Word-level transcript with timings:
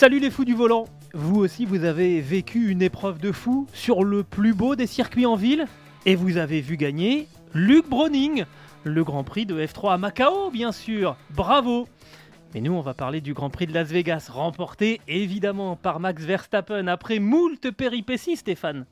Salut 0.00 0.18
les 0.18 0.30
fous 0.30 0.46
du 0.46 0.54
volant 0.54 0.86
Vous 1.12 1.36
aussi, 1.36 1.66
vous 1.66 1.84
avez 1.84 2.22
vécu 2.22 2.70
une 2.70 2.80
épreuve 2.80 3.18
de 3.18 3.32
fou 3.32 3.66
sur 3.74 4.02
le 4.02 4.24
plus 4.24 4.54
beau 4.54 4.74
des 4.74 4.86
circuits 4.86 5.26
en 5.26 5.36
ville 5.36 5.66
et 6.06 6.14
vous 6.14 6.38
avez 6.38 6.62
vu 6.62 6.78
gagner 6.78 7.28
Luc 7.52 7.86
Browning, 7.86 8.46
le 8.84 9.04
Grand 9.04 9.24
Prix 9.24 9.44
de 9.44 9.62
F3 9.62 9.92
à 9.92 9.98
Macao, 9.98 10.50
bien 10.50 10.72
sûr. 10.72 11.18
Bravo 11.28 11.86
mais 12.54 12.62
nous, 12.62 12.72
on 12.72 12.80
va 12.80 12.94
parler 12.94 13.20
du 13.20 13.34
Grand 13.34 13.50
Prix 13.50 13.66
de 13.66 13.74
Las 13.74 13.88
Vegas, 13.90 14.28
remporté 14.32 15.02
évidemment 15.06 15.76
par 15.76 16.00
Max 16.00 16.24
Verstappen 16.24 16.86
après 16.86 17.18
moult 17.18 17.70
péripéties, 17.70 18.36
Stéphane. 18.36 18.86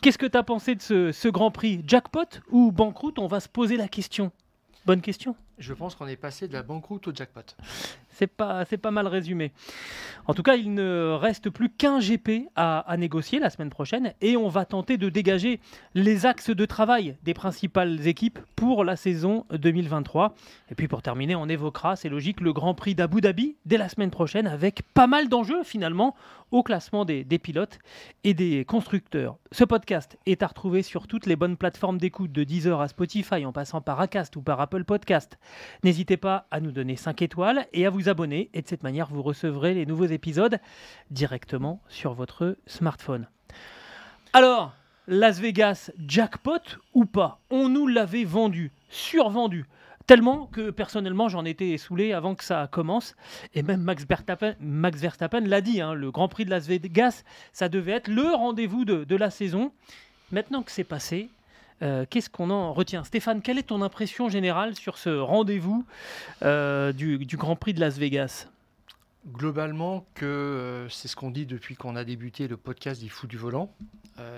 Qu'est-ce 0.00 0.16
que 0.16 0.26
tu 0.26 0.38
as 0.38 0.44
pensé 0.44 0.76
de 0.76 1.10
ce 1.10 1.28
Grand 1.28 1.50
Prix? 1.50 1.82
Jackpot 1.88 2.20
ou 2.52 2.70
banqueroute? 2.70 3.18
On 3.18 3.26
va 3.26 3.40
se 3.40 3.48
poser 3.48 3.76
la 3.76 3.88
question. 3.88 4.30
Bonne 4.86 5.00
question. 5.00 5.34
Je 5.58 5.74
pense 5.74 5.96
qu'on 5.96 6.06
est 6.06 6.16
passé 6.16 6.46
de 6.46 6.52
la 6.52 6.62
banqueroute 6.62 7.08
au 7.08 7.12
jackpot. 7.12 7.56
C'est 8.16 8.26
pas, 8.26 8.90
mal 8.90 9.06
résumé. 9.06 9.52
En 10.26 10.34
tout 10.34 10.42
cas, 10.42 10.56
il 10.56 10.72
ne 10.72 11.12
reste 11.12 11.50
plus 11.50 11.68
qu'un 11.68 11.98
GP 11.98 12.48
à, 12.56 12.78
à, 12.80 12.96
négocier 12.96 13.38
la 13.38 13.50
semaine 13.50 13.68
prochaine 13.68 14.14
et 14.20 14.36
on 14.36 14.48
va 14.48 14.64
tenter 14.64 14.96
de 14.96 15.08
dégager 15.08 15.60
les 15.94 16.24
axes 16.24 16.50
de 16.50 16.64
travail 16.64 17.16
des 17.24 17.34
principales 17.34 18.06
équipes 18.06 18.38
pour 18.56 18.84
la 18.84 18.96
saison 18.96 19.44
2023. 19.50 20.34
Et 20.70 20.74
puis 20.74 20.88
pour 20.88 21.02
terminer, 21.02 21.36
on 21.36 21.46
évoquera, 21.46 21.94
c'est 21.94 22.08
logique, 22.08 22.40
le 22.40 22.52
Grand 22.52 22.74
Prix 22.74 22.94
d'Abu 22.94 23.20
Dhabi 23.20 23.56
dès 23.66 23.76
la 23.76 23.88
semaine 23.88 24.10
prochaine 24.10 24.46
avec 24.46 24.82
pas 24.94 25.06
mal 25.06 25.28
d'enjeux 25.28 25.62
finalement 25.62 26.14
au 26.50 26.62
classement 26.62 27.04
des, 27.04 27.24
pilotes 27.38 27.78
et 28.24 28.34
des 28.34 28.64
constructeurs. 28.64 29.38
Ce 29.52 29.64
podcast 29.64 30.18
est 30.26 30.42
à 30.42 30.46
retrouver 30.46 30.82
sur 30.82 31.06
toutes 31.06 31.26
les 31.26 31.36
bonnes 31.36 31.56
plateformes 31.56 31.98
d'écoute 31.98 32.32
de 32.32 32.44
Deezer 32.44 32.80
à 32.80 32.88
Spotify 32.88 33.44
en 33.44 33.52
passant 33.52 33.80
par 33.80 34.00
Acast 34.00 34.36
ou 34.36 34.42
par 34.42 34.60
Apple 34.60 34.84
Podcast. 34.84 35.38
N'hésitez 35.84 36.16
pas 36.16 36.46
à 36.50 36.60
nous 36.60 36.72
donner 36.72 36.96
5 36.96 37.22
étoiles 37.22 37.66
et 37.72 37.86
à 37.86 37.90
vous 37.90 38.08
abonner 38.08 38.50
et 38.54 38.62
de 38.62 38.68
cette 38.68 38.82
manière 38.82 39.08
vous 39.08 39.22
recevrez 39.22 39.74
les 39.74 39.86
nouveaux 39.86 40.06
épisodes 40.06 40.58
directement 41.10 41.80
sur 41.88 42.14
votre 42.14 42.56
smartphone. 42.66 43.26
Alors, 44.32 44.72
Las 45.08 45.40
Vegas 45.40 45.90
jackpot 46.06 46.78
ou 46.94 47.04
pas? 47.04 47.40
On 47.50 47.68
nous 47.68 47.86
l'avait 47.86 48.24
vendu, 48.24 48.72
survendu. 48.88 49.66
Tellement 50.06 50.46
que 50.46 50.70
personnellement 50.70 51.28
j'en 51.28 51.44
étais 51.44 51.76
saoulé 51.78 52.12
avant 52.12 52.36
que 52.36 52.44
ça 52.44 52.68
commence. 52.70 53.16
Et 53.54 53.62
même 53.62 53.82
Max 53.82 54.04
Verstappen, 54.06 55.40
l'a 55.40 55.60
dit, 55.60 55.80
hein, 55.80 55.94
le 55.94 56.12
Grand 56.12 56.28
Prix 56.28 56.44
de 56.44 56.50
Las 56.50 56.68
Vegas, 56.68 57.24
ça 57.52 57.68
devait 57.68 57.92
être 57.92 58.08
le 58.08 58.34
rendez-vous 58.34 58.84
de, 58.84 59.16
la 59.16 59.30
saison. 59.30 59.72
Maintenant 60.30 60.62
que 60.62 60.70
c'est 60.70 60.84
passé, 60.84 61.28
euh, 61.82 62.06
Qu'est-ce 62.08 62.30
qu'on 62.30 62.50
en 62.50 62.72
retient? 62.72 63.04
Stéphane, 63.04 63.42
quelle 63.42 63.58
est 63.58 63.64
ton 63.64 63.82
impression 63.82 64.28
générale 64.28 64.74
sur 64.76 64.96
ce 64.96 65.10
rendez-vous 65.10 65.84
euh, 66.42 66.92
du, 66.92 67.18
du, 67.18 67.36
Grand 67.36 67.56
Prix 67.56 67.74
de 67.74 67.80
Las 67.80 67.98
Vegas? 67.98 68.48
Globalement, 69.26 70.06
que 70.14 70.24
euh, 70.24 70.88
c'est 70.88 71.08
ce 71.08 71.16
qu'on 71.16 71.30
dit 71.30 71.44
depuis 71.44 71.74
qu'on 71.74 71.96
a 71.96 72.04
débuté 72.04 72.48
le 72.48 72.56
podcast 72.56 73.02
des 73.02 73.08
fous 73.08 73.26
du 73.26 73.36
volant, 73.36 73.70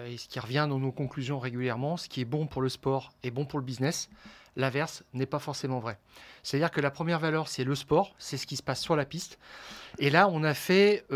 et 0.09 0.17
ce 0.17 0.27
qui 0.27 0.41
revient 0.41 0.67
dans 0.69 0.81
nos 0.81 0.91
conclusions 0.91 1.39
régulièrement, 1.39 1.97
ce 1.97 2.09
qui 2.09 2.21
est 2.21 2.25
bon 2.25 2.49
pour 2.49 2.63
le 2.63 2.69
sport 2.69 3.13
est 3.23 3.31
bon 3.31 3.45
pour 3.45 3.61
le 3.61 3.65
business. 3.65 4.11
L'inverse 4.59 5.05
n'est 5.15 5.27
pas 5.27 5.39
forcément 5.39 5.79
vrai. 5.79 5.99
C'est-à-dire 6.43 6.71
que 6.71 6.83
la 6.83 6.91
première 6.91 7.19
valeur, 7.19 7.49
c'est 7.49 7.65
le 7.65 7.75
sport, 7.75 8.15
c'est 8.19 8.37
ce 8.37 8.47
qui 8.47 8.57
se 8.57 8.63
passe 8.63 8.81
sur 8.81 8.97
la 8.97 9.07
piste. 9.07 9.39
Et 9.99 10.11
là, 10.11 10.29
on 10.31 10.45
a 10.45 10.53
fait 10.53 11.07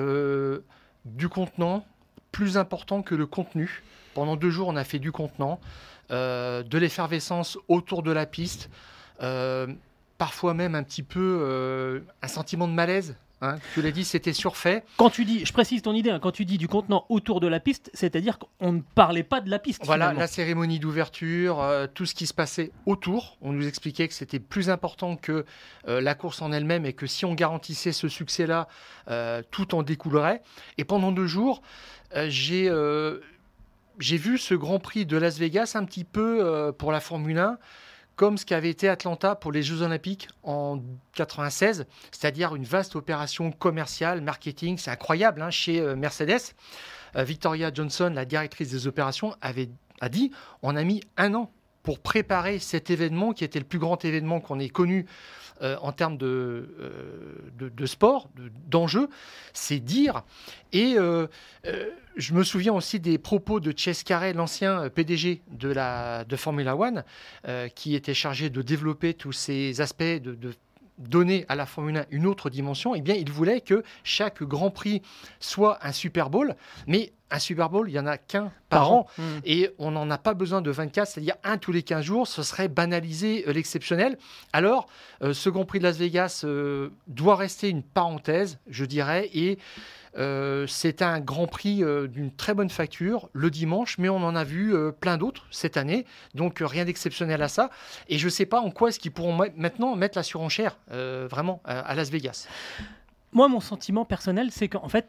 du 1.04 1.28
contenant 1.28 1.84
plus 2.30 2.56
important 2.56 3.02
que 3.02 3.14
le 3.14 3.26
contenu. 3.26 3.82
Pendant 4.14 4.36
deux 4.36 4.50
jours, 4.50 4.68
on 4.68 4.76
a 4.76 4.84
fait 4.84 4.98
du 4.98 5.12
contenant. 5.12 5.60
Euh, 6.10 6.62
de 6.62 6.76
l'effervescence 6.78 7.56
autour 7.68 8.02
de 8.02 8.10
la 8.10 8.26
piste, 8.26 8.68
euh, 9.22 9.66
parfois 10.18 10.52
même 10.52 10.74
un 10.74 10.82
petit 10.82 11.02
peu 11.02 11.38
euh, 11.40 12.00
un 12.20 12.28
sentiment 12.28 12.68
de 12.68 12.74
malaise. 12.74 13.16
Hein, 13.42 13.56
tu 13.74 13.82
l'as 13.82 13.90
dit, 13.90 14.04
c'était 14.04 14.32
surfait. 14.32 14.84
Quand 14.96 15.10
tu 15.10 15.24
dis, 15.24 15.44
je 15.44 15.52
précise 15.52 15.82
ton 15.82 15.94
idée, 15.94 16.10
hein, 16.10 16.20
quand 16.20 16.30
tu 16.30 16.44
dis 16.44 16.58
du 16.58 16.68
contenant 16.68 17.06
autour 17.08 17.40
de 17.40 17.48
la 17.48 17.58
piste, 17.58 17.90
c'est-à-dire 17.92 18.38
qu'on 18.38 18.72
ne 18.72 18.80
parlait 18.80 19.24
pas 19.24 19.40
de 19.40 19.50
la 19.50 19.58
piste. 19.58 19.84
Voilà, 19.84 20.04
finalement. 20.04 20.20
la 20.20 20.26
cérémonie 20.28 20.78
d'ouverture, 20.78 21.60
euh, 21.60 21.88
tout 21.92 22.06
ce 22.06 22.14
qui 22.14 22.28
se 22.28 22.34
passait 22.34 22.70
autour. 22.86 23.36
On 23.42 23.52
nous 23.52 23.66
expliquait 23.66 24.06
que 24.06 24.14
c'était 24.14 24.38
plus 24.38 24.70
important 24.70 25.16
que 25.16 25.44
euh, 25.88 26.00
la 26.00 26.14
course 26.14 26.40
en 26.40 26.52
elle-même 26.52 26.86
et 26.86 26.92
que 26.92 27.08
si 27.08 27.24
on 27.24 27.34
garantissait 27.34 27.90
ce 27.90 28.06
succès-là, 28.06 28.68
euh, 29.08 29.42
tout 29.50 29.74
en 29.74 29.82
découlerait. 29.82 30.40
Et 30.78 30.84
pendant 30.84 31.10
deux 31.10 31.26
jours, 31.26 31.62
j'ai 32.28 32.70
j'ai 33.98 34.16
vu 34.16 34.38
ce 34.38 34.54
Grand 34.54 34.78
Prix 34.78 35.04
de 35.04 35.16
Las 35.16 35.38
Vegas 35.38 35.72
un 35.74 35.84
petit 35.84 36.04
peu 36.04 36.72
pour 36.78 36.92
la 36.92 37.00
Formule 37.00 37.38
1 37.38 37.58
comme 38.22 38.38
ce 38.38 38.46
qu'avait 38.46 38.70
été 38.70 38.88
Atlanta 38.88 39.34
pour 39.34 39.50
les 39.50 39.64
Jeux 39.64 39.82
Olympiques 39.82 40.28
en 40.44 40.78
96, 41.14 41.86
c'est-à-dire 42.12 42.54
une 42.54 42.62
vaste 42.62 42.94
opération 42.94 43.50
commerciale, 43.50 44.20
marketing, 44.20 44.78
c'est 44.78 44.92
incroyable 44.92 45.42
hein, 45.42 45.50
chez 45.50 45.80
euh, 45.80 45.96
Mercedes. 45.96 46.54
Euh, 47.16 47.24
Victoria 47.24 47.72
Johnson, 47.74 48.12
la 48.14 48.24
directrice 48.24 48.70
des 48.70 48.86
opérations, 48.86 49.34
avait, 49.40 49.70
a 50.00 50.08
dit 50.08 50.30
on 50.62 50.76
a 50.76 50.84
mis 50.84 51.00
un 51.16 51.34
an 51.34 51.50
pour 51.82 51.98
préparer 51.98 52.60
cet 52.60 52.90
événement 52.90 53.32
qui 53.32 53.42
était 53.42 53.58
le 53.58 53.64
plus 53.64 53.80
grand 53.80 54.04
événement 54.04 54.38
qu'on 54.38 54.60
ait 54.60 54.68
connu 54.68 55.06
euh, 55.62 55.76
en 55.80 55.92
termes 55.92 56.16
de, 56.16 56.26
euh, 56.80 57.70
de, 57.70 57.86
sport, 57.86 58.28
d'enjeu, 58.66 59.08
c'est 59.52 59.78
dire. 59.78 60.24
Et 60.72 60.94
euh, 60.96 61.28
je 62.16 62.34
me 62.34 62.42
souviens 62.42 62.72
aussi 62.72 62.98
des 62.98 63.16
propos 63.16 63.60
de 63.60 63.72
Chess 63.76 64.02
Carey, 64.02 64.32
l'ancien 64.32 64.88
PDG 64.88 65.42
de, 65.52 65.68
la, 65.68 66.24
de 66.24 66.34
Formula 66.34 66.76
One, 66.76 67.04
qui 67.76 67.94
était 67.94 68.14
chargé 68.14 68.50
de 68.50 68.60
développer 68.60 69.14
tous 69.14 69.32
ces 69.32 69.80
aspects 69.80 70.02
de 70.02 70.52
donner 71.08 71.44
à 71.48 71.54
la 71.54 71.66
Formule 71.66 71.98
1 71.98 72.04
une 72.10 72.26
autre 72.26 72.50
dimension, 72.50 72.94
eh 72.94 73.00
bien, 73.00 73.14
il 73.14 73.30
voulait 73.30 73.60
que 73.60 73.82
chaque 74.04 74.42
Grand 74.42 74.70
Prix 74.70 75.02
soit 75.40 75.78
un 75.82 75.92
Super 75.92 76.30
Bowl, 76.30 76.54
mais 76.86 77.12
un 77.32 77.38
Super 77.38 77.70
Bowl, 77.70 77.88
il 77.88 77.92
n'y 77.92 77.98
en 77.98 78.06
a 78.06 78.18
qu'un 78.18 78.52
par, 78.68 78.80
par, 78.80 78.92
an. 78.92 79.06
Mmh. 79.16 79.22
Et 79.44 79.70
on 79.78 79.90
n'en 79.90 80.10
a 80.10 80.18
pas 80.18 80.34
besoin 80.34 80.60
de 80.60 80.70
24, 80.70 81.08
c'est-à-dire 81.08 81.36
un 81.44 81.58
tous 81.58 81.72
les 81.72 81.82
15 81.82 82.04
jours, 82.04 82.28
ce 82.28 82.42
serait 82.42 82.68
banaliser 82.68 83.44
euh, 83.48 83.52
l'exceptionnel. 83.52 84.18
Alors, 84.52 84.86
euh, 85.22 85.32
ce 85.32 85.48
Grand 85.48 85.64
Prix 85.64 85.78
de 85.78 85.84
Las 85.84 85.96
Vegas 85.96 86.42
euh, 86.44 86.90
doit 87.06 87.36
rester 87.36 87.68
une 87.70 87.82
parenthèse, 87.82 88.58
je 88.68 88.84
dirais, 88.84 89.30
et 89.32 89.58
euh, 90.16 90.66
c'est 90.66 91.02
un 91.02 91.20
Grand 91.20 91.46
Prix 91.46 91.82
euh, 91.82 92.06
d'une 92.06 92.30
très 92.30 92.54
bonne 92.54 92.70
facture 92.70 93.28
le 93.32 93.50
dimanche, 93.50 93.98
mais 93.98 94.08
on 94.08 94.16
en 94.16 94.36
a 94.36 94.44
vu 94.44 94.74
euh, 94.74 94.92
plein 94.92 95.16
d'autres 95.16 95.46
cette 95.50 95.76
année, 95.76 96.04
donc 96.34 96.58
rien 96.60 96.84
d'exceptionnel 96.84 97.42
à 97.42 97.48
ça. 97.48 97.70
Et 98.08 98.18
je 98.18 98.26
ne 98.26 98.30
sais 98.30 98.46
pas 98.46 98.60
en 98.60 98.70
quoi 98.70 98.90
est-ce 98.90 99.00
qu'ils 99.00 99.12
pourront 99.12 99.36
maintenant 99.56 99.96
mettre 99.96 100.18
la 100.18 100.22
surenchère 100.22 100.76
vraiment 100.88 101.60
à 101.64 101.94
Las 101.94 102.10
Vegas. 102.10 102.46
Moi, 103.32 103.48
mon 103.48 103.60
sentiment 103.60 104.04
personnel, 104.04 104.50
c'est 104.50 104.68
qu'en 104.68 104.88
fait, 104.88 105.06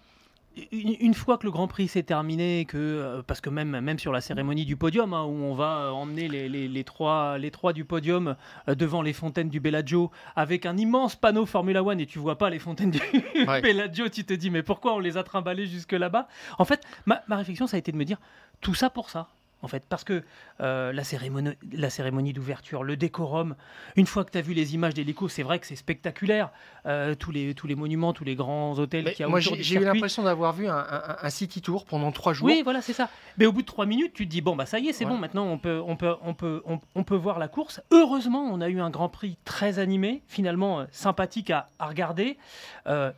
une 0.72 1.14
fois 1.14 1.38
que 1.38 1.46
le 1.46 1.52
Grand 1.52 1.68
Prix 1.68 1.88
s'est 1.88 2.04
terminé, 2.04 2.66
que, 2.66 2.78
euh, 2.78 3.22
parce 3.26 3.42
que 3.42 3.50
même, 3.50 3.80
même 3.80 3.98
sur 3.98 4.12
la 4.12 4.22
cérémonie 4.22 4.66
du 4.66 4.76
podium, 4.76 5.14
hein, 5.14 5.24
où 5.24 5.44
on 5.44 5.54
va 5.54 5.78
euh, 5.78 5.90
emmener 5.90 6.28
les, 6.28 6.48
les, 6.48 6.68
les, 6.68 6.84
trois, 6.84 7.38
les 7.38 7.50
trois 7.52 7.74
du 7.74 7.86
podium 7.86 8.36
euh, 8.68 8.76
devant 8.76 9.02
les 9.02 9.14
fontaines 9.14 9.50
du 9.50 9.60
Bellagio, 9.60 10.12
avec 10.36 10.66
un 10.66 10.78
immense 10.78 11.16
panneau 11.16 11.46
Formula 11.46 11.84
One, 11.84 12.00
et 12.00 12.06
tu 12.06 12.20
vois 12.20 12.38
pas 12.38 12.50
les 12.50 12.60
fontaines 12.60 12.92
du 12.92 13.00
ouais. 13.48 13.62
Bellagio, 13.62 14.10
tu 14.10 14.26
te 14.26 14.34
dis, 14.34 14.50
mais 14.50 14.64
pourquoi 14.64 14.94
on 14.96 15.00
les 15.00 15.18
a 15.18 15.24
trimballées 15.24 15.66
jusque 15.66 15.94
là-bas? 15.94 16.28
En 16.60 16.66
fait, 16.66 16.84
ma, 17.06 17.24
ma 17.28 17.38
réflexion, 17.38 17.66
ça 17.66 17.78
a 17.78 17.80
été 17.80 17.92
de 17.92 17.98
me 17.98 18.06
dire, 18.06 18.18
tout 18.62 18.76
ça 18.76 18.90
pour 18.90 19.10
ça 19.10 19.30
en 19.64 19.68
fait, 19.70 19.84
parce 19.88 20.04
que 20.04 20.24
euh, 20.60 20.92
la 20.92 21.04
cérémonie, 21.04 21.52
la 21.72 21.90
cérémonie 21.90 22.34
d'ouverture, 22.34 22.84
le 22.84 22.98
décorum, 22.98 23.56
une 23.96 24.06
fois 24.06 24.26
que 24.26 24.32
tu 24.32 24.38
as 24.38 24.42
vu 24.42 24.54
les 24.54 24.76
images 24.76 24.94
d'hélico, 24.94 25.30
c'est 25.30 25.42
vrai 25.42 25.58
que 25.58 25.66
c'est 25.66 25.78
spectaculaire, 25.78 26.52
euh, 26.86 27.16
tous, 27.16 27.32
les, 27.32 27.56
tous 27.56 27.66
les 27.66 27.76
monuments, 27.76 28.12
tous 28.12 28.26
les 28.26 28.36
grands 28.36 28.78
hôtels 28.78 29.06
qu'il 29.14 29.22
y 29.22 29.24
a 29.24 29.30
Moi, 29.30 29.40
j'ai 29.40 29.76
eu 29.76 29.84
l'impression 29.84 30.22
d'avoir 30.22 30.52
vu 30.52 30.68
un, 30.68 30.78
un, 30.78 31.16
un, 31.22 31.30
city 31.30 31.62
tour 31.62 31.86
pendant 31.86 32.12
trois 32.12 32.34
jours. 32.34 32.48
Oui, 32.48 32.62
voilà, 32.62 32.82
c'est 32.82 32.94
ça. 32.94 33.10
Mais 33.38 33.46
au 33.46 33.54
bout 33.54 33.62
de 33.62 33.68
trois 33.68 33.86
minutes, 33.86 34.14
tu 34.14 34.26
te 34.26 34.30
dis, 34.30 34.42
bon, 34.42 34.56
bah 34.56 34.66
ça 34.66 34.80
y 34.80 34.90
est, 34.90 34.94
c'est 34.94 35.06
voilà. 35.06 35.16
bon, 35.16 35.22
maintenant 35.22 35.46
on 35.46 35.58
peut, 35.58 35.82
on, 35.86 35.96
peut, 35.96 36.16
on, 36.22 36.34
peut, 36.34 36.62
on, 36.66 36.80
on, 36.94 37.04
peut 37.06 37.16
voir 37.16 37.40
la 37.40 37.48
course. 37.48 37.82
Heureusement, 37.92 38.42
on 38.52 38.60
a 38.60 38.68
eu 38.68 38.82
un 38.82 38.90
Grand 38.90 39.10
Prix 39.10 39.38
très 39.46 39.80
animé, 39.80 40.24
finalement 40.28 40.82
euh, 40.82 40.86
sympathique 40.92 41.52
à, 41.52 41.70
à 41.80 41.88
regarder, 41.88 42.38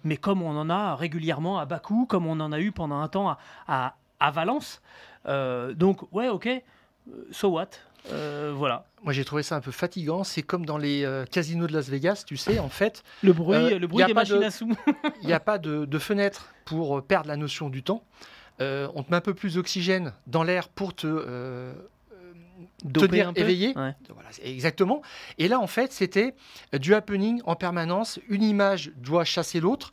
mais 0.03 0.17
comme 0.17 0.43
on 0.43 0.55
en 0.55 0.69
a 0.69 0.95
régulièrement 0.95 1.57
à 1.57 1.65
Bakou, 1.65 2.05
comme 2.05 2.27
on 2.27 2.39
en 2.39 2.51
a 2.51 2.59
eu 2.59 2.71
pendant 2.71 2.99
un 2.99 3.07
temps 3.07 3.29
à, 3.29 3.39
à, 3.67 3.95
à 4.19 4.31
Valence. 4.31 4.81
Euh, 5.27 5.73
donc, 5.73 6.01
ouais, 6.13 6.29
ok, 6.29 6.49
so 7.31 7.49
what? 7.49 7.69
Voilà. 8.53 8.85
Moi, 9.03 9.13
j'ai 9.13 9.25
trouvé 9.25 9.43
ça 9.43 9.55
un 9.55 9.61
peu 9.61 9.71
fatigant. 9.71 10.23
C'est 10.23 10.43
comme 10.43 10.65
dans 10.65 10.77
les 10.77 11.07
casinos 11.31 11.67
de 11.67 11.73
Las 11.73 11.89
Vegas, 11.89 12.23
tu 12.25 12.37
sais, 12.37 12.59
en 12.59 12.69
fait. 12.69 13.03
Le 13.23 13.33
bruit, 13.33 13.77
le 13.77 13.87
bruit 13.87 14.05
des 14.05 14.13
machines 14.13 14.43
à 14.43 14.51
sous. 14.51 14.71
Il 15.21 15.27
n'y 15.27 15.33
a 15.33 15.39
pas 15.39 15.57
de, 15.57 15.85
de, 15.85 15.99
fenêtre 15.99 16.53
pour 16.65 17.03
perdre 17.03 17.27
la 17.27 17.37
notion 17.37 17.69
du 17.69 17.83
temps. 17.83 18.03
on 18.59 19.03
te 19.03 19.11
met 19.11 19.17
un 19.17 19.21
peu 19.21 19.33
plus 19.33 19.55
d'oxygène 19.55 20.13
dans 20.27 20.43
l'air 20.43 20.69
pour 20.69 20.93
te 20.93 21.73
tenir 22.93 23.31
éveillé. 23.35 23.73
Voilà, 23.73 24.29
exactement. 24.43 25.01
Et 25.37 25.47
là, 25.47 25.59
en 25.59 25.67
fait, 25.67 25.91
c'était 25.91 26.35
du 26.73 26.93
happening 26.93 27.41
en 27.45 27.55
permanence. 27.55 28.19
Une 28.29 28.43
image 28.43 28.91
doit 28.97 29.23
chasser 29.23 29.59
l'autre. 29.59 29.91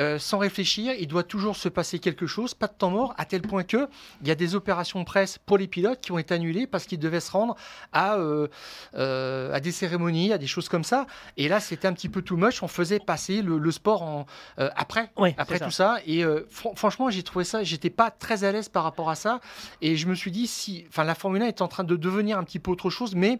Euh, 0.00 0.18
sans 0.18 0.38
réfléchir, 0.38 0.94
il 0.98 1.06
doit 1.06 1.22
toujours 1.22 1.56
se 1.56 1.68
passer 1.68 1.98
quelque 1.98 2.26
chose, 2.26 2.54
pas 2.54 2.68
de 2.68 2.72
temps 2.72 2.90
mort, 2.90 3.14
à 3.18 3.26
tel 3.26 3.42
point 3.42 3.64
que 3.64 3.88
il 4.22 4.28
y 4.28 4.30
a 4.30 4.34
des 4.34 4.54
opérations 4.54 5.00
de 5.00 5.04
presse 5.04 5.38
pour 5.38 5.58
les 5.58 5.66
pilotes 5.66 6.00
qui 6.00 6.10
ont 6.10 6.18
été 6.18 6.32
annulées 6.32 6.66
parce 6.66 6.86
qu'ils 6.86 6.98
devaient 6.98 7.20
se 7.20 7.30
rendre 7.30 7.54
à, 7.92 8.14
euh, 8.14 8.48
euh, 8.94 9.52
à 9.52 9.60
des 9.60 9.72
cérémonies, 9.72 10.32
à 10.32 10.38
des 10.38 10.46
choses 10.46 10.68
comme 10.68 10.84
ça. 10.84 11.06
Et 11.36 11.48
là, 11.48 11.60
c'était 11.60 11.86
un 11.86 11.92
petit 11.92 12.08
peu 12.08 12.22
too 12.22 12.36
much. 12.36 12.62
On 12.62 12.68
faisait 12.68 12.98
passer 12.98 13.42
le, 13.42 13.70
sport 13.70 14.02
en, 14.02 14.26
après, 14.56 15.10
après 15.36 15.60
tout 15.60 15.70
ça. 15.70 15.98
Et 16.06 16.24
franchement, 16.50 17.10
j'ai 17.10 17.22
trouvé 17.22 17.44
ça, 17.44 17.62
j'étais 17.62 17.90
pas 17.90 18.10
très 18.10 18.44
à 18.44 18.52
l'aise 18.52 18.68
par 18.68 18.84
rapport 18.84 19.10
à 19.10 19.14
ça. 19.14 19.40
Et 19.82 19.96
je 19.96 20.06
me 20.06 20.14
suis 20.14 20.30
dit, 20.30 20.46
si, 20.46 20.84
enfin, 20.88 21.04
la 21.04 21.14
Formule 21.14 21.42
1 21.42 21.46
est 21.46 21.62
en 21.62 21.68
train 21.68 21.84
de 21.84 21.96
devenir 21.96 22.38
un 22.38 22.44
petit 22.44 22.58
peu 22.58 22.70
autre 22.70 22.90
chose, 22.90 23.14
mais 23.14 23.38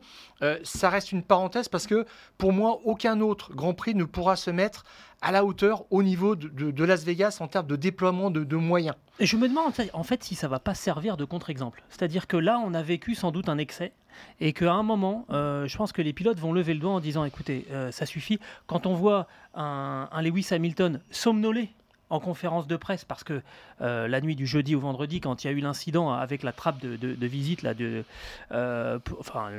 ça 0.62 0.90
reste 0.90 1.12
une 1.12 1.22
parenthèse 1.22 1.68
parce 1.68 1.86
que 1.86 2.06
pour 2.38 2.52
moi, 2.52 2.80
aucun 2.84 3.20
autre 3.20 3.54
Grand 3.54 3.74
Prix 3.74 3.94
ne 3.94 4.04
pourra 4.04 4.36
se 4.36 4.50
mettre 4.50 4.84
à 5.22 5.32
la 5.32 5.44
hauteur 5.44 5.84
au 5.90 6.02
niveau 6.02 6.34
de, 6.36 6.84
Las 6.84 7.04
Vegas 7.04 7.38
en 7.40 7.48
termes 7.48 7.66
de 7.66 7.76
déploiement 7.76 8.30
de, 8.30 8.56
moyens. 8.56 8.96
Et 9.18 9.26
je 9.26 9.36
me 9.36 9.48
demande 9.48 9.72
en 9.92 10.02
fait 10.02 10.24
si 10.24 10.34
ça 10.34 10.48
va 10.48 10.58
pas 10.58 10.74
servir 10.74 11.16
de 11.16 11.24
contre-exemple. 11.24 11.82
C'est-à-dire 11.88 12.26
que 12.26 12.36
là, 12.36 12.60
on 12.64 12.74
a 12.74 12.82
vécu 12.82 13.14
sans 13.14 13.30
doute 13.30 13.48
un 13.48 13.58
excès 13.58 13.92
et 14.40 14.52
qu'à 14.52 14.72
un 14.72 14.82
moment, 14.82 15.26
euh, 15.30 15.66
je 15.66 15.76
pense 15.76 15.92
que 15.92 16.02
les 16.02 16.12
pilotes 16.12 16.38
vont 16.38 16.52
lever 16.52 16.74
le 16.74 16.80
doigt 16.80 16.92
en 16.92 17.00
disant 17.00 17.24
écoutez, 17.24 17.66
euh, 17.70 17.90
ça 17.90 18.06
suffit. 18.06 18.38
Quand 18.66 18.86
on 18.86 18.94
voit 18.94 19.26
un, 19.54 20.08
un 20.10 20.22
Lewis 20.22 20.48
Hamilton 20.50 21.00
somnolé 21.10 21.70
en 22.10 22.20
conférence 22.20 22.66
de 22.66 22.76
presse 22.76 23.04
parce 23.04 23.24
que 23.24 23.40
euh, 23.80 24.08
la 24.08 24.20
nuit 24.20 24.36
du 24.36 24.46
jeudi 24.46 24.74
au 24.74 24.80
vendredi, 24.80 25.20
quand 25.20 25.42
il 25.42 25.46
y 25.46 25.50
a 25.50 25.52
eu 25.52 25.60
l'incident 25.60 26.12
avec 26.12 26.42
la 26.42 26.52
trappe 26.52 26.80
de, 26.80 27.26
visite, 27.26 27.62
là, 27.62 27.72
de, 27.72 28.04
euh, 28.52 28.98
enfin, 29.18 29.50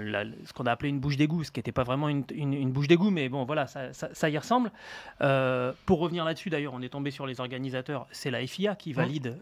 ce 0.45 0.53
qu'on 0.53 0.65
a 0.65 0.71
appelé 0.71 0.89
une 0.89 0.99
bouche 0.99 1.17
d'égout, 1.17 1.43
ce 1.43 1.51
qui 1.51 1.59
n'était 1.59 1.71
pas 1.71 1.83
vraiment 1.83 2.09
une, 2.09 2.71
bouche 2.71 2.87
d'égout, 2.87 3.09
mais 3.09 3.29
bon, 3.29 3.45
voilà, 3.45 3.67
ça, 3.67 4.29
y 4.29 4.37
ressemble. 4.37 4.71
Euh, 5.21 5.71
pour 5.85 5.99
revenir 5.99 6.25
là-dessus, 6.25 6.49
d'ailleurs, 6.49 6.73
on 6.73 6.81
est 6.81 6.89
tombé 6.89 7.09
sur 7.11 7.25
les 7.25 7.39
organisateurs, 7.39 8.07
c'est 8.11 8.31
la 8.31 8.45
FIA 8.45 8.75
qui 8.75 8.93
valide 8.93 9.37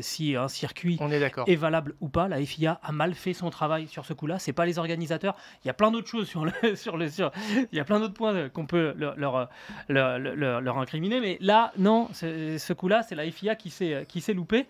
si 0.00 0.36
un 0.36 0.48
circuit 0.48 0.96
on 1.00 1.10
est, 1.10 1.32
est, 1.46 1.56
valable 1.56 1.94
ou 2.00 2.08
pas. 2.08 2.28
La 2.28 2.44
FIA 2.44 2.78
a 2.82 2.92
mal 2.92 3.14
fait 3.14 3.32
son 3.32 3.50
travail 3.50 3.88
sur 3.88 4.04
ce 4.04 4.12
coup-là, 4.12 4.38
c'est 4.38 4.52
pas 4.52 4.64
les 4.64 4.78
organisateurs. 4.78 5.36
Il 5.64 5.66
y 5.66 5.70
a 5.70 5.74
plein 5.74 5.90
d'autres 5.90 6.08
choses 6.08 6.28
sur 6.28 6.44
le, 6.44 6.52
sur 6.76 6.96
le, 6.96 7.08
sur, 7.08 7.32
il 7.72 7.76
y 7.76 7.80
a 7.80 7.84
plein 7.84 7.98
d'autres 7.98 8.14
points 8.14 8.48
qu'on 8.48 8.66
peut 8.66 8.94
leur, 8.96 9.16
leur, 9.16 9.48
leur, 9.88 10.60
leur, 10.60 10.78
incriminer, 10.78 11.20
mais 11.20 11.38
là, 11.40 11.72
non, 11.78 12.08
c'est 12.12 12.27
ce 12.58 12.72
coup-là, 12.72 13.02
c'est 13.02 13.14
la 13.14 13.30
FIA 13.30 13.54
qui 13.54 13.70
s'est 13.70 14.04
qui 14.08 14.20
s'est 14.20 14.34
loupé. 14.34 14.66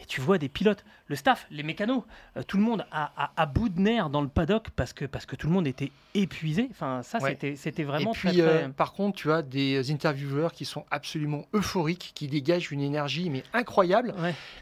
Et 0.00 0.04
tu 0.06 0.20
vois 0.20 0.38
des 0.38 0.48
pilotes, 0.48 0.84
le 1.12 1.16
staff, 1.16 1.46
les 1.50 1.62
mécanos, 1.62 2.04
euh, 2.38 2.42
tout 2.42 2.56
le 2.56 2.62
monde 2.62 2.86
à, 2.90 3.46
bout 3.46 3.68
de 3.68 3.78
nerfs 3.78 4.08
dans 4.08 4.22
le 4.22 4.28
paddock 4.28 4.70
parce 4.74 4.94
que 4.94 5.04
parce 5.04 5.26
que 5.26 5.36
tout 5.36 5.46
le 5.46 5.52
monde 5.52 5.66
était 5.66 5.92
épuisé. 6.14 6.68
Enfin, 6.70 7.02
ça, 7.02 7.20
c'était 7.20 7.54
c'était 7.54 7.84
vraiment. 7.84 8.12
Et 8.12 8.16
puis, 8.16 8.40
euh, 8.40 8.68
par 8.70 8.94
contre, 8.94 9.18
tu 9.18 9.30
as 9.30 9.42
des 9.42 9.90
intervieweurs 9.92 10.52
qui 10.52 10.64
sont 10.64 10.86
absolument 10.90 11.44
euphoriques, 11.52 12.12
qui 12.14 12.28
dégagent 12.28 12.72
une 12.72 12.80
énergie 12.80 13.28
mais 13.28 13.42
incroyable 13.52 14.14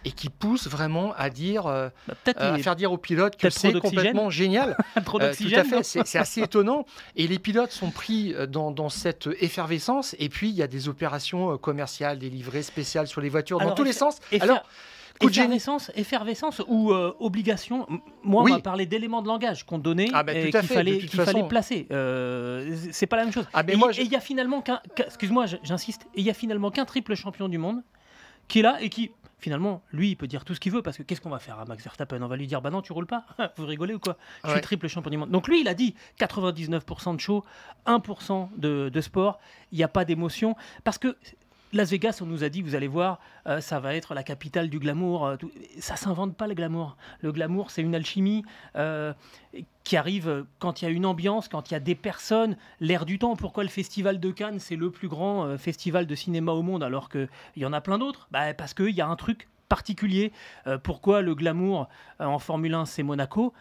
et 0.05 0.11
qui 0.11 0.29
poussent 0.29 0.67
vraiment 0.67 1.15
à 1.17 1.31
dire, 1.31 1.67
euh, 1.67 1.89
bah, 2.09 2.33
à 2.37 2.59
faire 2.59 2.75
dire 2.75 2.91
aux 2.91 2.99
pilotes 2.99 3.37
que 3.37 3.49
c'est 3.49 3.73
complètement 3.79 4.29
génial. 4.29 4.77
trop 5.05 5.21
d'oxygène. 5.21 5.63
tout 5.63 5.77
à 5.77 5.83
fait, 5.83 6.05
c'est 6.05 6.19
assez 6.19 6.43
étonnant. 6.43 6.85
Et 7.15 7.29
les 7.29 7.39
pilotes 7.39 7.71
sont 7.71 7.93
pris 7.93 8.35
dans, 8.49 8.73
dans 8.73 8.89
cette 8.89 9.29
effervescence. 9.41 10.17
Et 10.19 10.29
puis, 10.29 10.49
il 10.49 10.57
y 10.57 10.63
a 10.63 10.67
des 10.67 10.89
opérations 10.89 11.57
commerciales, 11.59 12.19
des 12.19 12.29
livrets 12.29 12.63
spéciales 12.63 13.07
sur 13.07 13.21
les 13.21 13.29
voitures 13.29 13.61
dans 13.61 13.75
tous 13.75 13.85
les 13.85 13.93
sens. 13.93 14.19
Alors, 14.41 14.65
effervescence, 15.21 15.91
effervescence 15.95 16.63
ou 16.67 16.93
euh, 16.93 17.15
obligation. 17.21 17.87
Moi, 18.23 18.43
on 18.43 18.49
m'a 18.49 18.61
parlé 18.61 18.87
d'éléments 18.87 19.23
de 19.23 19.29
langage 19.29 19.65
qu'on 19.65 19.79
donnait 19.79 20.09
ah, 20.13 20.23
bah, 20.23 20.35
et 20.35 20.51
qu'il 20.51 20.63
fallait, 20.63 20.99
qu'il 20.99 21.21
fallait 21.21 21.47
placer. 21.49 21.87
Euh, 21.91 22.77
c'est 22.93 23.07
pas 23.07 23.17
la 23.17 23.25
même 23.25 23.33
chose. 23.33 23.47
Ah, 23.53 23.63
et 23.69 24.03
il 24.03 24.11
y 24.11 24.17
a 24.17 24.21
finalement 24.21 24.63
qu'un, 24.63 24.81
excuse-moi, 24.97 25.47
j'insiste, 25.63 26.07
il 26.15 26.25
y 26.25 26.31
a 26.31 26.35
finalement 26.35 26.71
qu'un 26.71 26.85
triple 26.85 27.15
champion 27.15 27.49
du 27.49 27.59
monde 27.59 27.83
qui 28.49 28.61
est 28.61 28.63
là 28.63 28.79
et 28.81 28.89
qui 28.89 29.13
finalement, 29.39 29.83
lui, 29.93 30.11
il 30.11 30.17
peut 30.17 30.27
dire 30.27 30.45
tout 30.45 30.55
ce 30.55 30.61
qu'il 30.61 30.73
veut 30.73 30.83
parce 30.83 30.97
que 30.99 31.03
qu'est-ce 31.03 31.21
qu'on 31.21 31.31
va 31.31 31.39
faire 31.39 31.59
à 31.59 31.65
Max 31.65 31.83
Verstappen? 31.83 32.21
On 32.23 32.29
va 32.29 32.37
lui 32.37 32.47
dire 32.47 32.61
bah 32.61 32.71
non, 32.71 32.83
tu 32.83 32.93
roules 32.93 33.07
pas, 33.07 33.25
vous 33.57 33.67
rigolez 33.67 33.95
ou 33.95 33.99
quoi? 33.99 34.17
Je 34.45 34.51
suis 34.51 34.61
triple 34.61 34.87
champion 34.89 35.11
du 35.11 35.17
monde. 35.17 35.31
Donc 35.31 35.49
lui, 35.49 35.61
il 35.61 35.69
a 35.69 35.75
dit 35.75 35.95
99% 36.19 37.17
de 37.17 37.21
show, 37.21 37.45
1% 37.87 38.49
de, 38.57 38.91
de 38.91 39.01
sport, 39.01 39.41
il 39.73 39.79
n'y 39.79 39.85
a 39.85 39.89
pas 39.89 40.05
d'émotion 40.05 40.57
parce 40.85 40.99
que 40.99 41.17
Las 41.73 41.91
Vegas, 41.91 42.19
on 42.21 42.27
nous 42.27 42.43
a 42.43 42.49
dit, 42.49 42.63
vous 42.63 42.75
allez 42.75 42.89
voir, 42.89 43.21
euh, 43.47 43.61
ça 43.61 43.79
va 43.79 43.95
être 43.95 44.13
la 44.13 44.25
capitale 44.25 44.69
du 44.69 44.81
glamour. 44.81 45.21
Ça 45.21 45.47
euh, 45.47 45.49
Ça 45.79 45.97
s'invente 45.97 46.37
pas 46.37 46.49
le 46.49 46.55
glamour. 46.55 46.97
Le 47.21 47.31
glamour, 47.31 47.71
c'est 47.71 47.83
une 47.83 47.95
alchimie 47.95 48.45
euh, 48.75 49.13
qui 49.85 49.97
arrive 49.97 50.47
quand 50.59 50.83
il 50.83 50.87
y 50.87 50.89
a 50.89 50.91
une 50.91 51.07
ambiance, 51.07 51.47
quand 51.47 51.71
il 51.71 51.75
y 51.75 51.77
a 51.77 51.81
des 51.81 51.95
personnes, 51.95 52.57
l'air 52.81 53.07
du 53.07 53.21
temps. 53.21 53.37
Pourquoi 53.37 53.63
le 53.63 53.69
festival 53.69 54.19
de 54.19 54.31
Cannes, 54.33 54.59
c'est 54.59 54.75
le 54.75 54.91
plus 54.91 55.07
grand 55.07 55.57
festival 55.59 56.07
de 56.07 56.15
cinéma 56.17 56.53
au 56.53 56.63
monde 56.63 56.83
alors 56.83 57.09
qu'il 57.09 57.29
y 57.57 57.65
en 57.65 57.73
a 57.73 57.81
plein 57.81 57.99
d'autres? 57.99 58.27
Bah, 58.33 58.53
Parce 58.55 58.75
qu'il 58.75 58.91
y 58.91 59.01
a 59.01 59.07
un 59.07 59.17
truc 59.17 59.49
particulier. 59.69 60.33
pourquoi 60.83 61.23
le 61.23 61.37
glamour 61.37 61.89
en 62.19 62.41
Formule 62.41 62.75
1, 62.75 62.85
c'est 62.87 63.05
Monaco? 63.05 63.53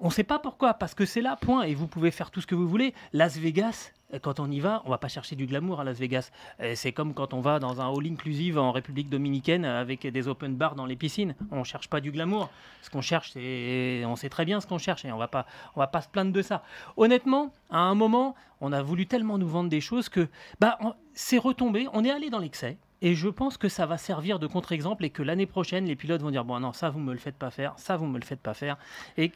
On 0.00 0.08
ne 0.08 0.12
sait 0.12 0.24
pas 0.24 0.38
pourquoi, 0.38 0.74
parce 0.74 0.94
que 0.94 1.06
c'est 1.06 1.20
là, 1.20 1.36
point, 1.36 1.62
et 1.62 1.74
vous 1.74 1.86
pouvez 1.86 2.10
faire 2.10 2.30
tout 2.30 2.40
ce 2.40 2.46
que 2.46 2.54
vous 2.54 2.68
voulez. 2.68 2.94
Las 3.12 3.38
Vegas, 3.38 3.92
quand 4.22 4.40
on 4.40 4.50
y 4.50 4.60
va, 4.60 4.82
on 4.84 4.90
va 4.90 4.98
pas 4.98 5.08
chercher 5.08 5.36
du 5.36 5.46
glamour 5.46 5.80
à 5.80 5.84
Las 5.84 5.98
Vegas. 5.98 6.30
C'est 6.74 6.92
comme 6.92 7.14
quand 7.14 7.34
on 7.34 7.40
va 7.40 7.58
dans 7.58 7.80
un 7.80 7.88
hall 7.88 8.06
inclusive 8.06 8.58
en 8.58 8.72
République 8.72 9.08
dominicaine 9.08 9.64
avec 9.64 10.06
des 10.06 10.28
open 10.28 10.54
bars 10.56 10.74
dans 10.74 10.86
les 10.86 10.96
piscines. 10.96 11.34
On 11.50 11.64
cherche 11.64 11.88
pas 11.88 12.00
du 12.00 12.10
glamour. 12.10 12.50
Ce 12.82 12.90
qu'on 12.90 13.00
cherche, 13.00 13.32
c'est, 13.32 14.02
on 14.06 14.16
sait 14.16 14.28
très 14.28 14.44
bien 14.44 14.60
ce 14.60 14.66
qu'on 14.66 14.78
cherche 14.78 15.04
et 15.04 15.12
on 15.12 15.18
va 15.18 15.28
pas, 15.28 15.46
on 15.76 15.80
va 15.80 15.86
pas 15.86 16.00
se 16.00 16.08
plaindre 16.08 16.32
de 16.32 16.42
ça. 16.42 16.62
Honnêtement, 16.96 17.52
à 17.70 17.78
un 17.78 17.94
moment, 17.94 18.34
on 18.60 18.72
a 18.72 18.82
voulu 18.82 19.06
tellement 19.06 19.38
nous 19.38 19.48
vendre 19.48 19.70
des 19.70 19.80
choses 19.80 20.08
que, 20.08 20.28
bah, 20.60 20.78
c'est 21.14 21.38
retombé. 21.38 21.86
On 21.92 22.04
est 22.04 22.10
allé 22.10 22.30
dans 22.30 22.38
l'excès. 22.38 22.78
Et 23.02 23.14
je 23.14 23.28
pense 23.28 23.58
que 23.58 23.68
ça 23.68 23.84
va 23.84 23.98
servir 23.98 24.38
de 24.38 24.46
contre-exemple 24.46 25.04
et 25.04 25.10
que 25.10 25.22
l'année 25.22 25.46
prochaine, 25.46 25.84
les 25.84 25.96
pilotes 25.96 26.22
vont 26.22 26.30
dire 26.30 26.44
bon 26.44 26.58
non, 26.60 26.72
ça 26.72 26.88
vous 26.88 27.00
me 27.00 27.12
le 27.12 27.18
faites 27.18 27.36
pas 27.36 27.50
faire, 27.50 27.74
ça 27.76 27.98
vous 27.98 28.06
me 28.06 28.18
le 28.18 28.24
faites 28.24 28.40
pas 28.40 28.54
faire. 28.54 28.78
Et 29.18 29.30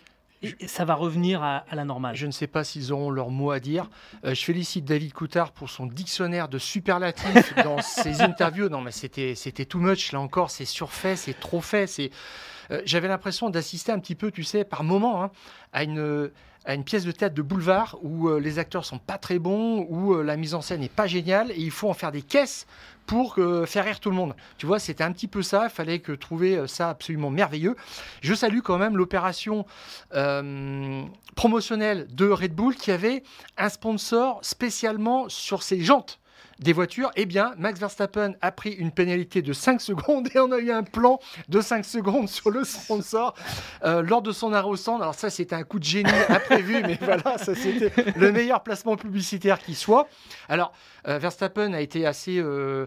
ça 0.66 0.84
va 0.84 0.94
revenir 0.94 1.42
à, 1.42 1.64
la 1.72 1.84
normale. 1.84 2.14
Je 2.14 2.26
ne 2.26 2.32
sais 2.32 2.46
pas 2.46 2.64
s'ils 2.64 2.92
auront 2.92 3.10
leur 3.10 3.30
mot 3.30 3.50
à 3.50 3.60
dire. 3.60 3.88
Euh, 4.24 4.34
je 4.34 4.44
félicite 4.44 4.84
David 4.84 5.12
Coutard 5.12 5.52
pour 5.52 5.68
son 5.68 5.86
dictionnaire 5.86 6.48
de 6.48 6.58
superlatifs 6.58 7.54
dans 7.64 7.80
ses 7.82 8.22
interviews. 8.22 8.68
Non, 8.68 8.80
mais 8.80 8.92
c'était 8.92 9.34
c'était 9.34 9.64
too 9.64 9.78
much. 9.78 10.12
Là 10.12 10.20
encore, 10.20 10.50
c'est 10.50 10.64
surfait, 10.64 11.16
c'est 11.16 11.38
trop 11.38 11.60
fait. 11.60 11.86
C'est 11.86 12.10
euh, 12.70 12.82
j'avais 12.84 13.08
l'impression 13.08 13.50
d'assister 13.50 13.92
un 13.92 13.98
petit 13.98 14.14
peu, 14.14 14.30
tu 14.30 14.44
sais, 14.44 14.64
par 14.64 14.84
moment, 14.84 15.22
hein, 15.22 15.30
à 15.72 15.84
une 15.84 16.84
pièce 16.84 17.04
de 17.04 17.12
théâtre 17.12 17.34
de 17.34 17.42
boulevard 17.42 17.96
où 18.02 18.28
euh, 18.28 18.40
les 18.40 18.58
acteurs 18.58 18.84
sont 18.84 18.98
pas 18.98 19.18
très 19.18 19.38
bons, 19.38 19.86
où 19.88 20.22
la 20.22 20.36
mise 20.36 20.54
en 20.54 20.60
scène 20.60 20.80
n'est 20.80 20.88
pas 20.88 21.06
géniale, 21.06 21.50
et 21.52 21.60
il 21.60 21.70
faut 21.70 21.88
en 21.88 21.94
faire 21.94 22.12
des 22.12 22.22
caisses 22.22 22.66
pour 23.08 23.36
euh, 23.38 23.66
faire 23.66 23.86
rire 23.86 23.98
tout 23.98 24.10
le 24.10 24.16
monde. 24.16 24.36
Tu 24.58 24.66
vois, 24.66 24.78
c'était 24.78 25.02
un 25.02 25.10
petit 25.10 25.26
peu 25.26 25.42
ça. 25.42 25.64
Il 25.64 25.70
fallait 25.70 25.98
que 25.98 26.12
trouver 26.12 26.56
euh, 26.56 26.66
ça 26.68 26.90
absolument 26.90 27.30
merveilleux. 27.30 27.74
Je 28.20 28.34
salue 28.34 28.60
quand 28.60 28.78
même 28.78 28.96
l'opération 28.96 29.64
euh, 30.14 31.02
promotionnelle 31.34 32.06
de 32.14 32.28
Red 32.28 32.54
Bull 32.54 32.76
qui 32.76 32.92
avait 32.92 33.24
un 33.56 33.70
sponsor 33.70 34.38
spécialement 34.42 35.28
sur 35.28 35.62
ses 35.62 35.80
jantes 35.80 36.20
des 36.58 36.72
voitures, 36.72 37.10
eh 37.16 37.26
bien, 37.26 37.54
Max 37.56 37.78
Verstappen 37.78 38.34
a 38.40 38.52
pris 38.52 38.70
une 38.70 38.90
pénalité 38.90 39.42
de 39.42 39.52
5 39.52 39.80
secondes 39.80 40.28
et 40.34 40.38
on 40.38 40.50
a 40.52 40.58
eu 40.58 40.70
un 40.70 40.82
plan 40.82 41.20
de 41.48 41.60
5 41.60 41.84
secondes 41.84 42.28
sur 42.28 42.50
le 42.50 42.64
sponsor 42.64 43.34
euh, 43.84 44.02
lors 44.02 44.22
de 44.22 44.32
son 44.32 44.52
arrêt 44.52 44.68
au 44.68 44.76
centre. 44.76 45.02
Alors 45.02 45.14
ça, 45.14 45.30
c'était 45.30 45.54
un 45.54 45.62
coup 45.62 45.78
de 45.78 45.84
génie 45.84 46.10
imprévu, 46.28 46.82
mais 46.86 46.98
voilà, 47.00 47.38
ça 47.38 47.54
c'était 47.54 47.92
le 48.16 48.32
meilleur 48.32 48.62
placement 48.62 48.96
publicitaire 48.96 49.58
qui 49.58 49.74
soit. 49.74 50.08
Alors, 50.48 50.72
euh, 51.06 51.18
Verstappen 51.18 51.72
a 51.74 51.80
été 51.80 52.06
assez 52.06 52.38
euh, 52.38 52.86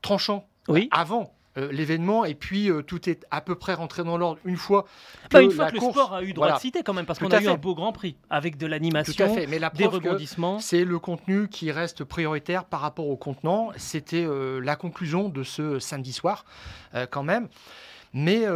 tranchant 0.00 0.46
oui. 0.68 0.88
avant 0.92 1.34
euh, 1.58 1.70
l'événement 1.70 2.24
et 2.24 2.34
puis 2.34 2.70
euh, 2.70 2.80
tout 2.80 3.10
est 3.10 3.26
à 3.30 3.42
peu 3.42 3.54
près 3.54 3.74
rentré 3.74 4.02
dans 4.04 4.16
l'ordre 4.16 4.38
une 4.46 4.56
fois 4.56 4.86
que, 5.28 5.36
une 5.36 5.50
fois 5.50 5.70
que 5.70 5.74
le 5.74 5.80
sport 5.80 6.14
a 6.14 6.22
eu 6.22 6.32
droit 6.32 6.54
de 6.54 6.58
citer 6.58 6.82
quand 6.82 6.94
même 6.94 7.04
parce 7.04 7.18
qu'on 7.18 7.28
a 7.28 7.42
eu 7.42 7.48
un 7.48 7.56
beau 7.56 7.74
Grand 7.74 7.92
Prix 7.92 8.16
avec 8.30 8.56
de 8.56 8.66
l'animation, 8.66 9.36
Mais 9.50 9.58
la 9.58 9.68
des 9.68 9.84
rebondissements. 9.84 10.60
C'est 10.60 10.84
le 10.84 10.98
contenu 10.98 11.48
qui 11.48 11.70
reste 11.70 12.04
prioritaire 12.04 12.64
par 12.64 12.80
rapport 12.80 13.06
au 13.06 13.16
contenant. 13.16 13.70
C'était 13.76 14.24
euh, 14.24 14.60
la 14.60 14.76
conclusion 14.76 15.28
de 15.28 15.42
ce 15.42 15.78
samedi 15.78 16.14
soir 16.14 16.46
quand 17.10 17.22
même. 17.22 17.48
Mais 18.14 18.46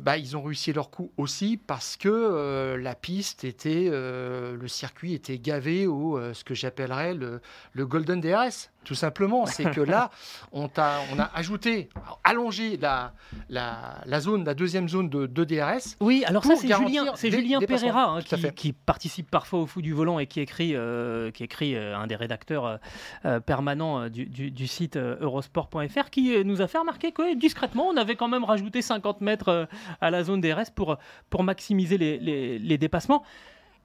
bah, 0.00 0.18
ils 0.18 0.36
ont 0.36 0.42
réussi 0.42 0.72
leur 0.72 0.90
coup 0.90 1.10
aussi 1.16 1.58
parce 1.58 1.96
que 1.96 2.76
la 2.78 2.94
piste 2.94 3.44
était, 3.44 3.88
le 3.90 4.68
circuit 4.68 5.14
était 5.14 5.38
gavé 5.38 5.86
au 5.86 6.18
ce 6.34 6.44
que 6.44 6.54
j'appellerais 6.54 7.14
le, 7.14 7.40
le 7.72 7.86
Golden 7.86 8.20
DRS. 8.20 8.70
Tout 8.84 8.94
simplement. 8.94 9.46
C'est 9.46 9.70
que 9.70 9.80
là, 9.80 10.10
on, 10.52 10.68
a, 10.76 11.00
on 11.12 11.18
a 11.18 11.30
ajouté, 11.34 11.88
allongé 12.24 12.76
la, 12.76 13.12
la, 13.48 14.20
zone, 14.20 14.44
la 14.44 14.54
deuxième 14.54 14.88
zone 14.88 15.08
de, 15.08 15.26
DRS. 15.44 15.96
Oui, 16.00 16.24
alors 16.26 16.44
ça, 16.44 16.56
c'est 16.56 16.68
Julien, 16.68 17.12
Julien 17.16 17.60
Pereira 17.60 18.16
hein, 18.16 18.50
qui, 18.54 18.72
participe 18.72 19.30
parfois 19.30 19.60
au 19.60 19.66
fou 19.66 19.82
du 19.82 19.92
volant 19.92 20.18
et 20.18 20.26
qui 20.26 20.40
écrit, 20.40 20.74
euh, 20.74 21.30
qui 21.30 21.44
écrit 21.44 21.74
euh, 21.74 21.96
un 21.96 22.06
des 22.06 22.16
rédacteurs 22.16 22.78
euh, 23.24 23.40
permanents 23.40 24.08
du, 24.08 24.26
du, 24.26 24.66
site 24.66 24.96
eurosport.fr, 24.96 26.10
qui 26.10 26.44
nous 26.44 26.62
a 26.62 26.66
fait 26.68 26.78
remarquer 26.78 27.12
que 27.12 27.34
discrètement, 27.36 27.88
on 27.88 27.96
avait 27.96 28.16
quand 28.16 28.28
même 28.28 28.44
rajouté 28.44 28.82
50 28.82 29.20
mètres 29.20 29.68
à 30.00 30.10
la 30.10 30.24
zone 30.24 30.40
DRS 30.40 30.70
pour, 30.74 30.96
pour 31.30 31.42
maximiser 31.42 31.98
les, 31.98 32.18
les, 32.18 32.58
les 32.58 32.78
dépassements. 32.78 33.22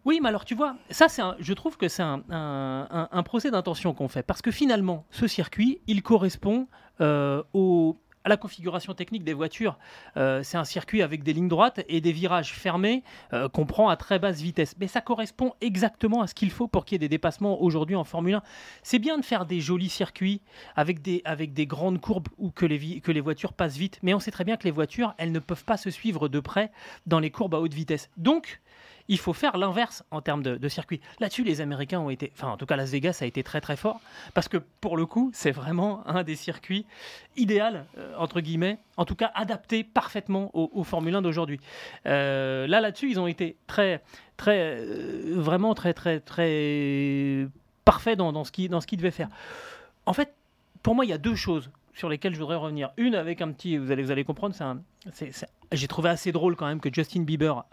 Oui, 0.08 0.22
mais 0.22 0.30
alors 0.30 0.46
tu 0.46 0.56
vois, 0.56 0.78
ça, 0.90 1.10
c'est 1.10 1.22
je 1.38 1.54
trouve 1.54 1.76
que 1.76 1.90
c'est 1.90 2.02
un, 2.02 3.24
procès 3.26 3.52
d'intention 3.52 3.94
qu'on 3.94 4.08
fait. 4.08 4.24
Parce 4.24 4.42
que 4.42 4.52
finalement, 4.52 5.06
ce 5.12 5.28
circuit, 5.28 5.82
il 5.86 6.02
correspond 6.02 6.70
euh, 7.02 7.44
à 8.24 8.30
la 8.30 8.38
configuration 8.38 8.94
technique 8.94 9.26
des 9.26 9.34
voitures. 9.34 9.78
Euh, 10.16 10.44
c'est 10.44 10.58
un 10.58 10.64
circuit 10.64 11.02
avec 11.02 11.24
des 11.24 11.34
lignes 11.34 11.50
droites 11.50 11.82
et 11.90 12.00
des 12.00 12.14
virages 12.14 12.54
fermés 12.54 13.04
euh, 13.34 13.50
qu'on 13.50 13.66
prend 13.66 13.90
à 13.90 13.98
très 13.98 14.18
basse 14.18 14.40
vitesse. 14.40 14.76
Mais 14.80 14.88
ça 14.88 15.02
correspond 15.02 15.56
exactement 15.60 16.22
à 16.22 16.28
ce 16.28 16.36
qu'il 16.36 16.52
faut 16.52 16.70
pour 16.70 16.86
qu'il 16.86 16.96
y 16.96 16.98
ait 16.98 17.00
des 17.00 17.10
dépassements 17.10 17.62
aujourd'hui 17.62 17.98
en 17.98 18.06
Formule 18.06 18.36
1. 18.36 18.44
C'est 18.84 19.00
bien 19.00 19.18
de 19.18 19.26
faire 19.26 19.46
des 19.46 19.60
jolis 19.60 19.90
circuits 19.90 20.42
avec 20.78 21.02
des, 21.02 21.22
avec 21.26 21.54
des 21.54 21.68
grandes 21.68 22.00
courbes 22.00 22.30
où 22.38 22.50
que 22.50 22.66
les, 22.66 23.02
que 23.02 23.12
les 23.12 23.22
voitures 23.22 23.52
passent 23.52 23.76
vite. 23.76 24.00
Mais 24.04 24.14
on 24.14 24.22
sait 24.22 24.32
très 24.32 24.46
bien 24.46 24.56
que 24.56 24.64
les 24.64 24.72
voitures, 24.72 25.16
elles 25.18 25.34
ne 25.34 25.40
peuvent 25.40 25.66
pas 25.66 25.76
se 25.76 25.90
suivre 25.90 26.30
de 26.30 26.40
près 26.40 26.72
dans 27.08 27.20
les 27.20 27.30
courbes 27.30 27.56
à 27.56 27.60
haute 27.60 27.74
vitesse. 27.74 28.10
Donc, 28.16 28.62
il 29.08 29.18
faut 29.18 29.34
faire 29.34 29.58
l'inverse 29.58 30.04
en 30.12 30.22
termes 30.22 30.44
de, 30.44 30.68
circuit. 30.68 31.00
Là-dessus, 31.20 31.44
les 31.44 31.62
Américains 31.62 32.00
ont 32.00 32.10
été, 32.10 32.32
enfin 32.36 32.50
en 32.50 32.58
tout 32.58 32.66
cas 32.66 32.76
Las 32.76 32.92
Vegas 32.92 33.20
a 33.22 33.26
été 33.26 33.44
très 33.44 33.62
très 33.62 33.78
fort, 33.78 34.02
parce 34.34 34.48
que 34.48 34.58
pour 34.82 34.98
le 34.98 35.06
coup, 35.06 35.32
c'est 35.34 35.52
vraiment 35.52 36.06
un 36.08 36.24
des 36.24 36.36
circuits 36.36 36.86
idéal, 37.38 37.86
euh, 37.98 38.14
entre 38.18 38.42
guillemets, 38.42 38.80
en 38.98 39.06
tout 39.06 39.16
cas 39.16 39.32
adapté 39.34 39.84
parfaitement 39.84 40.52
au, 40.54 40.84
Formule 40.84 41.16
1 41.16 41.22
d'aujourd'hui. 41.22 41.60
Euh, 42.06 42.68
là, 42.68 42.82
là-dessus, 42.82 43.10
ils 43.10 43.20
ont 43.20 43.28
été 43.28 43.58
très, 43.68 44.02
très, 44.38 44.78
euh, 44.80 45.34
vraiment 45.36 45.74
très, 45.74 45.94
très, 45.94 46.20
très 46.20 47.48
parfaits 47.86 48.18
dans, 48.18 48.32
dans 48.32 48.44
ce 48.44 48.52
qu'ils 48.52 48.70
devaient 48.70 49.12
faire. 49.12 49.30
En 50.06 50.14
fait, 50.14 50.34
pour 50.84 50.96
moi, 50.96 51.06
il 51.06 51.10
y 51.10 51.14
a 51.14 51.18
deux 51.18 51.36
choses 51.36 51.70
sur 51.98 52.10
lesquelles 52.10 52.34
je 52.34 52.40
voudrais 52.40 52.56
revenir. 52.56 52.92
Une 52.98 53.16
avec 53.16 53.42
un 53.42 53.52
petit, 53.52 53.78
vous 53.78 53.92
allez, 53.92 54.04
vous 54.04 54.12
allez 54.12 54.24
comprendre, 54.24 54.56
c'est 55.12 55.32
j'ai 55.72 55.88
trouvé 55.88 56.10
assez 56.10 56.32
drôle 56.32 56.56
quand 56.56 56.68
même 56.68 56.80
que 56.80 56.94
Justin 56.94 57.24
Bieber 57.24 57.66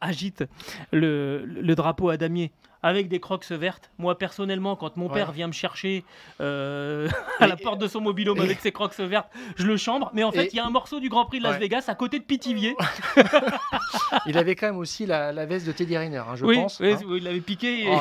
agite 0.00 0.44
le, 0.92 1.74
drapeau 1.74 2.10
à 2.10 2.16
damier 2.16 2.52
avec 2.82 3.08
des 3.08 3.20
crocs 3.20 3.44
vertes. 3.50 3.90
Moi, 3.98 4.16
personnellement, 4.16 4.74
quand 4.74 4.96
mon 4.96 5.08
père 5.08 5.32
vient 5.32 5.46
me 5.46 5.52
chercher 5.52 6.04
euh, 6.40 7.08
à 7.38 7.46
la 7.46 7.56
porte 7.56 7.78
de 7.78 7.86
son 7.86 8.00
mobilhome 8.00 8.40
avec 8.40 8.58
ses 8.60 8.72
crocs 8.72 8.98
vertes, 8.98 9.28
je 9.56 9.66
le 9.66 9.76
chambre. 9.76 10.10
Mais 10.14 10.24
en 10.24 10.32
fait, 10.32 10.52
il 10.52 10.56
y 10.56 10.60
a 10.60 10.66
un 10.66 10.70
morceau 10.70 10.98
du 10.98 11.08
Grand 11.08 11.26
Prix 11.26 11.38
de 11.38 11.44
Las 11.44 11.58
Vegas 11.58 11.84
à 11.88 11.94
côté 11.94 12.18
de 12.18 12.24
Pithiviers. 12.24 12.76
il 14.26 14.36
avait 14.36 14.56
quand 14.56 14.66
même 14.66 14.78
aussi 14.78 15.06
la, 15.06 15.46
veste 15.46 15.66
de 15.66 15.72
Teddy 15.72 15.96
Riner, 15.96 16.18
hein, 16.18 16.36
je 16.36 16.44
pense. 16.44 16.80
Oui, 16.80 16.92
hein. 16.92 16.98
il 17.16 17.24
l'avait 17.24 17.40
piqué. 17.40 17.86
Oh 17.88 18.00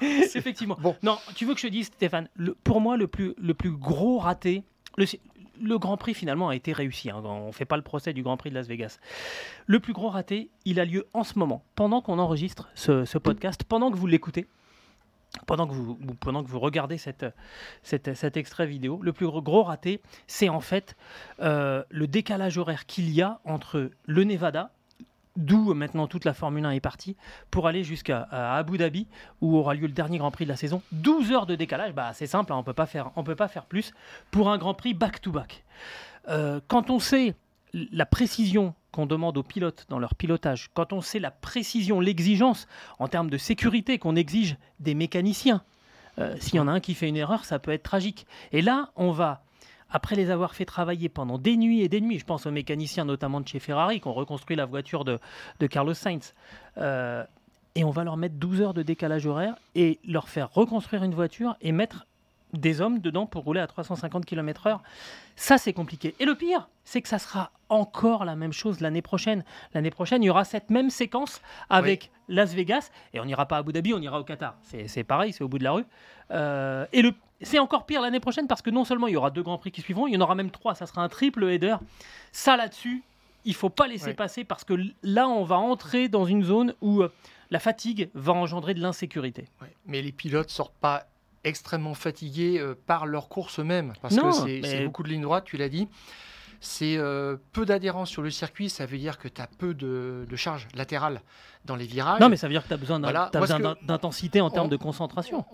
Effectivement. 0.34 0.76
Bon. 0.80 0.96
Non, 1.02 1.18
tu 1.34 1.44
veux 1.44 1.54
que 1.54 1.60
je 1.60 1.66
te 1.66 1.72
dise, 1.72 1.86
Stéphane, 1.86 2.28
pour 2.64 2.80
moi, 2.80 2.96
le 2.96 3.06
plus, 3.06 3.34
le 3.38 3.54
plus 3.54 3.70
gros 3.70 4.18
raté, 4.18 4.62
le, 4.96 5.06
le 5.60 5.78
Grand 5.78 5.96
Prix 5.96 6.14
finalement 6.14 6.48
a 6.48 6.56
été 6.56 6.72
réussi. 6.72 7.10
Hein. 7.10 7.22
On 7.24 7.48
ne 7.48 7.52
fait 7.52 7.64
pas 7.64 7.76
le 7.76 7.82
procès 7.82 8.12
du 8.12 8.22
Grand 8.22 8.36
Prix 8.36 8.50
de 8.50 8.54
Las 8.54 8.66
Vegas. 8.66 8.98
Le 9.66 9.80
plus 9.80 9.92
gros 9.92 10.08
raté, 10.08 10.50
il 10.64 10.80
a 10.80 10.84
lieu 10.84 11.06
en 11.12 11.24
ce 11.24 11.38
moment, 11.38 11.64
pendant 11.74 12.00
qu'on 12.00 12.18
enregistre 12.18 12.68
ce, 12.74 13.18
podcast, 13.18 13.64
pendant 13.64 13.90
que 13.90 13.96
vous 13.96 14.06
l'écoutez. 14.06 14.46
Pendant 15.46 15.66
que, 15.66 15.74
vous, 15.74 15.94
pendant 16.20 16.42
que 16.42 16.48
vous 16.48 16.58
regardez 16.58 16.96
cette, 16.96 17.26
cet 17.82 18.36
extrait 18.38 18.66
vidéo, 18.66 18.98
le 19.02 19.12
plus 19.12 19.26
gros 19.26 19.62
raté, 19.62 20.00
c'est 20.26 20.48
en 20.48 20.60
fait 20.60 20.96
euh, 21.40 21.84
le 21.90 22.06
décalage 22.06 22.56
horaire 22.56 22.86
qu'il 22.86 23.10
y 23.10 23.20
a 23.20 23.38
entre 23.44 23.90
le 24.06 24.24
Nevada, 24.24 24.72
d'où 25.38 25.72
maintenant 25.72 26.06
toute 26.06 26.26
la 26.26 26.34
Formule 26.34 26.66
1 26.66 26.72
est 26.72 26.80
partie, 26.80 27.16
pour 27.50 27.66
aller 27.66 27.84
jusqu'à 27.84 28.22
Abu 28.30 28.76
Dhabi, 28.76 29.06
où 29.40 29.56
aura 29.56 29.74
lieu 29.74 29.86
le 29.86 29.92
dernier 29.92 30.18
Grand 30.18 30.30
Prix 30.30 30.44
de 30.44 30.50
la 30.50 30.56
saison. 30.56 30.82
12 30.92 31.32
heures 31.32 31.46
de 31.46 31.54
décalage, 31.54 31.94
bah, 31.94 32.10
c'est 32.12 32.26
simple, 32.26 32.52
hein, 32.52 32.56
on 32.56 32.58
ne 32.58 33.24
peut 33.24 33.36
pas 33.36 33.48
faire 33.48 33.64
plus 33.64 33.92
pour 34.30 34.50
un 34.50 34.58
Grand 34.58 34.74
Prix 34.74 34.92
back-to-back. 34.92 35.64
Euh, 36.28 36.60
quand 36.68 36.90
on 36.90 36.98
sait 36.98 37.34
la 37.72 38.06
précision 38.06 38.74
qu'on 38.92 39.06
demande 39.06 39.36
aux 39.38 39.42
pilotes 39.42 39.86
dans 39.88 39.98
leur 39.98 40.14
pilotage, 40.14 40.70
quand 40.74 40.92
on 40.92 41.00
sait 41.00 41.20
la 41.20 41.30
précision, 41.30 42.00
l'exigence 42.00 42.66
en 42.98 43.08
termes 43.08 43.30
de 43.30 43.38
sécurité 43.38 43.98
qu'on 43.98 44.16
exige 44.16 44.56
des 44.80 44.94
mécaniciens, 44.94 45.62
euh, 46.18 46.34
s'il 46.40 46.56
y 46.56 46.60
en 46.60 46.68
a 46.68 46.72
un 46.72 46.80
qui 46.80 46.94
fait 46.94 47.08
une 47.08 47.16
erreur, 47.16 47.44
ça 47.44 47.58
peut 47.58 47.70
être 47.70 47.82
tragique. 47.82 48.26
Et 48.52 48.62
là, 48.62 48.90
on 48.96 49.12
va 49.12 49.42
après 49.90 50.16
les 50.16 50.30
avoir 50.30 50.54
fait 50.54 50.64
travailler 50.64 51.08
pendant 51.08 51.38
des 51.38 51.56
nuits 51.56 51.82
et 51.82 51.88
des 51.88 52.00
nuits, 52.00 52.18
je 52.18 52.24
pense 52.24 52.46
aux 52.46 52.50
mécaniciens 52.50 53.04
notamment 53.04 53.40
de 53.40 53.48
chez 53.48 53.58
Ferrari 53.58 54.00
qui 54.00 54.08
ont 54.08 54.14
reconstruit 54.14 54.56
la 54.56 54.66
voiture 54.66 55.04
de, 55.04 55.18
Carlos 55.68 55.94
Sainz, 55.94 56.34
euh, 56.78 57.24
et 57.74 57.84
on 57.84 57.90
va 57.90 58.04
leur 58.04 58.16
mettre 58.16 58.34
12 58.36 58.60
heures 58.60 58.74
de 58.74 58.82
décalage 58.82 59.26
horaire 59.26 59.54
et 59.74 59.98
leur 60.04 60.28
faire 60.28 60.52
reconstruire 60.52 61.04
une 61.04 61.14
voiture 61.14 61.56
et 61.60 61.72
mettre 61.72 62.06
des 62.52 62.80
hommes 62.80 62.98
dedans 63.00 63.26
pour 63.26 63.44
rouler 63.44 63.60
à 63.60 63.66
350 63.66 64.24
km/h. 64.24 64.78
Ça, 65.36 65.58
c'est 65.58 65.72
compliqué. 65.72 66.14
Et 66.18 66.24
le 66.24 66.34
pire, 66.34 66.68
c'est 66.84 67.02
que 67.02 67.08
ça 67.08 67.18
sera 67.18 67.50
encore 67.68 68.24
la 68.24 68.36
même 68.36 68.52
chose 68.52 68.80
l'année 68.80 69.02
prochaine. 69.02 69.44
L'année 69.74 69.90
prochaine, 69.90 70.22
il 70.22 70.26
y 70.26 70.30
aura 70.30 70.44
cette 70.44 70.70
même 70.70 70.90
séquence 70.90 71.42
avec 71.68 72.10
Las 72.28 72.54
Vegas. 72.54 72.90
Et 73.12 73.20
on 73.20 73.24
n'ira 73.24 73.46
pas 73.46 73.56
à 73.56 73.58
Abu 73.60 73.72
Dhabi, 73.72 73.92
on 73.92 74.00
ira 74.00 74.18
au 74.18 74.24
Qatar. 74.24 74.56
C'est 74.62 75.04
pareil, 75.04 75.32
c'est 75.32 75.44
au 75.44 75.48
bout 75.48 75.58
de 75.58 75.64
la 75.64 75.72
rue. 75.72 75.84
Euh, 76.30 76.86
et 76.92 77.02
le, 77.02 77.12
c'est 77.42 77.58
encore 77.58 77.86
pire 77.86 78.00
l'année 78.00 78.20
prochaine 78.20 78.46
parce 78.46 78.62
que 78.62 78.70
non 78.70 78.84
seulement 78.84 79.06
il 79.06 79.14
y 79.14 79.16
aura 79.16 79.30
deux 79.30 79.42
grands 79.42 79.58
prix 79.58 79.70
qui 79.70 79.80
suivront, 79.80 80.06
il 80.06 80.14
y 80.14 80.16
en 80.16 80.20
aura 80.20 80.34
même 80.34 80.50
trois. 80.50 80.74
Ça 80.74 80.86
sera 80.86 81.02
un 81.02 81.08
triple 81.08 81.44
header. 81.44 81.76
Ça 82.32 82.56
là-dessus, 82.56 83.02
il 83.44 83.54
faut 83.54 83.70
pas 83.70 83.86
laisser 83.86 84.14
passer 84.14 84.44
parce 84.44 84.64
que 84.64 84.74
là, 85.02 85.28
on 85.28 85.44
va 85.44 85.56
entrer 85.56 86.08
dans 86.08 86.24
une 86.24 86.42
zone 86.42 86.74
où 86.80 87.02
euh, 87.02 87.12
la 87.50 87.60
fatigue 87.60 88.10
va 88.14 88.32
engendrer 88.32 88.74
de 88.74 88.80
l'insécurité. 88.80 89.46
Mais 89.86 90.02
les 90.02 90.12
pilotes 90.12 90.50
sortent 90.50 90.76
pas 90.80 91.06
extrêmement 91.44 91.94
fatigués 91.94 92.58
euh, 92.58 92.74
par 92.86 93.06
leur 93.06 93.28
course 93.28 93.60
eux-mêmes 93.60 93.92
parce 94.02 94.16
que 94.16 94.32
c'est 94.62 94.84
beaucoup 94.84 95.02
de 95.02 95.08
lignes 95.08 95.22
droites, 95.22 95.44
tu 95.44 95.56
l'as 95.56 95.68
dit. 95.68 95.88
C'est 96.60 96.96
euh, 96.96 97.36
peu 97.52 97.64
d'adhérence 97.64 98.10
sur 98.10 98.20
le 98.20 98.30
circuit, 98.30 98.68
ça 98.68 98.84
veut 98.84 98.98
dire 98.98 99.18
que 99.18 99.28
tu 99.28 99.40
as 99.40 99.46
peu 99.46 99.74
de, 99.74 100.26
charge 100.34 100.66
latérale 100.74 101.22
dans 101.64 101.76
les 101.76 101.86
virages. 101.86 102.20
Non, 102.20 102.28
mais 102.28 102.36
ça 102.36 102.48
veut 102.48 102.52
dire 102.52 102.64
que 102.64 102.68
tu 102.68 102.74
as 102.74 102.78
besoin 102.78 102.98
d'intensité 102.98 104.40
en 104.40 104.50
termes 104.50 104.68
de 104.68 104.76
concentration 104.76 105.44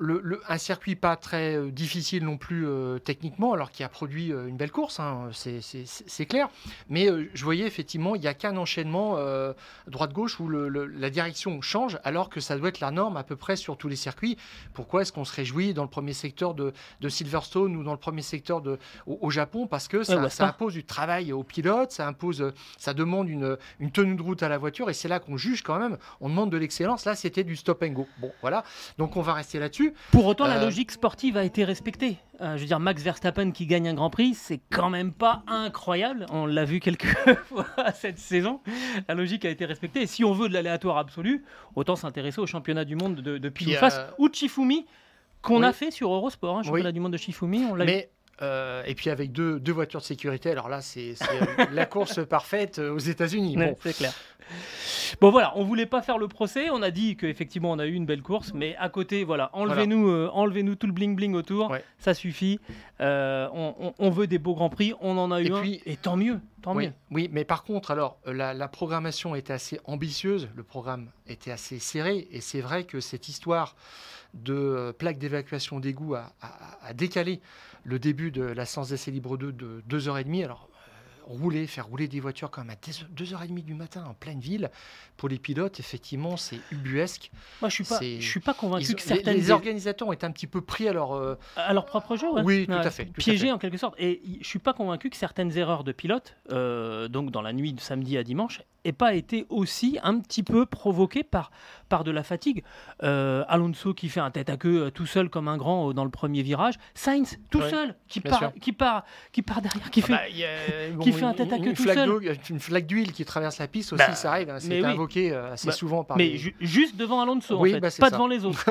un 0.00 0.58
circuit 0.58 0.96
pas 0.96 1.16
très 1.16 1.56
euh, 1.56 1.70
difficile 1.70 2.24
non 2.24 2.36
plus 2.36 2.66
euh, 2.66 2.98
techniquement, 2.98 3.52
alors 3.52 3.70
qu'il 3.70 3.84
a 3.84 3.88
produit 3.88 4.32
euh, 4.32 4.46
une 4.46 4.56
belle 4.56 4.70
course, 4.70 5.00
hein, 5.00 5.30
c'est 5.32 6.26
clair. 6.26 6.48
Mais 6.88 7.08
je 7.34 7.44
voyais 7.44 7.66
effectivement, 7.66 8.14
il 8.14 8.20
n'y 8.20 8.26
a 8.26 8.34
qu'un 8.34 8.56
enchaînement 8.56 9.18
droite-gauche 9.86 10.40
où 10.40 10.48
la 10.48 11.10
direction 11.10 11.60
change, 11.60 11.98
alors 12.04 12.28
que 12.28 12.40
ça 12.40 12.56
doit 12.56 12.68
être 12.68 12.80
la 12.80 12.90
norme 12.90 13.16
à 13.16 13.22
peu 13.22 13.36
près 13.36 13.56
sur 13.56 13.76
tous 13.76 13.88
les 13.88 13.96
circuits. 13.96 14.36
Pourquoi 14.74 15.02
est-ce 15.02 15.12
qu'on 15.12 15.24
se 15.24 15.34
réjouit 15.34 15.74
dans 15.74 15.82
le 15.82 15.88
premier 15.88 16.12
secteur 16.12 16.54
de, 16.54 16.72
Silverstone 17.08 17.76
ou 17.76 17.82
dans 17.82 17.92
le 17.92 17.98
premier 17.98 18.22
secteur 18.22 18.60
de, 18.60 18.78
au, 19.06 19.30
Japon? 19.30 19.66
Parce 19.66 19.88
que 19.88 20.02
ça, 20.02 20.46
impose 20.46 20.74
du 20.74 20.84
travail 20.84 21.32
aux 21.32 21.42
pilotes, 21.42 21.92
ça, 21.92 22.06
impose, 22.06 22.52
ça 22.78 22.94
demande 22.94 23.28
une, 23.28 23.56
une 23.80 23.90
tenue 23.90 24.16
de 24.16 24.22
route 24.22 24.42
à 24.42 24.48
la 24.48 24.58
voiture, 24.58 24.90
et 24.90 24.94
c'est 24.94 25.08
là 25.08 25.18
qu'on 25.18 25.36
juge 25.36 25.62
quand 25.62 25.78
même, 25.78 25.98
on 26.20 26.28
demande 26.28 26.50
de 26.50 26.56
l'excellence. 26.56 27.04
Là, 27.04 27.14
c'était 27.14 27.44
du 27.44 27.56
stop 27.56 27.82
and 27.82 27.92
go. 27.92 28.06
Bon, 28.18 28.32
voilà. 28.40 28.64
Donc 28.98 29.16
on 29.16 29.22
va 29.22 29.34
rester 29.34 29.58
là-dessus. 29.58 29.85
Pour 30.12 30.26
autant, 30.26 30.46
la 30.46 30.56
euh, 30.56 30.64
logique 30.64 30.90
sportive 30.90 31.36
a 31.36 31.44
été 31.44 31.64
respectée. 31.64 32.18
Euh, 32.40 32.56
je 32.56 32.62
veux 32.62 32.66
dire, 32.66 32.80
Max 32.80 33.02
Verstappen 33.02 33.50
qui 33.50 33.66
gagne 33.66 33.88
un 33.88 33.94
Grand 33.94 34.10
Prix, 34.10 34.34
c'est 34.34 34.60
quand 34.70 34.90
même 34.90 35.12
pas 35.12 35.42
incroyable. 35.46 36.26
On 36.30 36.46
l'a 36.46 36.64
vu 36.64 36.80
quelques 36.80 37.16
fois 37.48 37.66
cette 37.94 38.18
saison. 38.18 38.60
La 39.08 39.14
logique 39.14 39.44
a 39.44 39.50
été 39.50 39.64
respectée. 39.64 40.02
Et 40.02 40.06
si 40.06 40.24
on 40.24 40.32
veut 40.32 40.48
de 40.48 40.54
l'aléatoire 40.54 40.98
absolu, 40.98 41.44
autant 41.74 41.96
s'intéresser 41.96 42.40
au 42.40 42.46
championnat 42.46 42.84
du 42.84 42.96
monde 42.96 43.16
de, 43.16 43.38
de 43.38 43.48
pile 43.48 43.70
ou 43.70 43.72
face 43.74 44.00
ou 44.18 44.28
de 44.28 44.34
Shifumi 44.34 44.86
qu'on 45.42 45.62
a 45.62 45.72
fait 45.72 45.90
sur 45.90 46.12
Eurosport, 46.12 46.58
hein, 46.58 46.62
championnat 46.62 46.92
du 46.92 47.00
monde 47.00 47.12
de 47.12 47.16
Shifumi. 47.16 47.64
On 47.64 47.76
Mais 47.76 48.10
euh, 48.42 48.82
et 48.86 48.94
puis 48.94 49.10
avec 49.10 49.32
deux, 49.32 49.58
deux, 49.58 49.72
voitures 49.72 50.00
de 50.00 50.04
sécurité. 50.04 50.50
Alors 50.50 50.68
là, 50.68 50.80
c'est 50.80 51.14
la 51.72 51.86
course 51.86 52.24
parfaite 52.28 52.78
aux 52.78 52.98
États-Unis. 52.98 53.56
Bon. 53.56 53.76
c'est 53.82 53.96
clair. 53.96 54.12
Bon 55.20 55.30
voilà, 55.30 55.52
on 55.56 55.64
voulait 55.64 55.86
pas 55.86 56.02
faire 56.02 56.18
le 56.18 56.28
procès, 56.28 56.68
on 56.70 56.82
a 56.82 56.90
dit 56.90 57.16
qu'effectivement 57.16 57.70
on 57.70 57.78
a 57.78 57.86
eu 57.86 57.94
une 57.94 58.06
belle 58.06 58.22
course, 58.22 58.52
mais 58.54 58.76
à 58.76 58.88
côté, 58.88 59.24
voilà, 59.24 59.50
enlevez-nous 59.52 60.08
euh, 60.08 60.28
enlevez-nous 60.32 60.74
tout 60.74 60.86
le 60.86 60.92
bling-bling 60.92 61.34
autour, 61.34 61.74
ça 61.98 62.14
suffit. 62.14 62.60
Euh, 63.00 63.48
on, 63.52 64.10
veut 64.10 64.26
des 64.26 64.38
beaux 64.38 64.54
grands 64.54 64.68
prix, 64.68 64.94
on 65.00 65.16
en 65.18 65.30
a 65.30 65.40
eu 65.40 65.46
et 65.46 65.52
un, 65.52 65.60
puis, 65.60 65.82
et 65.86 65.96
tant 65.96 66.16
mieux, 66.16 66.40
tant 66.62 66.74
oui, 66.74 66.86
mieux. 66.86 66.92
Oui, 67.10 67.28
mais 67.32 67.44
par 67.44 67.64
contre, 67.64 67.90
alors 67.90 68.18
la, 68.26 68.68
programmation 68.68 69.34
était 69.34 69.52
assez 69.52 69.80
ambitieuse, 69.84 70.48
le 70.54 70.62
programme 70.62 71.10
était 71.26 71.52
assez 71.52 71.78
serré, 71.78 72.28
et 72.30 72.40
c'est 72.40 72.60
vrai 72.60 72.84
que 72.84 73.00
cette 73.00 73.28
histoire 73.28 73.76
de 74.34 74.94
plaque 74.98 75.18
d'évacuation 75.18 75.80
d'égout 75.80 76.14
a, 76.14 76.32
a, 76.82 76.92
décalé 76.92 77.40
le 77.86 78.00
début 78.00 78.32
de 78.32 78.42
la 78.42 78.66
séance 78.66 78.88
d'essai 78.88 79.12
libre 79.12 79.36
2 79.36 79.52
de 79.52 79.82
2h30. 79.88 80.44
Alors 80.44 80.68
rouler, 81.26 81.66
faire 81.66 81.86
rouler 81.86 82.08
des 82.08 82.20
voitures 82.20 82.50
quand 82.50 82.62
même 82.62 82.70
à 82.70 82.90
2h30 82.90 83.64
du 83.64 83.74
matin 83.74 84.04
en 84.08 84.14
pleine 84.14 84.40
ville, 84.40 84.70
pour 85.16 85.28
les 85.28 85.38
pilotes, 85.38 85.80
effectivement, 85.80 86.36
c'est 86.36 86.60
ubuesque. 86.70 87.30
Moi, 87.60 87.68
je 87.68 87.74
suis 87.74 87.84
pas, 87.84 88.00
je 88.00 88.26
suis 88.26 88.40
pas 88.40 88.54
convaincu 88.54 88.94
que 88.94 89.02
certains 89.02 89.32
Les, 89.32 89.50
organisateurs 89.50 90.08
ont 90.08 90.12
été 90.12 90.26
un 90.26 90.30
petit 90.30 90.46
peu 90.46 90.60
pris 90.60 90.88
à 90.88 90.92
leur... 90.92 91.12
Euh, 91.12 91.38
à 91.56 91.72
leur 91.72 91.86
propre 91.86 92.16
jeu, 92.16 92.26
Oui, 92.44 92.66
tout 92.66 92.72
à 92.72 92.90
fait. 92.90 93.06
Piégés 93.06 93.50
en 93.50 93.58
quelque 93.58 93.78
sorte. 93.78 93.94
Et 93.98 94.20
je 94.40 94.46
suis 94.46 94.58
pas 94.58 94.72
convaincu 94.72 95.10
que 95.10 95.16
certaines 95.16 95.56
erreurs 95.56 95.84
de 95.84 95.92
pilotes, 95.92 96.36
euh, 96.50 97.08
donc 97.08 97.30
dans 97.30 97.42
la 97.42 97.52
nuit 97.52 97.72
de 97.72 97.80
samedi 97.80 98.16
à 98.18 98.22
dimanche, 98.22 98.62
n'ait 98.84 98.92
pas 98.92 99.14
été 99.14 99.46
aussi 99.48 99.98
un 100.02 100.20
petit 100.20 100.42
peu 100.42 100.64
provoqué 100.64 101.24
par, 101.24 101.50
par 101.88 102.04
de 102.04 102.10
la 102.10 102.22
fatigue. 102.22 102.62
Euh, 103.02 103.44
Alonso 103.48 103.94
qui 103.94 104.08
fait 104.08 104.20
un 104.20 104.30
tête 104.30 104.48
à 104.48 104.56
queue 104.56 104.90
tout 104.92 105.06
seul 105.06 105.28
comme 105.28 105.48
un 105.48 105.56
grand 105.56 105.92
dans 105.92 106.04
le 106.04 106.10
premier 106.10 106.42
virage. 106.42 106.74
Sainz 106.94 107.38
tout 107.50 107.62
seul 107.62 107.96
qui 108.06 108.20
part, 108.20 108.52
qui, 108.60 108.72
part, 108.72 109.04
qui 109.32 109.42
part 109.42 109.60
derrière, 109.60 109.90
qui 109.90 110.02
ah 110.04 110.06
fait, 110.06 110.12
bah, 110.12 111.02
qui 111.02 111.12
fait 111.16 111.24
un 111.24 111.34
tête 111.34 111.52
à 111.52 111.58
queue 111.58 111.72
tout 111.72 111.84
seul. 111.84 112.38
Une 112.50 112.60
flaque 112.60 112.86
d'huile 112.86 113.12
qui 113.12 113.24
traverse 113.24 113.58
la 113.58 113.68
piste 113.68 113.92
aussi, 113.92 114.04
bah, 114.06 114.14
ça 114.14 114.32
arrive. 114.32 114.50
Hein, 114.50 114.58
c'est 114.58 114.84
invoqué 114.84 115.34
assez 115.34 115.68
bah, 115.68 115.72
souvent 115.72 116.04
par. 116.04 116.16
Mais 116.16 116.36
juste 116.60 116.96
devant 116.96 117.20
Alonso, 117.20 117.58
en 117.58 117.64
fait, 117.64 117.98
pas 117.98 118.10
devant 118.10 118.28
les 118.28 118.44
autres. 118.44 118.64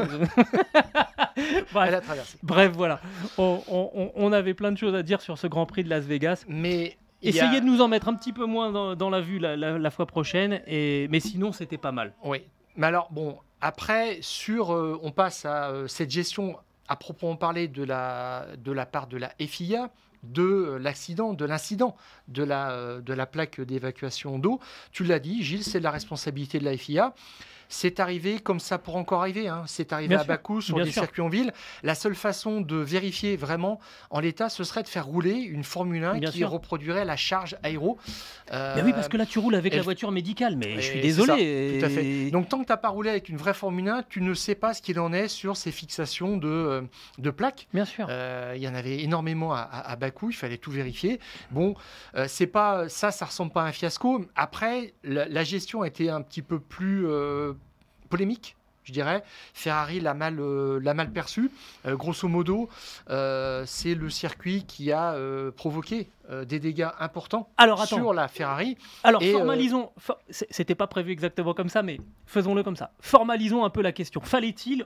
Bref. 1.74 2.38
Bref, 2.44 2.72
voilà. 2.74 3.02
On, 3.38 3.60
on, 3.68 4.12
on, 4.16 4.32
avait 4.32 4.54
plein 4.54 4.72
de 4.72 4.78
choses 4.78 4.96
à 4.96 5.04
dire 5.04 5.22
sur 5.22 5.38
ce 5.38 5.48
Grand 5.48 5.66
Prix 5.66 5.84
de 5.84 5.90
Las 5.90 6.06
Vegas. 6.06 6.46
Mais 6.48 6.98
Essayez 7.22 7.62
de 7.62 7.66
nous 7.66 7.82
en 7.82 7.88
mettre 7.88 8.08
un 8.08 8.14
petit 8.14 8.34
peu 8.34 8.46
moins 8.46 8.96
dans, 8.96 9.10
la 9.10 9.22
vue 9.22 9.40
la, 9.40 9.92
fois 9.92 10.06
prochaine, 10.06 10.62
et, 10.68 11.08
mais 11.10 11.20
sinon 11.20 11.52
c'était 11.52 11.78
pas 11.78 11.92
mal. 11.92 12.14
Oui, 12.24 12.44
mais 12.76 12.88
alors 12.88 13.10
bon, 13.12 13.38
après, 13.62 14.20
sur, 14.22 14.74
euh, 14.74 15.00
on 15.02 15.12
passe 15.12 15.46
à 15.46 15.70
euh, 15.70 15.88
cette 15.88 16.12
gestion 16.12 16.58
à 16.88 16.96
proprement 16.96 17.36
parler 17.36 17.68
de 17.68 17.84
la, 17.84 18.46
de 18.58 18.72
la 18.72 18.86
part 18.86 19.08
de 19.08 19.18
la 19.18 19.32
FIA 19.40 19.90
de 20.24 20.44
euh, 20.44 20.80
l'accident, 20.80 21.34
de 21.34 21.46
l'incident 21.46 21.96
de 22.28 22.44
la, 22.44 23.02
de 23.02 23.14
la 23.14 23.26
plaque 23.26 23.62
d'évacuation 23.62 24.40
d'eau. 24.40 24.60
Tu 24.92 25.04
l'as 25.04 25.20
dit, 25.20 25.44
Gilles, 25.44 25.64
c'est 25.64 25.80
la 25.80 25.92
responsabilité 25.92 26.60
de 26.60 26.66
la 26.66 26.78
FIA. 26.78 27.14
C'est 27.70 28.00
arrivé 28.00 28.40
comme 28.40 28.60
ça 28.60 28.78
pour 28.78 28.96
encore 28.96 29.22
arriver. 29.22 29.48
Hein. 29.48 29.64
C'est 29.68 29.94
arrivé 29.94 30.16
à 30.16 30.24
Bakou 30.24 30.62
sur 30.62 30.82
des 30.82 30.92
circuits 30.92 31.22
en 31.22 31.30
ville. 31.30 31.54
La 31.84 31.96
seule 31.96 32.16
façon 32.16 32.62
de 32.62 32.76
vérifier 32.76 33.36
vraiment 33.38 33.80
en 34.10 34.20
l'état, 34.20 34.50
ce 34.50 34.64
serait 34.64 34.84
de 34.84 34.88
faire 34.88 35.06
rouler 35.06 35.34
une 35.34 35.64
Formule 35.64 36.04
1 36.04 36.20
qui 36.20 36.44
reproduirait 36.44 37.06
la 37.06 37.16
charge 37.16 37.58
aéro. 37.64 37.98
Euh, 38.52 38.82
oui, 38.84 38.94
parce 38.94 39.08
que 39.08 39.18
là, 39.18 39.26
tu 39.26 39.40
roules 39.40 39.56
avec 39.56 39.76
la 39.76 39.82
voiture 39.82 40.12
médicale, 40.12 40.56
mais 40.56 40.76
je 40.76 40.82
suis 40.82 41.02
désolé. 41.02 41.80
tout 41.80 41.86
à 41.86 41.90
fait. 41.90 42.30
Donc, 42.32 42.50
tant 42.50 42.60
que 42.60 42.66
tu 42.66 42.72
n'as 42.72 42.78
pas 42.78 42.90
roulé 42.90 43.10
avec 43.10 43.30
une 43.30 43.38
vraie 43.38 43.54
Formule 43.54 43.88
1, 43.88 44.04
tu 44.10 44.22
ne 44.22 44.34
sais 44.34 44.56
pas 44.56 44.74
ce 44.74 44.82
qu'il 44.82 45.00
en 45.00 45.14
est 45.14 45.28
sur 45.28 45.58
ces 45.58 45.72
fixations 45.72 46.38
de, 46.38 46.48
euh, 46.48 46.82
de 47.18 47.30
plaques. 47.30 47.68
Bien 47.74 47.86
sûr. 47.86 48.08
Euh, 48.10 48.54
il 48.56 48.62
y 48.62 48.68
en 48.68 48.76
avait 48.76 49.02
énormément 49.02 49.54
à, 49.54 49.96
Bakou, 49.96 50.30
il 50.30 50.36
fallait 50.36 50.58
tout 50.58 50.72
vérifier. 50.72 51.20
Bon, 51.52 51.76
c'est 52.28 52.48
pas 52.48 52.90
ça, 52.90 53.12
ça 53.12 53.26
ressemble 53.26 53.52
pas 53.52 53.64
à 53.64 53.66
un 53.66 53.72
fiasco. 53.72 54.26
Après, 54.36 54.94
la, 55.04 55.44
gestion 55.44 55.84
a 55.84 55.88
été 55.88 56.10
un 56.10 56.22
petit 56.22 56.42
peu 56.42 56.60
plus 56.60 57.06
polémique 58.10 58.56
je 58.86 58.94
dirais. 58.94 59.24
Ferrari 59.54 60.00
l'a 60.00 60.14
mal, 60.14 60.40
euh, 60.40 60.94
mal 60.94 61.12
perçu. 61.12 61.52
Euh, 61.86 61.96
grosso 61.96 62.28
modo, 62.28 62.70
euh, 63.10 63.64
c'est 63.66 63.96
le 63.96 64.10
circuit 64.10 64.64
qui 64.64 64.92
a 64.92 65.16
provoqué 65.58 66.08
des 66.48 66.60
dégâts 66.60 66.88
importants 67.00 67.50
sur 67.86 68.14
la 68.14 68.28
Ferrari. 68.28 68.78
Alors, 69.04 69.22
formalisons. 69.22 69.92
C'était 70.30 70.76
pas 70.76 70.88
prévu 70.88 71.12
exactement 71.12 71.54
comme 71.54 71.70
ça, 71.70 71.84
mais 71.84 72.00
faisons-le 72.26 72.64
comme 72.64 72.76
ça. 72.76 72.92
Formalisons 73.00 73.66
un 73.66 73.70
peu 73.70 73.82
la 73.82 73.92
question. 73.92 74.22
Fallait-il 74.22 74.86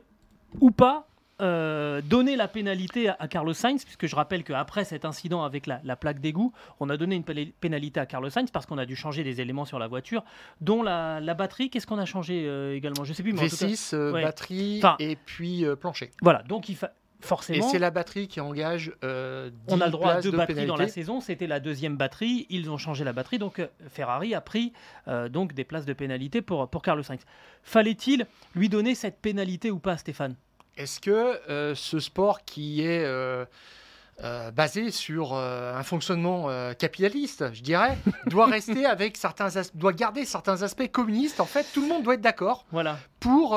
ou 0.60 0.72
pas 0.72 1.08
euh, 1.42 2.02
donner 2.02 2.36
la 2.36 2.48
pénalité 2.48 3.10
à, 3.10 3.28
Carlos 3.28 3.54
Sainz, 3.54 3.86
puisque 3.86 4.08
je 4.08 4.16
rappelle 4.16 4.44
qu'après 4.44 4.84
cet 4.84 5.06
incident 5.06 5.44
avec 5.44 5.68
la, 5.68 5.96
plaque 5.96 6.20
d'égout, 6.20 6.52
on 6.80 6.90
a 6.90 6.98
donné 6.98 7.16
une 7.16 7.24
pénalité 7.24 8.00
à 8.00 8.06
Carlos 8.06 8.30
Sainz 8.30 8.52
parce 8.52 8.66
qu'on 8.66 8.78
a 8.78 8.86
dû 8.86 8.96
changer 8.96 9.24
des 9.24 9.40
éléments 9.40 9.66
sur 9.66 9.80
la 9.80 9.88
voiture, 9.88 10.24
dont 10.60 10.84
la, 10.84 11.22
batterie. 11.34 11.70
Qu'est-ce 11.70 11.88
qu'on 11.88 11.98
a 11.98 12.06
changé 12.06 12.46
euh, 12.46 12.76
également? 12.76 13.06
Je 13.06 13.14
sais 13.14 13.24
plus. 13.24 13.34
Mais 13.34 13.48
V6, 13.48 13.96
euh, 13.96 14.12
batterie 14.12 14.82
et 15.00 15.16
puis 15.16 15.66
plancher. 15.80 16.12
Voilà, 16.22 16.44
donc 16.44 16.68
il 16.70 16.76
fa... 16.76 16.92
Forcément. 17.22 17.68
Et 17.68 17.70
c'est 17.70 17.80
la 17.80 17.92
batterie 17.92 18.30
qui 18.30 18.40
engage. 18.40 18.94
on 19.04 19.82
a 19.82 19.86
le 19.86 19.92
droit 19.92 20.12
à 20.12 20.22
deux 20.22 20.32
batteries 20.32 20.66
dans 20.66 20.78
la 20.78 20.88
saison. 20.88 21.20
C'était 21.20 21.48
la 21.48 21.60
deuxième 21.60 21.98
batterie. 21.98 22.48
Ils 22.50 22.70
ont 22.72 22.78
changé 22.78 23.04
la 23.04 23.12
batterie. 23.12 23.40
Donc 23.40 23.62
Ferrari 23.90 24.34
a 24.34 24.42
pris 24.42 24.72
donc 25.30 25.54
des 25.54 25.66
places 25.66 25.86
de 25.86 25.94
pénalité 25.94 26.42
pour, 26.42 26.70
pour 26.70 26.82
Carlos 26.82 27.04
Sainz. 27.04 27.20
Fallait-il 27.64 28.26
lui 28.56 28.70
donner 28.70 28.96
cette 28.96 29.20
pénalité 29.20 29.70
ou 29.70 29.80
pas, 29.80 29.98
Stéphane? 29.98 30.36
Est-ce 30.80 31.02
que 31.02 31.40
euh, 31.50 31.76
ce 31.76 32.00
sport 32.00 32.46
qui 32.46 32.82
est 32.82 33.04
euh, 33.04 33.44
euh, 34.24 34.50
basé 34.50 34.92
sur 34.92 35.34
un 35.36 35.84
fonctionnement 35.84 36.48
capitaliste, 36.78 37.54
je 37.54 37.62
dirais, 37.62 37.98
doit 38.28 38.48
rester 38.48 38.86
avec 38.86 39.18
certains, 39.18 39.50
doit 39.76 39.94
garder 39.94 40.26
certains 40.26 40.62
aspects 40.64 40.90
communistes. 40.90 41.40
En 41.42 41.46
fait, 41.46 41.68
tout 41.74 41.82
le 41.82 41.88
monde 41.88 42.04
doit 42.04 42.16
être 42.16 42.22
d'accord 42.22 42.66
voilà. 42.72 42.98
pour 43.20 43.54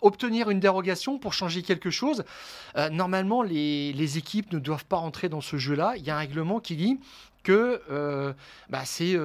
obtenir 0.00 0.50
une 0.50 0.60
dérogation, 0.60 1.18
pour 1.18 1.32
changer 1.32 1.62
quelque 1.62 1.90
chose. 1.90 2.24
normalement, 2.90 3.42
les, 3.42 4.18
équipes 4.18 4.52
ne 4.52 4.58
doivent 4.58 4.86
pas 4.86 4.96
rentrer 4.96 5.28
dans 5.28 5.40
ce 5.40 5.56
jeu-là. 5.56 5.94
Il 5.96 6.04
y 6.04 6.10
a 6.10 6.16
un 6.16 6.18
règlement 6.18 6.58
qui 6.58 6.74
dit 6.74 6.98
que 7.44 8.34
bah, 8.68 8.82
c'est 8.84 9.16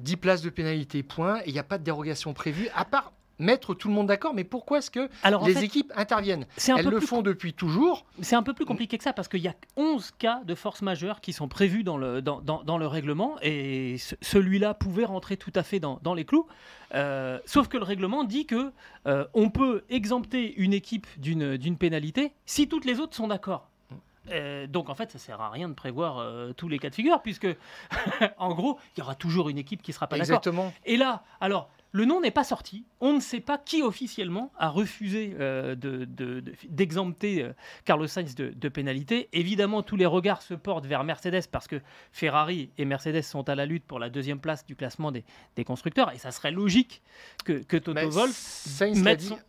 10 0.00 0.16
places 0.16 0.42
de 0.42 0.50
pénalité, 0.50 1.02
point, 1.02 1.40
et 1.40 1.48
il 1.48 1.52
n'y 1.52 1.58
a 1.58 1.64
pas 1.64 1.76
de 1.76 1.84
dérogation 1.84 2.32
prévue, 2.32 2.68
à 2.74 2.86
part 2.86 3.12
mettre 3.38 3.74
tout 3.74 3.88
le 3.88 3.94
monde 3.94 4.06
d'accord, 4.06 4.34
mais 4.34 4.44
pourquoi 4.44 4.78
est-ce 4.78 4.90
que 4.90 5.08
les 5.46 5.64
équipes 5.64 5.92
interviennent 5.96 6.46
Elles 6.68 6.86
le 6.86 7.00
font 7.00 7.22
depuis 7.22 7.52
toujours. 7.52 8.06
C'est 8.20 8.36
un 8.36 8.42
peu 8.42 8.54
plus 8.54 8.64
compliqué 8.64 8.98
que 8.98 9.04
ça, 9.04 9.12
parce 9.12 9.28
qu'il 9.28 9.40
y 9.40 9.48
a 9.48 9.54
11 9.76 10.12
cas 10.18 10.42
de 10.44 10.54
force 10.54 10.82
majeure 10.82 11.20
qui 11.20 11.32
sont 11.32 11.48
prévus 11.48 11.82
dans 11.84 11.96
le, 11.96 12.22
dans, 12.22 12.40
dans, 12.40 12.78
le 12.78 12.86
règlement, 12.86 13.36
et 13.42 13.96
celui-là 14.20 14.74
pouvait 14.74 15.04
rentrer 15.04 15.36
tout 15.36 15.52
à 15.54 15.62
fait 15.62 15.80
dans, 15.80 15.98
dans 16.02 16.14
les 16.14 16.24
clous. 16.24 16.46
Euh, 16.94 17.38
sauf 17.46 17.68
que 17.68 17.76
le 17.76 17.84
règlement 17.84 18.24
dit 18.24 18.46
que 18.46 18.72
euh, 19.06 19.24
on 19.34 19.50
peut 19.50 19.84
exempter 19.88 20.54
une 20.56 20.74
équipe 20.74 21.06
d'une 21.18 21.78
pénalité 21.78 22.32
si 22.44 22.68
toutes 22.68 22.84
les 22.84 23.00
autres 23.00 23.16
sont 23.16 23.28
d'accord. 23.28 23.68
Euh, 24.30 24.66
donc 24.66 24.88
en 24.88 24.94
fait, 24.94 25.10
ça 25.10 25.18
sert 25.18 25.40
à 25.40 25.50
rien 25.50 25.68
de 25.68 25.74
prévoir 25.74 26.54
tous 26.54 26.68
les 26.68 26.78
cas 26.78 26.90
de 26.90 26.94
figure, 26.94 27.22
puisque 27.22 27.48
en 28.38 28.54
gros, 28.54 28.78
il 28.96 29.00
y 29.00 29.02
aura 29.02 29.14
toujours 29.14 29.48
une 29.48 29.58
équipe 29.58 29.82
qui 29.82 29.92
sera 29.92 30.06
pas 30.06 30.16
d'accord. 30.16 30.36
Exactement. 30.36 30.72
Et 30.84 30.96
là, 30.96 31.24
alors 31.40 31.70
le 31.92 32.06
nom 32.06 32.20
n'est 32.20 32.30
pas 32.30 32.44
sorti. 32.44 32.84
On 33.00 33.12
ne 33.12 33.20
sait 33.20 33.40
pas 33.40 33.58
qui 33.58 33.82
officiellement 33.82 34.50
a 34.58 34.68
refusé 34.68 35.36
euh, 35.38 35.76
d'exempter 36.68 37.42
euh, 37.42 37.52
Carlos 37.84 38.06
Sainz 38.06 38.34
de, 38.34 38.68
pénalité. 38.68 39.28
Évidemment, 39.34 39.82
tous 39.82 39.96
les 39.96 40.06
regards 40.06 40.40
se 40.40 40.54
portent 40.54 40.86
vers 40.86 41.04
Mercedes 41.04 41.42
parce 41.50 41.68
que 41.68 41.80
Ferrari 42.10 42.70
et 42.78 42.86
Mercedes 42.86 43.22
sont 43.22 43.48
à 43.48 43.54
la 43.54 43.66
lutte 43.66 43.84
pour 43.84 43.98
la 43.98 44.08
deuxième 44.08 44.40
place 44.40 44.64
du 44.64 44.74
classement 44.74 45.12
des, 45.12 45.24
constructeurs. 45.64 46.10
Et 46.12 46.18
ça 46.18 46.30
serait 46.30 46.50
logique 46.50 47.02
que, 47.44 47.62
Toto 47.62 48.08
Wolff 48.08 48.80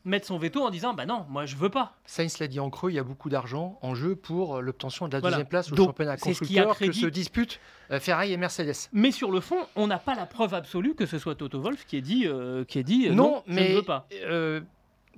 mette, 0.03 0.25
son, 0.25 0.37
veto 0.37 0.63
en 0.63 0.69
disant 0.69 0.93
Bah 0.93 1.05
non, 1.05 1.25
moi 1.29 1.45
je 1.45 1.55
veux 1.55 1.69
pas. 1.69 1.95
Sainz 2.05 2.39
l'a 2.39 2.47
dit 2.47 2.59
en 2.59 2.69
creux 2.69 2.91
il 2.91 2.95
y 2.95 2.99
a 2.99 3.03
beaucoup 3.03 3.29
d'argent 3.29 3.79
en 3.81 3.95
jeu 3.95 4.15
pour 4.15 4.61
l'obtention 4.61 5.07
de 5.07 5.13
la 5.13 5.21
deuxième 5.21 5.47
place 5.47 5.71
au 5.71 5.75
championnat 5.75 6.17
constructeur 6.17 6.77
que 6.77 6.91
se 6.91 7.07
disputent 7.07 7.59
euh, 7.82 7.82
Ferrari 7.99 8.33
et 8.33 8.37
Mercedes. 8.37 8.89
Mais 8.91 9.11
sur 9.11 9.31
le 9.31 9.39
fond, 9.39 9.57
on 9.75 9.87
n'a 9.87 9.99
pas 9.99 10.15
la 10.15 10.25
preuve 10.25 10.53
absolue 10.53 10.95
que 10.95 11.05
ce 11.05 11.17
soit 11.17 11.35
Toto 11.35 11.59
Wolff 11.59 11.85
qui 11.85 11.97
ait 11.97 12.01
dit 12.01 12.27
euh, 12.27 12.63
qui 12.65 12.83
dit 12.83 13.07
euh, 13.07 13.13
non, 13.13 13.43
mais 13.47 13.67
je 13.67 13.71
ne 13.71 13.75
veux 13.77 13.83
pas. 13.83 14.07
Euh, 14.25 14.61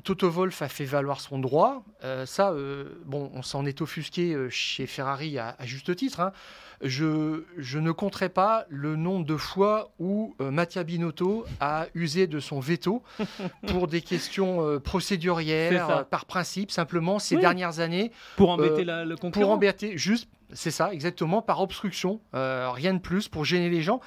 Toto 0.04 0.30
Wolff 0.30 0.62
a 0.62 0.68
fait 0.68 0.86
valoir 0.86 1.22
son 1.22 1.40
droit. 1.40 1.84
ça, 2.26 2.54
bon, 3.06 3.32
on 3.34 3.42
s'en 3.42 3.66
est 3.66 3.82
offusqué 3.82 4.36
chez 4.50 4.88
Ferrari 4.88 5.40
à, 5.40 5.56
juste 5.62 5.96
titre. 5.96 6.20
Hein. 6.20 6.34
Je, 6.82 7.44
je, 7.58 7.80
ne 7.80 7.92
compterai 7.92 8.30
pas 8.30 8.66
le 8.70 8.96
nombre 8.96 9.26
de 9.26 9.38
fois 9.38 9.92
où 10.00 10.36
Mattia 10.40 10.84
Binotto 10.84 11.46
a 11.60 11.88
usé 11.94 12.28
de 12.28 12.40
son 12.40 12.60
veto 12.60 13.04
pour 13.68 13.88
des 13.88 14.02
questions 14.02 14.80
procédurières, 14.80 16.06
par 16.08 16.26
principe, 16.26 16.72
simplement 16.72 17.20
ces 17.20 17.38
dernières 17.38 17.80
années. 17.80 18.12
Pour 18.36 18.50
embêter 18.50 18.84
le 18.86 19.16
concurrent 19.16 19.46
Pour 19.46 19.52
embêter, 19.52 19.98
juste 19.98 20.30
c'est 20.54 20.72
ça, 20.72 20.94
exactement, 20.94 21.42
par 21.42 21.62
obstruction, 21.62 22.20
euh, 22.34 22.70
rien 22.72 22.94
de 22.94 23.00
plus, 23.00 23.28
pour 23.28 23.46
gêner 23.46 23.70
les 23.70 23.82
gens. 23.82 24.00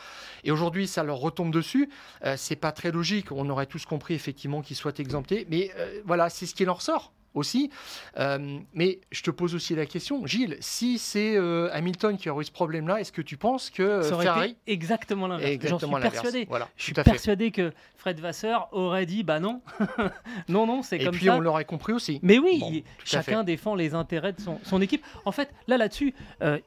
Et 0.44 0.50
aujourd'hui, 0.50 0.86
ça 0.86 1.02
leur 1.02 1.18
retombe 1.18 1.52
dessus. 1.52 1.88
Euh, 2.24 2.34
c'est 2.36 2.56
pas 2.56 2.72
très 2.72 2.90
logique. 2.90 3.32
On 3.32 3.48
aurait 3.50 3.66
tous 3.66 3.84
compris 3.84 4.14
effectivement 4.14 4.62
qu'ils 4.62 4.76
soient 4.76 4.98
exemptés, 4.98 5.46
mais 5.50 5.70
euh, 5.76 6.00
voilà, 6.04 6.30
c'est 6.30 6.46
ce 6.46 6.54
qui 6.54 6.64
leur 6.64 6.82
sort 6.82 7.12
aussi. 7.34 7.70
Euh, 8.18 8.58
mais 8.74 9.00
je 9.10 9.22
te 9.22 9.30
pose 9.30 9.54
aussi 9.54 9.74
la 9.74 9.86
question, 9.86 10.26
Gilles, 10.26 10.56
si 10.60 10.98
c'est 10.98 11.36
euh, 11.36 11.68
Hamilton 11.72 12.16
qui 12.16 12.28
aurait 12.30 12.42
eu 12.42 12.46
ce 12.46 12.52
problème-là, 12.52 13.00
est-ce 13.00 13.12
que 13.12 13.22
tu 13.22 13.36
penses 13.36 13.70
que 13.70 13.82
euh, 13.82 14.02
Ça 14.02 14.14
aurait 14.14 14.24
Ferrari... 14.24 14.50
Été 14.50 14.72
exactement 14.72 15.26
l'inverse. 15.26 15.58
J'en 15.68 15.78
suis 15.78 15.88
persuadé. 15.88 16.46
Voilà, 16.48 16.68
je 16.76 16.82
suis 16.84 16.92
persuadé 16.92 17.50
que 17.50 17.72
Fred 17.96 18.20
Vasseur 18.20 18.68
aurait 18.72 19.06
dit 19.06 19.22
bah 19.22 19.40
non, 19.40 19.60
non, 20.48 20.66
non, 20.66 20.82
c'est 20.82 20.98
comme 20.98 21.12
ça. 21.12 21.16
Et 21.16 21.18
puis 21.18 21.30
on 21.30 21.40
l'aurait 21.40 21.64
compris 21.64 21.92
aussi. 21.92 22.20
Mais 22.22 22.38
oui, 22.38 22.84
chacun 23.04 23.44
défend 23.44 23.74
les 23.74 23.94
intérêts 23.94 24.32
de 24.32 24.40
son, 24.40 24.80
équipe. 24.80 25.04
En 25.24 25.32
fait, 25.32 25.52
là, 25.66 25.76
là-dessus, 25.76 26.14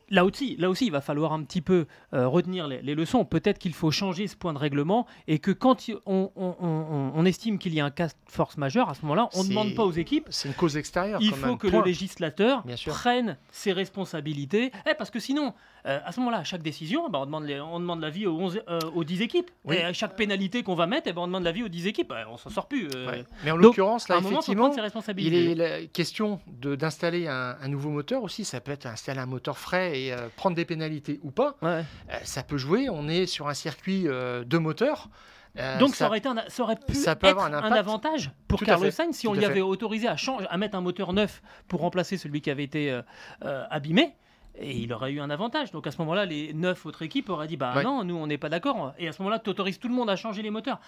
là 0.09 0.25
aussi, 0.25 0.55
là 0.57 0.69
aussi, 0.69 0.87
il 0.87 0.91
va 0.91 1.01
falloir 1.01 1.33
un 1.33 1.43
petit 1.43 1.61
peu 1.61 1.85
retenir 2.11 2.67
les, 2.67 2.95
leçons. 2.95 3.25
Peut-être 3.25 3.57
qu'il 3.57 3.73
faut 3.73 3.91
changer 3.91 4.27
ce 4.27 4.35
point 4.35 4.53
de 4.53 4.57
règlement 4.57 5.07
et 5.27 5.39
que 5.39 5.51
quand 5.51 5.89
on, 6.05 6.31
on, 6.35 7.11
on 7.15 7.25
estime 7.25 7.57
qu'il 7.57 7.73
y 7.73 7.79
a 7.79 7.85
un 7.85 7.91
cas 7.91 8.07
de 8.07 8.13
force 8.27 8.57
majeure, 8.57 8.89
à 8.89 8.93
ce 8.93 9.01
moment-là, 9.03 9.29
on 9.33 9.43
ne 9.43 9.49
demande 9.49 9.75
pas 9.75 9.83
aux 9.83 9.91
équipes 9.91 10.27
une 10.51 10.57
cause 10.57 10.77
extérieure. 10.77 11.19
Il 11.21 11.31
quand 11.31 11.37
faut 11.37 11.45
même. 11.47 11.57
que 11.57 11.67
Point. 11.67 11.79
le 11.79 11.85
législateur 11.85 12.63
prenne 12.87 13.37
ses 13.51 13.71
responsabilités. 13.73 14.71
Eh, 14.89 14.93
parce 14.97 15.09
que 15.09 15.19
sinon, 15.19 15.53
euh, 15.85 15.99
à 16.05 16.11
ce 16.11 16.19
moment-là, 16.19 16.39
à 16.39 16.43
chaque 16.43 16.61
décision, 16.61 17.09
ben, 17.09 17.19
on, 17.19 17.25
demande 17.25 17.45
les- 17.45 17.59
on 17.59 17.79
demande 17.79 18.01
l'avis 18.01 18.27
aux, 18.27 18.37
11 18.39 18.61
euh, 18.69 18.79
aux 18.93 19.03
10 19.03 19.21
équipes. 19.21 19.49
Oui. 19.65 19.75
Et 19.75 19.83
à 19.83 19.93
chaque 19.93 20.15
pénalité 20.15 20.63
qu'on 20.63 20.75
va 20.75 20.87
mettre, 20.87 21.07
eh 21.07 21.13
ben, 21.13 21.21
on 21.21 21.27
demande 21.27 21.43
l'avis 21.43 21.63
aux 21.63 21.67
10 21.69 21.87
équipes. 21.87 22.13
Eh, 22.15 22.25
on 22.29 22.37
s'en 22.37 22.49
sort 22.49 22.67
plus. 22.67 22.87
euh. 22.95 23.07
Ouais. 23.09 23.25
Mais 23.43 23.51
en 23.51 23.57
l'occurrence, 23.57 24.09
à 24.09 24.13
là, 24.13 24.19
un 24.19 24.21
moment, 24.21 24.29
il 24.29 24.33
faut 24.35 24.39
effectivement, 24.39 24.63
prendre 24.65 24.75
ses 24.75 24.81
responsabilités. 24.81 25.43
il 25.45 25.51
est 25.51 25.55
la 25.81 25.85
question 25.87 26.39
d'installer 26.47 27.27
un, 27.27 27.57
un 27.61 27.67
nouveau 27.67 27.89
moteur 27.89 28.23
aussi. 28.23 28.45
Ça 28.45 28.59
peut 28.61 28.71
être 28.71 28.85
installer 28.85 29.19
un 29.19 29.25
moteur 29.25 29.57
frais 29.57 29.99
et 29.99 30.13
euh, 30.13 30.27
prendre 30.35 30.55
des 30.55 30.65
pénalités 30.65 31.19
ou 31.23 31.31
pas. 31.31 31.55
Ouais. 31.61 31.83
Euh, 32.11 32.17
ça 32.23 32.43
peut 32.43 32.57
jouer. 32.57 32.89
On 32.89 33.07
est 33.07 33.25
sur 33.25 33.47
un 33.47 33.53
circuit 33.53 34.03
euh, 34.07 34.43
de 34.43 34.57
moteurs. 34.57 35.09
Euh, 35.59 35.77
Donc 35.79 35.95
ça, 35.95 36.07
aurait 36.07 36.19
été 36.19 36.29
un- 36.29 36.43
ça 36.47 36.63
aurait 36.63 36.77
pu 36.77 36.93
ça 36.95 37.15
peut 37.15 37.27
être 37.27 37.37
avoir 37.37 37.47
un 37.63 37.71
avantage 37.73 38.31
pour 38.47 38.59
Tout 38.59 38.65
Carlos. 38.65 38.89
Sainz 38.89 39.15
si 39.15 39.27
on 39.27 39.33
lui 39.33 39.43
avait 39.43 39.61
autorisé 39.61 40.07
à, 40.07 40.57
mettre 40.57 40.77
un 40.77 40.81
moteur 40.81 41.11
neuf 41.13 41.41
pour 41.67 41.81
remplacer 41.81 42.17
celui 42.17 42.41
qui 42.41 42.49
avait 42.49 42.63
été 42.63 42.89
euh, 42.91 43.01
euh, 43.43 43.65
abîmé. 43.69 44.15
Et 44.59 44.71
il 44.77 44.91
aurait 44.93 45.11
eu 45.13 45.21
un 45.21 45.29
avantage. 45.29 45.71
Donc 45.71 45.87
à 45.87 45.91
ce 45.91 45.97
moment-là, 45.99 46.25
les 46.25 46.53
neuf 46.53 46.85
autres 46.85 47.01
équipes 47.03 47.29
auraient 47.29 47.47
dit 47.47 47.57
Bah 47.57 47.73
Ouais. 47.75 47.83
non, 47.83 48.03
nous 48.03 48.15
on 48.15 48.27
n'est 48.27 48.37
pas 48.37 48.49
d'accord. 48.49 48.93
Et 48.99 49.07
à 49.07 49.11
ce 49.13 49.21
moment-là, 49.21 49.39
tu 49.39 49.49
autorises 49.49 49.79
tout 49.79 49.87
le 49.87 49.93
monde 49.93 50.09
à 50.09 50.15
changer 50.15 50.41
les 50.41 50.49
moteurs. 50.49 50.79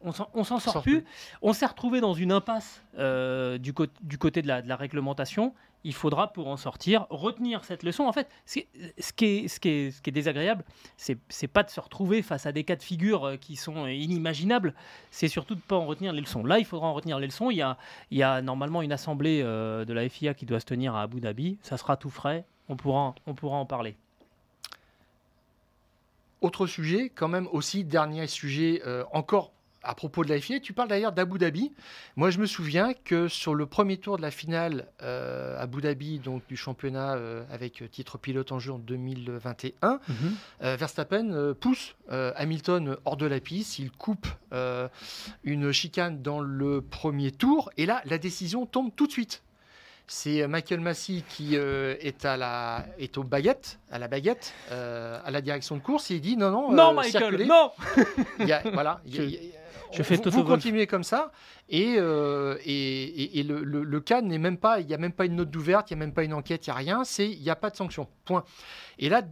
On 0.00 0.12
s'en 0.12 0.28
sort, 0.44 0.60
sort 0.60 0.82
plus. 0.82 1.04
On 1.42 1.52
s'est 1.52 1.66
retrouvé 1.66 2.00
dans 2.00 2.14
une 2.14 2.30
impasse 2.30 2.82
euh, 2.98 3.58
du, 3.58 3.72
cô- 3.72 3.86
du 4.02 4.16
côté 4.16 4.42
de 4.42 4.46
la, 4.48 4.62
de 4.62 4.68
la 4.68 4.76
réglementation. 4.76 5.52
Il 5.84 5.94
faudra, 5.94 6.32
pour 6.32 6.48
en 6.48 6.56
sortir, 6.56 7.06
retenir 7.10 7.64
cette 7.64 7.82
leçon. 7.82 8.04
En 8.04 8.12
fait, 8.12 8.28
ce 8.46 8.54
qui 8.54 8.60
est, 8.60 9.00
ce 9.00 9.12
qui 9.12 9.24
est, 9.26 9.48
ce 9.48 10.00
qui 10.00 10.10
est, 10.10 10.12
désagréable, 10.12 10.64
c'est 10.96 11.18
c'est 11.28 11.48
pas 11.48 11.62
de 11.64 11.70
se 11.70 11.80
retrouver 11.80 12.22
face 12.22 12.46
à 12.46 12.52
des 12.52 12.62
cas 12.64 12.76
de 12.76 12.82
figure 12.82 13.24
euh, 13.24 13.36
qui 13.36 13.56
sont 13.56 13.84
euh, 13.86 13.92
inimaginables, 13.92 14.74
c'est 15.10 15.28
surtout 15.28 15.54
de 15.54 15.60
ne 15.60 15.64
pas 15.64 15.76
en 15.76 15.86
retenir 15.86 16.12
les 16.12 16.20
leçons. 16.20 16.44
Là, 16.44 16.58
il 16.58 16.64
faudra 16.64 16.86
en 16.88 16.94
retenir 16.94 17.18
les 17.18 17.26
leçons. 17.26 17.50
Il 17.50 17.56
y 17.56 17.62
a, 17.62 17.76
il 18.10 18.18
y 18.18 18.22
a 18.22 18.40
normalement 18.42 18.82
une 18.82 18.92
assemblée 18.92 19.40
euh, 19.42 19.84
de 19.84 19.92
la 19.92 20.08
FIA 20.08 20.34
qui 20.34 20.46
doit 20.46 20.60
se 20.60 20.66
tenir 20.66 20.94
à 20.94 21.02
Abu 21.02 21.20
Dhabi. 21.20 21.58
Ça 21.62 21.76
sera 21.76 21.96
tout 21.96 22.10
frais. 22.10 22.44
On 22.68 22.76
pourra, 22.76 23.14
on 23.26 23.34
pourra 23.34 23.56
en 23.56 23.66
parler. 23.66 23.96
Autre 26.40 26.66
sujet, 26.68 27.10
quand 27.12 27.28
même 27.28 27.48
aussi, 27.52 27.82
dernier 27.84 28.26
sujet 28.28 28.80
euh, 28.86 29.04
encore 29.12 29.52
à 29.88 29.94
propos 29.94 30.22
de 30.22 30.28
la 30.28 30.38
FIA. 30.38 30.60
Tu 30.60 30.72
parles 30.74 30.88
d'ailleurs 30.88 31.12
d'Abu 31.12 31.38
Dhabi. 31.38 31.72
Moi, 32.16 32.30
je 32.30 32.38
me 32.38 32.46
souviens 32.46 32.92
que 33.04 33.26
sur 33.26 33.54
le 33.54 33.64
premier 33.64 33.96
tour 33.96 34.18
de 34.18 34.22
la 34.22 34.30
finale 34.30 34.86
euh, 35.02 35.56
Abu 35.58 35.80
Dhabi, 35.80 36.18
donc 36.18 36.42
du 36.46 36.56
championnat 36.56 37.14
euh, 37.14 37.42
avec 37.50 37.82
titre 37.90 38.18
pilote 38.18 38.52
en 38.52 38.58
jeu 38.58 38.72
en 38.74 38.78
2021, 38.78 39.98
euh, 40.62 40.76
Verstappen 40.76 41.32
euh, 41.32 41.54
pousse 41.54 41.94
Hamilton 42.10 42.96
hors 43.06 43.16
de 43.16 43.26
la 43.26 43.40
piste. 43.40 43.78
Il 43.78 43.90
coupe 43.90 44.26
une 45.44 45.72
chicane 45.72 46.22
dans 46.22 46.40
le 46.40 46.80
premier 46.82 47.32
tour. 47.32 47.70
Et 47.76 47.86
là, 47.86 48.02
la 48.04 48.18
décision 48.18 48.66
tombe 48.66 48.90
tout 48.94 49.06
de 49.06 49.12
suite. 49.12 49.42
C'est 50.10 50.46
Michael 50.48 50.80
Massey 50.80 51.22
qui 51.28 51.50
euh, 51.54 51.94
est, 52.00 52.24
à 52.24 52.38
la, 52.38 52.86
est 52.98 53.18
aux 53.18 53.24
baguettes, 53.24 53.78
à 53.90 53.98
la 53.98 54.08
baguette, 54.08 54.54
euh, 54.72 55.20
à 55.22 55.30
la 55.30 55.42
direction 55.42 55.76
de 55.76 55.82
course. 55.82 56.10
Et 56.10 56.14
il 56.14 56.22
dit 56.22 56.34
non, 56.38 56.50
non, 56.50 56.72
non, 56.72 56.90
euh, 56.92 56.94
Michael, 56.94 57.12
circulez. 57.22 57.44
non 57.44 57.72
Il 58.40 58.48
y 58.48 58.52
a- 58.52 58.62
voilà, 58.72 59.02
il 59.04 59.14
y 59.30 59.36
a- 59.36 59.40
Je- 59.92 60.02
fais 60.02 60.16
vous, 60.16 60.30
vous 60.30 60.44
continuez 60.44 60.86
comme 60.86 61.04
ça 61.04 61.32
et, 61.68 61.94
euh, 61.98 62.56
et, 62.64 63.04
et- 63.04 63.38
et 63.40 63.42
le, 63.42 63.62
le, 63.64 63.82
le 63.84 64.00
cas 64.00 64.20
n'est 64.22 64.38
même 64.38 64.58
pas, 64.58 64.80
il 64.80 64.86
n'y 64.86 64.94
a 64.94 64.98
même 64.98 65.12
pas 65.12 65.24
une 65.26 65.36
note 65.36 65.50
d'ouverte, 65.50 65.90
il 65.90 65.94
n'y 65.96 66.02
a 66.02 66.04
même 66.06 66.12
pas 66.14 66.24
une 66.24 66.34
enquête, 66.34 66.66
il 66.66 66.70
n'y 66.70 66.74
a 66.74 66.76
rien, 66.76 67.04
c'est 67.04 67.28
il 67.30 67.40
n'y 67.42 67.50
a 67.50 67.56
pas 67.56 67.70
de 67.70 67.76
sanction. 67.76 68.06
Point. 68.24 68.44
Et 68.98 69.08
là, 69.08 69.22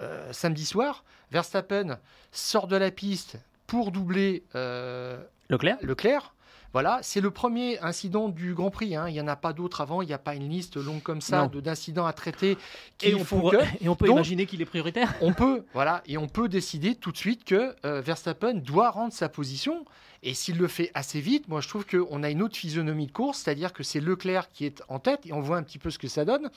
euh, 0.00 0.32
samedi 0.32 0.64
soir, 0.64 1.04
Verstappen 1.30 1.98
sort 2.30 2.66
de 2.66 2.76
la 2.76 2.90
piste 2.90 3.38
pour 3.66 3.90
doubler 3.92 4.44
euh, 4.54 5.22
Leclerc? 5.48 5.78
Leclerc. 5.82 6.31
Voilà, 6.72 7.00
c'est 7.02 7.20
le 7.20 7.30
premier 7.30 7.78
incident 7.80 8.28
du 8.28 8.54
Grand 8.54 8.70
Prix. 8.70 8.96
hein. 8.96 9.06
Il 9.08 9.12
n'y 9.12 9.20
en 9.20 9.28
a 9.28 9.36
pas 9.36 9.52
d'autres 9.52 9.80
avant. 9.82 10.00
Il 10.02 10.06
n'y 10.06 10.14
a 10.14 10.18
pas 10.18 10.34
une 10.34 10.48
liste 10.48 10.76
longue 10.76 11.02
comme 11.02 11.20
ça 11.20 11.46
d'incidents 11.48 12.06
à 12.06 12.12
traiter 12.14 12.56
qui 12.98 13.08
et 13.08 13.14
on, 13.14 13.24
font 13.24 13.40
pourra- 13.40 13.58
que 13.58 13.64
et 13.84 13.88
on 13.88 13.94
peut 13.96 14.06
Donc- 14.06 14.14
imaginer 14.16 14.46
qu'il 14.46 14.62
est 14.62 14.66
prioritaire. 14.66 15.14
on 15.20 15.32
peut, 15.34 15.64
voilà, 15.74 16.02
et 16.06 16.16
on 16.16 16.28
peut 16.28 16.48
décider 16.48 16.94
tout 16.94 17.12
de 17.12 17.16
suite 17.18 17.44
que 17.44 17.74
euh, 17.84 18.00
Verstappen 18.00 18.54
doit 18.54 18.90
rendre 18.90 19.12
sa 19.12 19.28
position. 19.28 19.84
Et 20.24 20.34
s'il 20.34 20.56
le 20.58 20.68
fait 20.68 20.90
assez 20.94 21.20
vite, 21.20 21.48
moi 21.48 21.60
je 21.60 21.68
trouve 21.68 21.84
qu'on 21.84 22.22
a 22.22 22.30
une 22.30 22.42
autre 22.42 22.56
physionomie 22.56 23.06
de 23.08 23.12
course, 23.12 23.38
c'est-à-dire 23.38 23.72
que 23.72 23.82
c'est 23.82 23.98
Leclerc 23.98 24.50
qui 24.52 24.64
est 24.64 24.80
en 24.88 25.00
tête 25.00 25.26
et 25.26 25.32
on 25.32 25.40
voit 25.40 25.56
un 25.56 25.64
petit 25.64 25.78
peu 25.78 25.90
ce 25.90 25.98
que 25.98 26.06
ça 26.06 26.24
donne. 26.24 26.48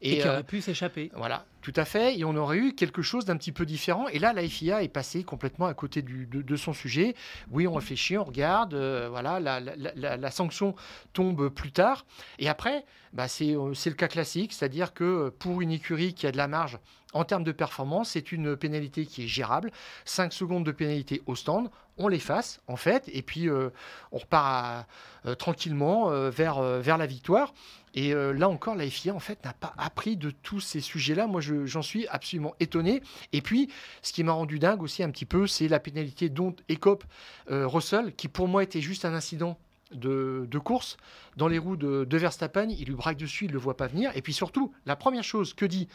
Et, 0.00 0.12
Et, 0.12 0.18
qui 0.20 0.28
euh, 0.28 0.32
aurait 0.34 0.44
pu 0.44 0.60
s'échapper. 0.60 1.10
voilà, 1.16 1.44
tout 1.60 1.72
à 1.74 1.84
fait. 1.84 2.16
Et 2.16 2.24
on 2.24 2.36
aurait 2.36 2.58
eu 2.58 2.74
quelque 2.74 3.02
chose 3.02 3.24
d'un 3.24 3.36
petit 3.36 3.50
peu 3.50 3.66
différent. 3.66 4.06
Et 4.08 4.20
là, 4.20 4.32
la 4.32 4.46
FIA 4.48 4.84
est 4.84 4.88
passée 4.88 5.24
complètement 5.24 5.66
à 5.66 5.74
côté 5.74 6.00
du- 6.02 6.26
de, 6.26 6.42
de 6.42 6.56
son 6.56 6.72
sujet. 6.72 7.16
Oui, 7.50 7.66
on 7.66 7.74
réfléchit, 7.74 8.16
on 8.16 8.24
regarde. 8.24 8.74
euh, 8.74 9.08
voilà, 9.10 9.40
la, 9.40 9.58
la- 9.58 9.74
la- 9.96 10.16
la 10.16 10.30
sanction 10.30 10.76
tombe 11.12 11.48
plus 11.48 11.72
tard. 11.72 12.06
Et 12.38 12.48
après, 12.48 12.84
bah, 13.12 13.26
c'est 13.26 13.56
euh, 13.56 13.74
c'est 13.74 13.90
le 13.90 13.96
cas 13.96 14.06
classique, 14.08 14.52
c'est-à-dire 14.52 14.94
que 14.94 15.30
pour 15.40 15.60
une 15.60 15.72
écurie 15.72 16.14
qui 16.14 16.26
a 16.28 16.30
de 16.32 16.36
la 16.36 16.46
marge 16.46 16.78
en 17.14 17.24
termes 17.24 17.44
de 17.44 17.52
performance, 17.52 18.10
c'est 18.10 18.32
une 18.32 18.56
pénalité 18.56 19.06
qui 19.06 19.24
est 19.24 19.28
gérable. 19.28 19.70
5 20.04 20.32
secondes 20.32 20.64
de 20.64 20.72
pénalité 20.72 21.22
au 21.26 21.34
stand, 21.34 21.70
on 21.96 22.06
l'efface 22.08 22.60
en 22.68 22.76
fait, 22.76 23.08
et 23.12 23.22
puis 23.22 23.48
euh, 23.48 23.70
on 24.12 24.18
repart 24.18 24.86
euh, 25.26 25.34
tranquillement 25.34 26.10
euh, 26.10 26.30
vers, 26.30 26.60
vers 26.62 26.98
la 26.98 27.06
victoire. 27.06 27.54
Et 27.94 28.12
là 28.12 28.48
encore, 28.48 28.76
la 28.76 28.88
FIA 28.88 29.12
en 29.14 29.18
fait 29.18 29.42
n'a 29.44 29.54
pas 29.54 29.72
appris 29.76 30.16
de 30.16 30.30
tous 30.30 30.60
ces 30.60 30.80
sujets-là. 30.80 31.26
Moi, 31.26 31.40
je- 31.40 31.66
j'en 31.66 31.82
suis 31.82 32.06
absolument 32.08 32.54
étonné. 32.60 33.02
Et 33.32 33.40
puis, 33.42 33.70
ce 34.02 34.12
qui 34.12 34.22
m'a 34.22 34.32
rendu 34.32 34.60
dingue 34.60 34.82
aussi 34.82 35.02
un 35.02 35.10
petit 35.10 35.24
peu, 35.24 35.48
c'est 35.48 35.66
la 35.66 35.80
pénalité 35.80 36.28
dont 36.28 36.54
écope 36.68 37.02
Russell, 37.48 38.14
qui 38.14 38.28
pour 38.28 38.46
moi 38.46 38.62
était 38.62 38.82
juste 38.82 39.04
un 39.04 39.14
incident 39.14 39.58
de, 39.90 40.46
de 40.48 40.58
course 40.58 40.96
dans 41.36 41.48
les 41.48 41.58
roues 41.58 41.76
de, 41.76 42.04
de 42.04 42.16
Verstappen. 42.18 42.68
Il 42.68 42.84
lui 42.86 42.94
braque 42.94 43.16
dessus, 43.16 43.46
il 43.46 43.48
ne 43.48 43.54
le 43.54 43.58
voit 43.58 43.76
pas 43.76 43.86
venir. 43.88 44.12
Et 44.14 44.22
puis 44.22 44.34
surtout, 44.34 44.72
la 44.86 44.94
première 44.94 45.24
chose 45.24 45.54
que 45.54 45.64
dit 45.64 45.88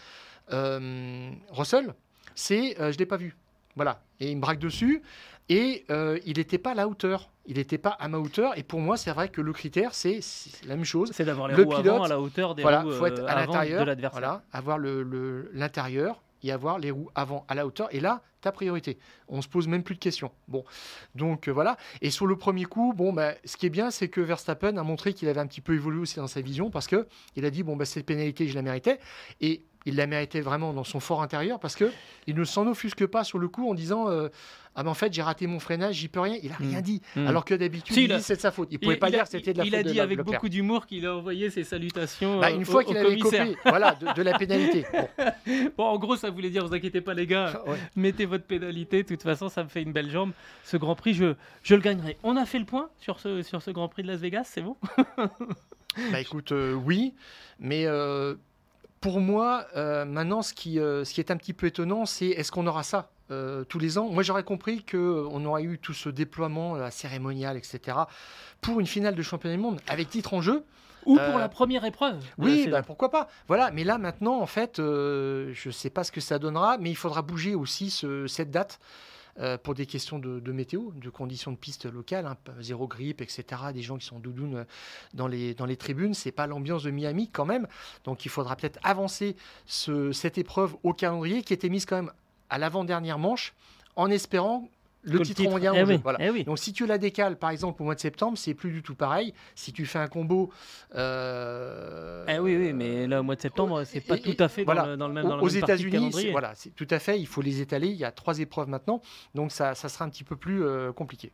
Russell, 1.51 1.93
c'est 2.36 2.79
euh, 2.79 2.91
je 2.91 2.95
ne 2.95 2.99
l'ai 2.99 3.06
pas 3.06 3.17
vu. 3.17 3.36
Voilà. 3.75 4.01
Et 4.19 4.29
il 4.32 4.36
me 4.38 4.41
braque 4.41 4.60
dessus. 4.60 5.01
Et 5.49 5.86
euh, 5.89 6.19
il 6.25 6.38
n'était 6.38 6.58
pas 6.58 6.71
à 6.71 6.75
la 6.75 6.88
hauteur. 6.88 7.29
Il 7.45 7.58
n'était 7.58 7.77
pas 7.77 7.89
à 7.89 8.08
ma 8.08 8.17
hauteur. 8.17 8.58
Et 8.58 8.63
pour 8.63 8.79
moi, 8.79 8.95
c'est 8.95 9.12
vrai 9.12 9.27
que 9.29 9.41
le 9.41 9.51
critère, 9.51 9.93
c'est 9.93 10.19
la 10.65 10.75
même 10.75 10.86
chose. 10.86 11.12
C'est 11.13 11.25
d'avoir 11.25 11.47
les 11.49 11.56
le 11.56 11.63
roues 11.63 11.69
pilote, 11.75 11.88
avant 11.95 12.03
à 12.03 12.08
la 12.08 12.19
hauteur 12.21 12.56
des 12.56 12.62
Voilà, 12.62 12.82
roues 12.84 12.91
faut 12.91 13.06
être 13.06 13.19
euh, 13.19 13.27
à 13.27 13.36
l'intérieur. 13.45 13.82
de 13.82 13.86
l'adversaire. 13.88 14.19
Voilà, 14.21 14.43
avoir 14.53 14.77
le- 14.77 15.03
le- 15.03 15.49
l'intérieur 15.53 16.21
et 16.43 16.51
avoir 16.51 16.79
les 16.79 16.91
roues 16.91 17.10
avant 17.15 17.45
à 17.49 17.56
la 17.56 17.65
hauteur. 17.67 17.88
Et 17.93 17.99
là, 17.99 18.21
ta 18.39 18.51
priorité. 18.53 18.97
On 19.29 19.41
se 19.41 19.47
pose 19.47 19.67
même 19.69 19.84
plus 19.84 19.95
de 19.95 19.99
questions. 19.99 20.32
Bon, 20.49 20.63
donc 21.15 21.47
euh, 21.47 21.51
voilà. 21.51 21.77
Et 22.01 22.10
sur 22.10 22.25
le 22.27 22.36
premier 22.38 22.65
coup, 22.65 22.93
bon, 22.93 23.12
bah, 23.13 23.34
ce 23.45 23.56
qui 23.58 23.65
est 23.65 23.69
bien, 23.69 23.91
c'est 23.91 24.10
que 24.10 24.19
Verstappen 24.21 24.75
a 24.77 24.84
montré 24.84 25.13
qu'il 25.13 25.27
avait 25.29 25.39
un 25.39 25.47
petit 25.47 25.62
peu 25.62 25.73
évolué 25.73 25.99
aussi 26.01 26.17
dans 26.17 26.27
sa 26.27 26.41
vision 26.41 26.69
parce 26.69 26.88
que 26.88 27.08
il 27.38 27.45
a 27.45 27.49
dit 27.49 27.63
bon, 27.63 27.75
bah, 27.77 27.86
cette 27.86 28.06
pénalité, 28.06 28.47
je 28.47 28.56
la 28.56 28.62
méritais. 28.62 28.99
Et 29.41 29.63
il 29.85 29.95
la 29.95 30.07
méritait 30.07 30.41
vraiment 30.41 30.73
dans 30.73 30.83
son 30.83 30.99
fort 30.99 31.21
intérieur 31.21 31.59
parce 31.59 31.75
que 31.75 31.91
il 32.27 32.35
ne 32.35 32.43
s'en 32.45 32.67
offusque 32.67 33.05
pas 33.05 33.23
sur 33.23 33.37
le 33.39 33.47
coup 33.49 33.69
en 33.69 33.73
disant 33.73 34.09
euh, 34.09 34.29
ah 34.75 34.83
mais 34.83 34.89
en 34.89 34.93
fait 34.95 35.13
j'ai 35.13 35.21
raté 35.21 35.45
mon 35.45 35.59
freinage, 35.59 35.95
j'y 35.95 36.07
peux 36.07 36.19
rien. 36.21 36.37
Il 36.41 36.51
a 36.51 36.55
rien 36.55 36.81
dit. 36.81 37.01
Mm. 37.15 37.27
Alors 37.27 37.45
que 37.45 37.53
d'habitude 37.53 37.93
Si, 37.93 38.01
il 38.01 38.05
il 38.05 38.11
a- 38.13 38.17
dit 38.17 38.23
c'est 38.23 38.37
de 38.37 38.41
sa 38.41 38.51
faute. 38.51 38.69
Il 38.71 38.79
pouvait 38.79 38.95
Il- 38.95 38.99
pas 38.99 39.09
il 39.09 39.15
a- 39.15 39.17
dire 39.17 39.23
que 39.25 39.29
c'était 39.29 39.53
de 39.53 39.57
la 39.59 39.65
Il 39.65 39.69
faute 39.71 39.79
a 39.79 39.83
de 39.83 39.89
dit 39.91 39.99
avec 39.99 40.17
Leclerc. 40.17 40.33
beaucoup 40.35 40.49
d'humour 40.49 40.85
qu'il 40.87 41.05
a 41.05 41.15
envoyé 41.15 41.49
ses 41.49 41.63
salutations 41.63 42.39
Bah, 42.39 42.47
euh, 42.49 42.55
une 42.55 42.61
au- 42.61 42.65
fois 42.65 42.81
au 42.81 42.85
qu'il 42.85 42.97
avait 42.97 43.17
copé, 43.19 43.55
voilà, 43.65 43.93
de, 43.95 44.13
de 44.13 44.21
la 44.21 44.37
pénalité. 44.37 44.85
Bon, 45.45 45.71
Bon, 45.77 45.83
en 45.85 45.97
gros, 45.99 46.15
ça 46.15 46.29
voulait 46.29 46.49
dire, 46.49 46.65
vous 46.65 46.73
inquiétez 46.73 47.01
pas 47.01 47.13
les 47.13 47.27
gars, 47.27 47.61
ouais. 47.67 47.77
mettez 47.95 48.25
votre 48.25 48.45
pénalité. 48.45 49.03
De 49.03 49.07
toute 49.09 49.21
façon, 49.23 49.49
ça 49.49 49.63
me 49.63 49.69
fait 49.69 49.81
une 49.83 49.91
belle 49.91 50.09
jambe. 50.09 50.31
Ce 50.63 50.77
Grand 50.77 50.95
Prix, 50.95 51.13
je, 51.13 51.35
je 51.61 51.75
le 51.75 51.81
gagnerai. 51.81 52.17
On 52.23 52.37
a 52.37 52.45
fait 52.45 52.59
le 52.59 52.65
point 52.65 52.89
sur 52.99 53.19
ce, 53.19 53.41
sur 53.43 53.61
ce 53.61 53.69
Grand 53.71 53.89
Prix 53.89 54.03
de 54.03 54.07
Las 54.07 54.19
Vegas, 54.21 54.45
c'est 54.45 54.61
bon? 54.61 54.77
Bah 56.11 56.19
écoute, 56.19 56.51
euh, 56.51 56.73
oui, 56.73 57.13
mais 57.59 57.85
euh, 57.85 58.33
pour 59.03 59.19
moi, 59.19 59.65
euh, 59.75 60.05
maintenant, 60.05 60.41
ce 60.41 60.53
qui, 60.53 60.79
euh, 60.79 61.03
ce 61.03 61.13
qui 61.13 61.19
est 61.19 61.29
un 61.29 61.35
petit 61.35 61.51
peu 61.51 61.67
étonnant, 61.67 62.05
c'est 62.05 62.27
est-ce 62.27 62.53
qu'on 62.53 62.65
aura 62.67 62.83
ça 62.83 63.09
euh, 63.31 63.65
tous 63.65 63.77
les 63.77 63.97
ans? 63.97 64.07
Moi, 64.09 64.23
j'aurais 64.23 64.43
compris 64.43 64.81
qu'on 64.89 65.43
aurait 65.43 65.63
eu 65.63 65.77
tout 65.77 65.93
ce 65.93 66.07
déploiement 66.07 66.89
cérémonial, 66.89 67.57
etc., 67.57 67.97
pour 68.61 68.79
une 68.79 68.87
finale 68.87 69.13
de 69.13 69.21
championnat 69.21 69.57
du 69.57 69.61
monde 69.61 69.81
avec 69.89 70.09
titre 70.09 70.33
en 70.33 70.41
jeu. 70.41 70.63
Ou 71.05 71.17
pour 71.17 71.37
la 71.37 71.49
première 71.49 71.83
épreuve. 71.83 72.23
Oui, 72.37 72.65
bah, 72.69 72.81
pourquoi 72.81 73.11
pas. 73.11 73.27
Voilà, 73.49 73.71
mais 73.71 73.83
là, 73.83 73.97
maintenant, 73.97 74.39
en 74.39 74.45
fait, 74.45 74.75
je 74.77 75.51
ne 75.65 75.71
sais 75.71 75.89
pas 75.89 76.05
ce 76.05 76.13
que 76.13 76.21
ça 76.21 76.39
donnera, 76.39 76.77
mais 76.77 76.89
il 76.91 76.95
faudra 76.95 77.21
bouger 77.21 77.55
aussi 77.55 77.89
ce- 77.89 78.25
cette 78.27 78.51
date. 78.51 78.79
Euh, 79.39 79.57
pour 79.57 79.73
des 79.73 79.85
questions 79.85 80.19
de, 80.19 80.51
météo, 80.51 80.91
de 80.95 81.09
conditions 81.09 81.51
de 81.51 81.57
piste 81.57 81.85
locales, 81.85 82.25
hein, 82.25 82.37
zéro 82.59 82.87
grippe, 82.87 83.21
etc. 83.21 83.43
Des 83.73 83.81
gens 83.81 83.97
qui 83.97 84.05
sont 84.05 84.19
doudounes 84.19 84.57
euh, 84.57 84.63
dans 85.13 85.27
les, 85.27 85.53
dans 85.55 85.65
les 85.65 85.77
tribunes, 85.77 86.13
c'est 86.13 86.31
pas 86.31 86.45
l'ambiance 86.47 86.83
de 86.83 86.91
Miami 86.91 87.29
quand 87.31 87.45
même. 87.45 87.67
Donc 88.03 88.25
il 88.25 88.29
faudra 88.29 88.55
peut-être 88.55 88.79
avancer 88.83 89.35
ce- 89.65 90.11
cette 90.11 90.37
épreuve 90.37 90.75
au 90.83 90.93
calendrier 90.93 91.41
qui 91.43 91.53
était 91.53 91.69
mise 91.69 91.85
quand 91.85 91.95
même 91.95 92.11
à 92.49 92.57
l'avant-dernière 92.59 93.17
manche, 93.17 93.53
en 93.95 94.09
espérant 94.11 94.69
le 95.03 95.19
titre, 95.19 95.43
mondial. 95.43 95.73
eh 95.75 95.79
jeu. 95.79 95.85
oui, 95.93 95.99
Voilà. 96.01 96.19
eh 96.21 96.29
oui. 96.29 96.43
Donc 96.43 96.59
si 96.59 96.71
tu 96.73 96.85
la 96.85 96.97
décales 96.97 97.37
par 97.37 97.49
exemple 97.49 97.81
au 97.81 97.85
mois 97.85 97.95
de 97.95 97.99
septembre, 97.99 98.37
c'est 98.37 98.53
plus 98.53 98.71
du 98.71 98.81
tout 98.81 98.95
pareil. 98.95 99.33
Si 99.55 99.73
tu 99.73 99.85
fais 99.85 99.99
un 99.99 100.07
combo, 100.07 100.51
euh, 100.95 102.25
Eh 102.27 102.39
oui, 102.39 102.55
oui, 102.57 102.73
mais 102.73 103.07
là, 103.07 103.19
au 103.19 103.23
mois 103.23 103.35
de 103.35 103.41
septembre, 103.41 103.83
c'est 103.85 104.01
pas 104.01 104.15
et- 104.17 104.21
tout 104.21 104.41
à 104.41 104.47
fait 104.47 104.63
voilà. 104.63 104.83
dans, 104.83 104.87
le, 104.89 104.97
dans 104.97 105.07
le 105.07 105.13
même, 105.13 105.27
dans 105.27 105.39
aux 105.41 105.47
États-Unis, 105.49 106.29
voilà, 106.31 106.53
c'est 106.55 106.69
tout 106.75 106.87
à 106.89 106.99
fait. 106.99 107.19
Il 107.19 107.27
faut 107.27 107.41
les 107.41 107.61
étaler. 107.61 107.87
Il 107.89 107.97
y 107.97 108.05
a 108.05 108.11
trois 108.11 108.39
épreuves 108.39 108.69
maintenant, 108.69 109.01
donc 109.35 109.51
ça, 109.51 109.75
ça 109.75 109.89
sera 109.89 110.05
un 110.05 110.09
petit 110.09 110.23
peu 110.23 110.35
plus 110.35 110.63
euh, 110.63 110.91
compliqué. 110.91 111.31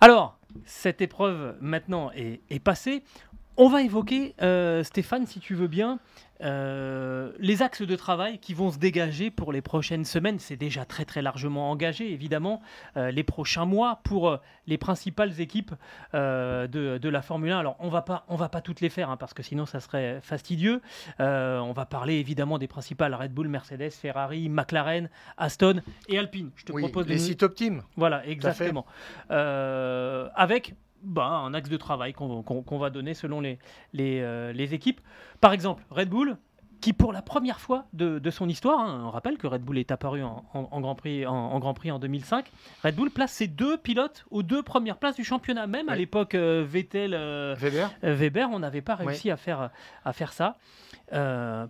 Alors, 0.00 0.38
cette 0.64 1.00
épreuve 1.00 1.56
maintenant 1.60 2.10
est, 2.12 2.40
est 2.50 2.58
passée. 2.60 3.02
On 3.56 3.68
va 3.68 3.82
évoquer, 3.82 4.34
euh, 4.42 4.82
Stéphane, 4.82 5.26
si 5.26 5.38
tu 5.38 5.54
veux 5.54 5.68
bien, 5.68 6.00
euh, 6.42 7.30
les 7.38 7.62
axes 7.62 7.82
de 7.82 7.94
travail 7.94 8.38
qui 8.38 8.52
vont 8.52 8.72
se 8.72 8.78
dégager 8.78 9.30
pour 9.30 9.52
les 9.52 9.62
prochaines 9.62 10.04
semaines. 10.04 10.40
C'est 10.40 10.56
déjà 10.56 10.84
très 10.84 11.04
très 11.04 11.22
largement 11.22 11.70
engagé, 11.70 12.12
évidemment, 12.12 12.60
euh, 12.96 13.12
les 13.12 13.22
prochains 13.22 13.64
mois 13.64 14.00
pour 14.02 14.40
les 14.66 14.76
principales 14.76 15.40
équipes 15.40 15.70
de, 16.12 16.66
de, 16.98 17.08
la 17.08 17.22
Formule 17.22 17.52
1. 17.52 17.58
Alors, 17.60 17.76
on 17.78 17.90
va 17.90 18.02
pas, 18.02 18.24
on 18.28 18.34
va 18.34 18.48
pas 18.48 18.60
toutes 18.60 18.80
les 18.80 18.88
faire, 18.88 19.08
hein, 19.08 19.16
parce 19.16 19.34
que 19.34 19.44
sinon 19.44 19.66
ça 19.66 19.78
serait 19.78 20.18
fastidieux. 20.20 20.82
on 21.20 21.72
va 21.72 21.86
parler 21.86 22.14
évidemment 22.14 22.58
des 22.58 22.66
principales 22.66 23.14
Red 23.14 23.32
Bull, 23.32 23.46
Mercedes, 23.46 23.92
Ferrari, 23.92 24.48
McLaren, 24.48 25.08
Aston 25.36 25.80
et 26.08 26.18
Alpine. 26.18 26.50
Je 26.56 26.64
te 26.64 26.72
propose 26.72 27.06
les 27.06 27.18
sites 27.18 27.44
optimes. 27.44 27.82
Voilà, 27.96 28.26
exactement. 28.26 28.84
avec 29.28 30.74
bah, 31.04 31.26
un 31.26 31.54
axe 31.54 31.68
de 31.68 31.76
travail 31.76 32.12
qu'on 32.12 32.78
va 32.78 32.90
donner 32.90 33.14
selon 33.14 33.40
les, 33.40 33.58
euh, 33.98 34.52
les, 34.52 34.74
équipes. 34.74 35.00
Par 35.40 35.52
exemple, 35.52 35.84
Red 35.90 36.08
Bull, 36.08 36.36
qui 36.80 36.92
pour 36.92 37.12
la 37.12 37.22
première 37.22 37.60
fois 37.60 37.86
de, 37.92 38.30
son 38.30 38.48
histoire, 38.48 38.80
hein, 38.80 39.02
on 39.04 39.10
rappelle 39.10 39.38
que 39.38 39.46
Red 39.46 39.62
Bull 39.62 39.78
est 39.78 39.90
apparu 39.90 40.22
en, 40.22 40.80
Grand 40.80 40.94
Prix, 40.94 41.26
en, 41.26 41.58
Grand 41.58 41.74
Prix 41.74 41.90
en 41.90 41.98
2005, 41.98 42.50
Red 42.82 42.94
Bull 42.94 43.10
place 43.10 43.32
ses 43.32 43.46
deux 43.46 43.76
pilotes 43.76 44.24
aux 44.30 44.42
deux 44.42 44.62
premières 44.62 44.98
places 44.98 45.16
du 45.16 45.24
championnat. 45.24 45.66
Même 45.66 45.88
à 45.88 45.96
l'époque, 45.96 46.34
euh, 46.34 46.64
Vettel, 46.66 47.14
euh, 47.14 47.54
Weber. 47.58 47.90
Weber, 48.02 48.48
on 48.52 48.58
n'avait 48.58 48.82
pas 48.82 48.94
réussi 48.94 49.30
à, 49.30 49.36
faire, 49.36 49.70
à 50.04 50.12
faire 50.12 50.32
ça. 50.32 50.56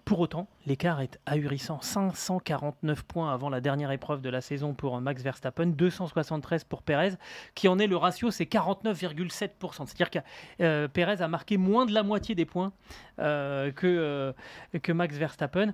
Pour 0.05 0.21
autant, 0.21 0.49
l'écart 0.67 1.01
est 1.01 1.19
ahurissant. 1.27 1.81
549 1.81 3.03
points 3.05 3.33
avant 3.33 3.49
la 3.49 3.61
dernière 3.61 3.91
épreuve 3.91 4.21
de 4.21 4.31
la 4.31 4.41
saison 4.41 4.75
pour 4.75 5.01
Max 5.01 5.23
Verstappen, 5.23 5.67
273 5.67 6.65
pour 6.65 6.83
Perez, 6.83 7.13
qui 7.55 7.69
en 7.69 7.79
est 7.79 7.87
le 7.87 7.97
ratio, 7.97 8.31
c'est 8.31 8.45
49,7%. 8.45 9.87
C'est-à-dire 9.87 10.11
que 10.11 10.19
euh, 10.61 10.89
Perez 10.89 11.23
a 11.23 11.29
marqué 11.29 11.57
moins 11.57 11.87
de 11.87 11.93
la 11.93 12.03
moitié 12.03 12.35
des 12.35 12.45
points 12.45 12.73
euh, 13.19 13.71
que, 13.73 14.35
que 14.83 14.93
Max 14.93 15.17
Verstappen. 15.17 15.73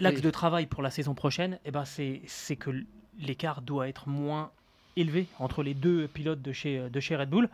L'axe 0.00 0.20
de 0.20 0.30
travail 0.30 0.66
pour 0.66 0.82
la 0.82 0.90
saison 0.90 1.14
prochaine, 1.14 1.58
eh 1.64 1.72
ben 1.72 1.84
c'est 1.84 2.56
que 2.56 2.70
l'écart 3.18 3.62
doit 3.62 3.88
être 3.88 4.08
moins 4.08 4.52
élevé 4.96 5.26
entre 5.40 5.64
les 5.64 5.74
deux 5.74 6.06
pilotes 6.06 6.40
de 6.40 6.52
chez, 6.52 6.88
de 6.88 7.00
chez 7.00 7.16
Red 7.16 7.30
Bull. 7.30 7.48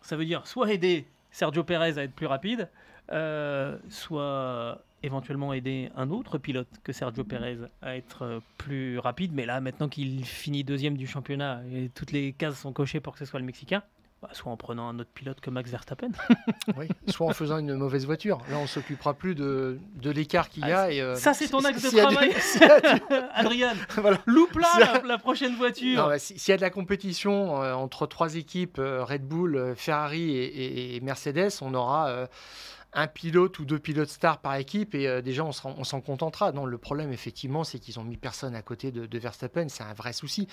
Ça 0.00 0.16
veut 0.16 0.24
dire 0.24 0.46
soit 0.46 0.72
aider 0.72 1.06
Sergio 1.30 1.64
Perez 1.64 1.98
à 1.98 2.04
être 2.04 2.12
plus 2.12 2.26
rapide, 2.26 2.68
euh, 3.10 3.76
soit 3.88 4.80
éventuellement 5.02 5.52
aider 5.52 5.90
un 5.96 6.10
autre 6.10 6.38
pilote 6.38 6.68
que 6.84 6.92
Sergio 6.92 7.24
Perez 7.24 7.58
à 7.82 7.96
être 7.96 8.22
euh, 8.22 8.40
plus 8.58 8.98
rapide. 8.98 9.32
Mais 9.34 9.46
là, 9.46 9.60
maintenant 9.60 9.88
qu'il 9.88 10.24
finit 10.24 10.64
deuxième 10.64 10.96
du 10.96 11.06
championnat 11.06 11.62
et 11.72 11.90
toutes 11.94 12.12
les 12.12 12.32
cases 12.32 12.58
sont 12.60 12.72
cochées 12.72 13.00
pour 13.00 13.14
que 13.14 13.18
ce 13.18 13.24
soit 13.24 13.40
le 13.40 13.46
Mexicain, 13.46 13.82
bah, 14.20 14.28
soit 14.32 14.52
en 14.52 14.56
prenant 14.56 14.88
un 14.88 14.98
autre 15.00 15.10
pilote 15.12 15.40
que 15.40 15.50
Max 15.50 15.70
Verstappen. 15.70 16.10
oui, 16.76 16.88
soit 17.08 17.26
en 17.26 17.32
faisant 17.32 17.58
une 17.58 17.74
mauvaise 17.74 18.06
voiture. 18.06 18.38
Là, 18.50 18.58
on 18.58 18.66
s'occupera 18.68 19.14
plus 19.14 19.34
de, 19.34 19.78
de 19.96 20.10
l'écart 20.10 20.48
qu'il 20.48 20.64
y 20.64 20.70
a. 20.70 20.82
Ah, 20.82 20.92
et, 20.92 21.00
euh, 21.00 21.16
ça, 21.16 21.34
c'est 21.34 21.48
ton 21.48 21.64
axe 21.64 21.82
de 21.82 21.90
travail. 21.98 22.32
Adrien, 23.34 23.72
voilà. 23.96 24.18
loupe 24.26 24.54
là 24.54 25.02
la, 25.04 25.18
prochaine 25.18 25.56
voiture. 25.56 26.12
S'il 26.18 26.48
y 26.48 26.52
a 26.52 26.56
de 26.56 26.62
la 26.62 26.70
compétition 26.70 27.54
entre 27.54 28.06
trois 28.06 28.36
équipes, 28.36 28.78
Red 28.78 29.26
Bull, 29.26 29.74
Ferrari 29.76 30.36
et, 30.36 30.96
et 30.96 31.00
Mercedes, 31.00 31.58
on 31.60 31.74
aura 31.74 32.28
un 32.94 33.06
pilote 33.06 33.58
ou 33.58 33.64
deux 33.64 33.78
pilotes 33.78 34.08
stars 34.08 34.38
par 34.38 34.54
équipe 34.56 34.94
et 34.94 35.08
euh, 35.08 35.22
déjà 35.22 35.44
on 35.44 35.52
s'en 35.52 36.00
contentera. 36.00 36.52
Le 36.52 36.78
problème 36.78 37.12
effectivement 37.12 37.64
c'est 37.64 37.78
qu'ils 37.78 37.98
ont 37.98 38.04
mis 38.04 38.16
personne 38.16 38.54
à 38.54 38.62
côté 38.62 38.90
de, 38.92 39.18
Verstappen, 39.18 39.68
c'est 39.68 39.82
un 39.82 39.94
vrai 39.94 40.12
souci. 40.12 40.48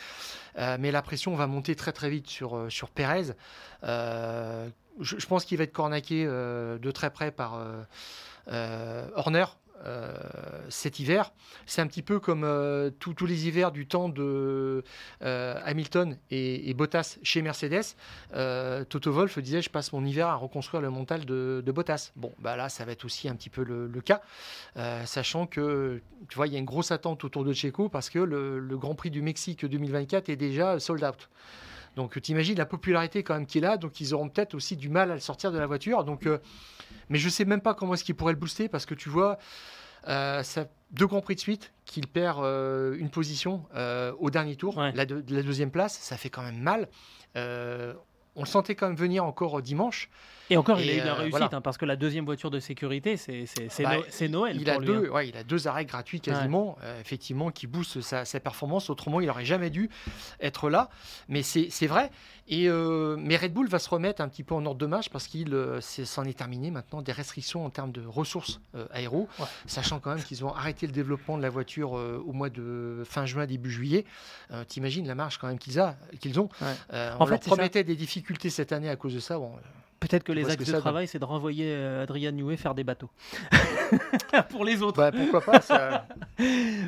Euh, 0.57 0.77
mais 0.79 0.91
la 0.91 1.01
pression 1.01 1.35
va 1.35 1.47
monter 1.47 1.75
très 1.75 1.91
très 1.91 2.09
vite 2.09 2.27
sur, 2.27 2.55
euh, 2.55 2.69
sur 2.69 2.89
Perez. 2.89 3.33
Je, 3.81 5.25
pense 5.27 5.45
qu'il 5.45 5.57
va 5.57 5.63
être 5.63 5.71
cornaqué 5.71 6.25
de 6.25 6.91
très 6.91 7.09
près 7.09 7.31
par 7.31 7.57
Horner. 8.47 9.45
Euh, 9.85 10.13
cet 10.67 10.99
hiver. 10.99 11.31
C'est 11.65 11.81
un 11.81 11.87
petit 11.87 12.01
peu 12.01 12.19
comme 12.19 12.43
euh, 12.43 12.89
tous 12.99 13.25
les 13.25 13.47
hivers 13.47 13.71
du 13.71 13.87
temps 13.87 14.09
de 14.09 14.83
euh, 15.21 15.55
Hamilton 15.63 16.17
et, 16.31 16.73
Bottas 16.73 17.17
chez 17.23 17.41
Mercedes. 17.41 17.95
Toto 18.89 19.11
Wolff 19.11 19.39
disait 19.39 19.61
Je 19.61 19.69
passe 19.69 19.93
mon 19.93 20.05
hiver 20.05 20.27
à 20.27 20.35
reconstruire 20.35 20.81
le 20.81 20.89
mental 20.89 21.25
de, 21.25 21.71
Bottas. 21.73 22.11
Bon, 22.17 22.33
bah 22.39 22.55
là, 22.57 22.67
ça 22.67 22.83
va 22.83 22.91
être 22.91 23.05
aussi 23.05 23.29
un 23.29 23.35
petit 23.35 23.49
peu 23.49 23.63
le, 23.63 24.01
cas, 24.01 24.21
sachant 25.05 25.47
que 25.47 26.01
tu 26.27 26.35
vois, 26.35 26.47
il 26.47 26.53
y 26.53 26.55
a 26.55 26.59
une 26.59 26.65
grosse 26.65 26.91
attente 26.91 27.23
autour 27.23 27.45
de 27.45 27.53
Checo 27.53 27.89
parce 27.89 28.09
que 28.09 28.19
le, 28.19 28.59
le 28.59 28.77
Grand 28.77 28.95
Prix 28.95 29.11
du 29.11 29.21
Mexique 29.21 29.65
2024 29.65 30.29
est 30.29 30.35
déjà 30.35 30.79
sold 30.79 31.03
out. 31.03 31.29
Donc 31.99 32.21
tu 32.21 32.31
imagines 32.31 32.57
la 32.57 32.65
popularité 32.65 33.23
quand 33.23 33.33
même 33.33 33.45
qu'il 33.45 33.65
a, 33.65 33.75
donc 33.75 33.99
ils 33.99 34.13
auront 34.13 34.29
peut-être 34.29 34.53
aussi 34.53 34.77
du 34.77 34.87
mal 34.87 35.11
à 35.11 35.15
le 35.15 35.19
sortir 35.19 35.51
de 35.51 35.59
la 35.59 35.67
voiture. 35.67 36.05
Donc, 36.05 36.27
euh, 36.27 36.37
mais 37.09 37.17
je 37.17 37.25
ne 37.25 37.29
sais 37.29 37.43
même 37.43 37.59
pas 37.59 37.73
comment 37.73 37.93
est-ce 37.93 38.05
qu'il 38.05 38.15
pourrait 38.15 38.31
le 38.31 38.39
booster 38.39 38.69
parce 38.69 38.85
que 38.85 38.93
tu 38.93 39.09
vois, 39.09 39.37
euh, 40.07 40.41
ça, 40.41 40.67
deux 40.91 41.07
grands 41.07 41.19
prix 41.19 41.35
de 41.35 41.41
suite 41.41 41.73
qu'il 41.83 42.07
perd 42.07 42.41
euh, 42.41 42.95
une 42.97 43.09
position 43.09 43.65
au 44.17 44.29
dernier 44.29 44.55
tour, 44.55 44.79
la, 44.79 44.93
la, 44.93 45.05
deuxième 45.05 45.71
place, 45.71 45.99
ça 45.99 46.15
fait 46.15 46.29
quand 46.29 46.41
même 46.41 46.61
mal 46.61 46.87
on 48.35 48.43
le 48.43 48.47
sentait 48.47 48.75
quand 48.75 48.87
même 48.87 48.95
venir 48.95 49.25
encore 49.25 49.61
dimanche. 49.61 50.09
Et 50.49 50.57
encore, 50.57 50.79
il 50.79 50.89
a 50.89 50.93
eu 50.93 50.99
de 50.99 51.05
la 51.05 51.13
euh, 51.13 51.15
réussite, 51.15 51.53
hein, 51.53 51.61
parce 51.61 51.77
que 51.77 51.85
la 51.85 51.95
deuxième 51.95 52.25
voiture 52.25 52.49
de 52.49 52.59
sécurité, 52.59 53.17
c'est 53.17 53.45
bah, 53.83 53.97
Noël. 54.29 54.57
Il, 54.59 54.69
a 54.69 54.77
deux, 54.79 55.11
hein. 55.13 55.21
il 55.21 55.37
a 55.37 55.43
deux 55.43 55.67
arrêts 55.67 55.85
gratuits 55.85 56.21
quasiment, 56.21 56.77
euh, 56.83 56.99
effectivement, 56.99 57.51
qui 57.51 57.67
boostent 57.67 58.01
sa, 58.01 58.39
performance. 58.39 58.89
Autrement, 58.89 59.21
il 59.21 59.27
n'aurait 59.27 59.45
jamais 59.45 59.69
dû 59.69 59.89
être 60.39 60.69
là. 60.69 60.89
Mais 61.27 61.43
c'est 61.43 61.87
vrai. 61.87 62.11
Et, 62.51 62.67
euh, 62.67 63.15
mais 63.19 63.37
Red 63.37 63.53
Bull 63.53 63.67
va 63.67 63.77
se 63.77 63.89
remettre 63.89 64.21
un 64.21 64.27
petit 64.27 64.43
peu 64.43 64.55
en 64.55 64.65
ordre 64.65 64.79
de 64.79 64.87
marche 64.87 65.09
parce 65.09 65.27
qu'il 65.27 65.53
s'en 65.81 66.23
est 66.23 66.37
terminé 66.37 66.71
maintenant 66.71 67.03
des 67.03 67.11
restrictions 67.11 67.63
en 67.63 67.69
termes 67.69 67.91
de 67.91 68.03
ressources 68.03 68.59
aéro, 68.91 69.27
sachant 69.67 69.99
quand 69.99 70.15
même 70.15 70.23
qu'ils 70.23 70.43
ont 70.43 70.53
arrêté 70.53 70.87
le 70.87 70.93
développement 70.93 71.37
de 71.37 71.43
la 71.43 71.49
voiture 71.49 71.91
au 71.91 72.31
mois 72.33 72.49
de 72.49 73.03
fin 73.05 73.27
juin, 73.27 73.45
début 73.45 73.69
juillet. 73.69 74.05
T'imagines 74.67 75.05
la 75.07 75.15
marge 75.15 75.37
quand 75.37 75.47
même 75.47 75.59
qu'ils 75.59 75.79
ont. 75.79 76.49
on 76.91 77.25
leur 77.25 77.39
promettait 77.39 77.83
des 77.83 77.95
difficultés 77.95 78.49
cette 78.49 78.71
année 78.71 78.89
à 78.89 78.95
cause 78.95 79.13
de 79.13 79.19
ça. 79.19 79.37
Bon, 79.37 79.51
Peut-être 79.99 80.23
que 80.23 80.31
les 80.31 80.49
axes 80.49 80.65
de 80.65 80.79
travail, 80.79 81.07
c'est 81.07 81.19
de 81.19 81.25
renvoyer 81.25 81.65
euh, 81.67 82.03
Adrien 82.03 82.31
Newey 82.31 82.55
faire 82.55 82.73
des 82.73 82.85
bateaux. 82.85 83.09
Pour 84.49 84.63
les 84.63 84.81
autres. 84.81 84.97
Bah, 84.97 85.11
pourquoi 85.11 85.41
pas 85.41 85.61
ça... 85.61 86.05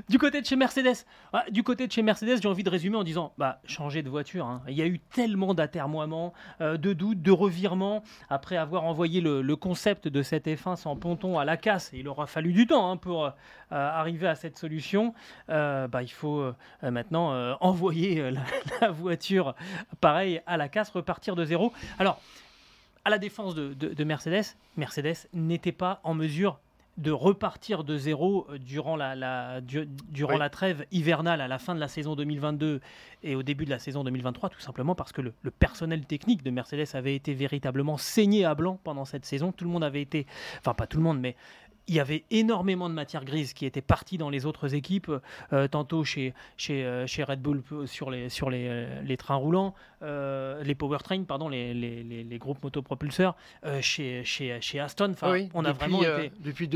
Du 0.08 0.17
côté 0.17 0.39
de 0.39 0.45
chez 0.45 0.56
Mercedes, 0.56 1.06
du 1.50 1.62
côté 1.63 1.86
de 1.86 1.91
chez 1.91 2.02
Mercedes, 2.02 2.41
j'ai 2.41 2.47
envie 2.47 2.63
de 2.63 2.69
résumer 2.69 2.95
en 2.95 3.04
disant 3.04 3.34
bah, 3.38 3.60
changer 3.65 4.02
de 4.02 4.10
voiture. 4.10 4.45
Hein. 4.45 4.62
Il 4.69 4.76
y 4.76 4.82
a 4.82 4.86
eu 4.86 5.00
tellement 5.00 5.54
d'atermoiements, 5.54 6.32
euh, 6.62 6.78
de 6.78 6.93
doutes, 6.93 7.21
de 7.21 7.32
revirements. 7.32 8.02
Après 8.30 8.56
avoir 8.56 8.86
envoyé 8.86 9.19
le, 9.19 9.56
concept 9.58 10.08
de 10.08 10.24
cette 10.24 10.47
F1 10.47 10.78
sans 10.78 10.95
ponton 10.95 11.38
à 11.38 11.43
la 11.43 11.58
casse, 11.58 11.91
il 11.93 12.08
aura 12.08 12.28
fallu 12.28 12.54
du 12.54 12.65
temps 12.65 12.89
hein, 12.89 12.95
pour 12.95 13.26
euh, 13.26 13.32
arriver 13.71 14.28
à 14.28 14.36
cette 14.36 14.58
solution. 14.58 15.13
bah, 15.50 16.02
il 16.02 16.12
faut 16.12 16.54
maintenant 16.82 17.58
envoyer 17.62 18.32
la, 18.32 18.41
la, 18.80 18.91
voiture 18.91 19.54
pareil 20.00 20.41
à 20.47 20.56
la 20.56 20.69
casse, 20.69 20.89
repartir 20.91 21.36
de 21.36 21.43
zéro. 21.43 21.74
Alors, 22.00 22.21
à 23.05 23.09
la 23.09 23.17
défense 23.17 23.55
de, 23.55 24.03
Mercedes, 24.03 24.55
Mercedes 24.77 25.27
n'était 25.33 25.71
pas 25.71 25.99
en 26.03 26.13
mesure 26.13 26.59
de 26.97 27.09
repartir 27.09 27.83
de 27.85 27.97
zéro 27.97 28.45
euh, 28.49 28.57
durant 28.59 28.97
la, 28.97 29.61
durant 29.61 30.37
la 30.37 30.49
trêve 30.49 30.85
hivernale 30.91 31.39
à 31.39 31.47
la 31.47 31.57
fin 31.57 31.73
de 31.73 31.79
la 31.79 31.87
saison 31.87 32.15
2022 32.15 32.81
et 33.23 33.35
au 33.35 33.43
début 33.43 33.63
de 33.63 33.69
la 33.69 33.79
saison 33.79 34.03
2023, 34.03 34.49
tout 34.49 34.59
simplement 34.59 34.93
parce 34.93 35.13
que 35.13 35.21
le, 35.21 35.33
le, 35.41 35.51
personnel 35.51 36.05
technique 36.05 36.43
de 36.43 36.51
Mercedes 36.51 36.93
avait 36.93 37.15
été 37.15 37.33
véritablement 37.33 37.97
saigné 37.97 38.43
à 38.43 38.55
blanc 38.55 38.77
pendant 38.83 39.05
cette 39.05 39.25
saison. 39.25 39.53
Tout 39.53 39.63
le 39.63 39.71
monde 39.71 39.85
avait 39.85 40.01
été, 40.01 40.27
enfin 40.59 40.73
pas 40.73 40.85
tout 40.85 40.97
le 40.97 41.03
monde, 41.03 41.19
mais 41.19 41.37
il 41.91 41.95
y 41.95 41.99
avait 41.99 42.23
énormément 42.32 42.88
de 42.88 42.93
matière 42.93 43.25
grise 43.25 43.51
qui 43.51 43.65
était 43.65 43.82
partie 43.82 44.17
dans 44.17 44.30
les 44.30 44.45
autres 44.45 44.75
équipes, 44.75 45.12
euh, 45.51 45.67
tantôt 45.67 46.06
chez, 46.06 46.34
chez, 46.56 46.86
euh, 46.86 47.06
chez, 47.06 47.21
Red 47.25 47.41
Bull 47.41 47.62
sur 47.86 48.10
les, 48.10 48.30
sur 48.30 48.49
les, 48.49 48.67
euh, 48.69 49.01
les 49.01 49.17
trains 49.17 49.36
roulants, 49.36 49.75
les 50.01 50.73
powertrains, 50.73 51.25
pardon, 51.25 51.49
les, 51.49 51.73
les, 51.73 52.01
les, 52.04 52.38
groupes 52.38 52.63
motopropulseurs, 52.63 53.36
chez, 53.82 54.23
chez, 54.23 54.60
chez 54.62 54.80
Aston. 54.80 55.13
Oui, 55.23 55.49
on 55.54 55.65
a 55.65 55.73
vraiment 55.73 56.01
été... 56.01 56.32
Depuis 56.39 56.69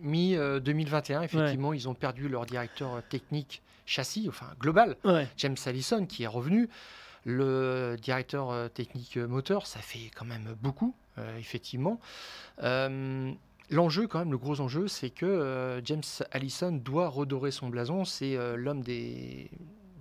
mi 0.00 0.36
2021, 0.36 1.22
effectivement, 1.22 1.72
ils 1.72 1.88
ont 1.88 1.94
perdu 1.94 2.28
leur 2.28 2.46
directeur 2.46 3.02
technique 3.08 3.62
châssis, 3.86 4.26
enfin 4.28 4.46
global, 4.60 4.96
James 5.36 5.56
Allison, 5.66 6.06
qui 6.06 6.22
est 6.22 6.28
revenu. 6.28 6.68
Le 7.24 7.96
directeur 8.00 8.70
technique 8.70 9.16
moteur, 9.16 9.66
ça 9.66 9.80
fait 9.80 10.10
quand 10.16 10.24
même 10.24 10.54
beaucoup, 10.62 10.94
effectivement. 11.38 12.00
L'enjeu, 13.70 14.08
quand 14.08 14.18
même, 14.18 14.32
le 14.32 14.38
gros 14.38 14.60
enjeu, 14.60 14.88
c'est 14.88 15.10
que 15.10 15.26
euh, 15.26 15.80
James 15.84 16.02
Allison 16.32 16.72
doit 16.72 17.08
redorer 17.08 17.52
son 17.52 17.68
blason. 17.68 18.04
C'est 18.04 18.36
euh, 18.36 18.56
l'homme 18.56 18.82
des 18.82 19.50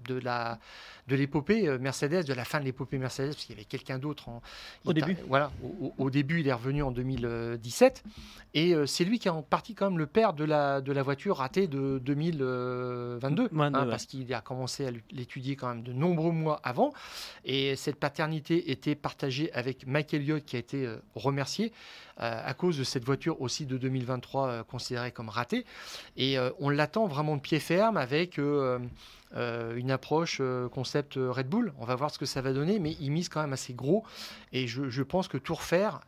de 0.06 0.20
la 0.20 0.60
de 1.10 1.16
l'épopée 1.16 1.68
euh, 1.68 1.78
Mercedes, 1.80 2.24
de 2.26 2.34
la 2.34 2.46
fin 2.46 2.60
de 2.60 2.66
l'épopée 2.66 2.98
Mercedes, 2.98 3.34
parce 3.34 3.44
qu'il 3.44 3.56
y 3.56 3.58
avait 3.58 3.66
quelqu'un 3.66 3.98
d'autre. 3.98 4.30
Au 4.86 4.94
début. 4.94 5.18
Voilà, 5.28 5.52
au, 5.98 6.10
début, 6.10 6.40
il 6.40 6.48
est 6.48 6.54
revenu 6.54 6.84
en 6.84 6.92
2017. 6.92 8.04
Et 8.54 8.74
euh, 8.74 8.86
c'est 8.86 9.04
lui 9.04 9.20
qui 9.20 9.28
est 9.28 9.32
en 9.32 9.42
partie 9.42 9.76
quand 9.76 9.90
même 9.90 9.98
le 10.00 10.08
père 10.08 10.34
de 10.34 10.44
la, 10.44 10.82
de 10.82 10.92
la 10.92 11.04
voiture 11.04 11.38
ratée 11.38 11.68
de 11.68 12.00
2022, 12.00 13.50
hein, 13.52 13.72
parce 13.72 14.06
qu'il 14.06 14.34
a 14.34 14.42
commencé 14.42 14.88
à 14.88 14.92
l'étudier 15.12 15.56
quand 15.56 15.70
même 15.70 15.84
de 15.84 15.92
nombreux 15.92 16.32
mois 16.32 16.62
avant. 16.64 16.94
Et 17.44 17.76
cette 17.76 17.98
paternité 17.98 18.72
était 18.72 18.96
partagée 18.96 19.52
avec 19.54 19.86
Mike 19.88 20.14
Elliott, 20.14 20.46
qui 20.46 20.56
a 20.56 20.60
été 20.60 20.88
remercié 21.16 21.74
à 22.18 22.54
cause 22.54 22.78
de 22.78 22.84
cette 22.84 23.06
voiture 23.06 23.42
aussi 23.42 23.66
de 23.66 23.78
2023 23.78 24.66
considérée 24.66 25.12
comme 25.12 25.30
ratée. 25.30 25.66
Et 26.18 26.38
on 26.60 26.70
l'attend 26.70 27.08
vraiment 27.08 27.38
de 27.38 27.42
pied 27.42 27.60
ferme 27.60 27.98
avec 27.98 28.40
euh, 29.36 29.76
une 29.76 29.92
approche 29.92 30.40
euh, 30.42 30.68
euh, 31.18 31.32
Red 31.32 31.48
Bull. 31.48 31.74
On 31.80 31.86
va 31.86 31.96
voir 31.96 32.12
ce 32.12 32.20
que 32.20 32.26
ça 32.26 32.42
va 32.42 32.54
donner, 32.54 32.80
mais 32.80 32.96
ils 33.00 33.12
misent 33.12 33.30
quand 33.30 33.42
même 33.42 33.54
assez 33.54 33.74
gros. 33.74 34.04
Et 34.52 34.68
je, 34.68 35.04
pense 35.04 35.28
que 35.28 35.38
tout 35.38 35.56
refaire, 35.56 36.02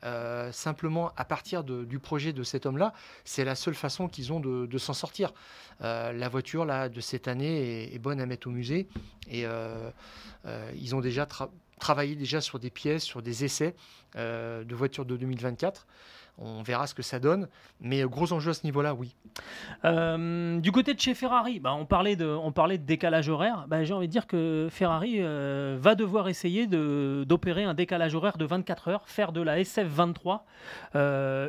simplement 0.51 1.12
à 1.17 1.25
partir 1.25 1.63
du 1.63 1.99
projet 1.99 2.34
de 2.34 2.43
cet 2.43 2.65
homme-là, 2.65 2.93
c'est 3.23 3.43
la 3.43 3.56
seule 3.56 3.75
façon 3.75 4.08
qu'ils 4.08 4.32
ont 4.34 4.39
de, 4.39 4.77
s'en 4.77 4.93
sortir. 4.93 5.34
la 5.80 6.30
voiture 6.30 6.65
là, 6.65 6.89
de 6.89 6.99
cette 7.01 7.27
année 7.27 7.93
est, 7.93 7.99
bonne 7.99 8.19
à 8.19 8.25
mettre 8.25 8.47
au 8.47 8.51
musée. 8.51 8.88
Et 9.30 9.45
ils 10.75 10.95
ont 10.95 11.01
déjà 11.01 11.27
travaillé 11.80 12.15
déjà 12.15 12.41
sur 12.41 12.60
des 12.60 12.69
pièces, 12.69 13.04
sur 13.04 13.21
des 13.21 13.43
essais 13.43 13.75
de 14.15 14.75
voitures 14.75 15.06
de 15.06 15.17
2024. 15.17 15.88
On 16.43 16.63
verra 16.63 16.88
ce 16.88 16.95
que 16.95 17.04
ça 17.04 17.19
donne. 17.19 17.47
Mais 17.80 18.01
euh, 18.01 18.08
gros 18.08 18.34
enjeu 18.34 18.51
à 18.51 18.54
ce 18.54 18.65
niveau-là, 18.65 18.95
oui. 18.95 19.15
Euh, 19.86 20.60
du 20.60 20.71
côté 20.71 20.93
de 20.93 20.99
chez 20.99 21.13
Ferrari, 21.13 21.60
bah, 21.60 21.73
on, 21.73 21.86
parlait 21.86 22.15
de, 22.15 22.25
on 22.25 22.51
parlait 22.51 22.80
de 22.80 22.84
décalage 22.84 23.30
horaire. 23.30 23.65
Bah, 23.67 23.84
j'ai 23.84 23.93
envie 23.93 24.08
de 24.08 24.12
dire 24.12 24.25
que 24.25 24.67
Ferrari 24.71 25.17
euh, 25.19 25.77
va 25.80 25.93
devoir 25.93 26.30
essayer 26.30 26.65
d'opérer 26.65 27.63
un 27.63 27.75
décalage 27.75 28.15
horaire 28.15 28.38
de 28.38 28.45
24 28.45 28.88
heures, 28.88 29.08
faire 29.08 29.32
de 29.32 29.41
la 29.41 29.62
SF23 29.62 30.41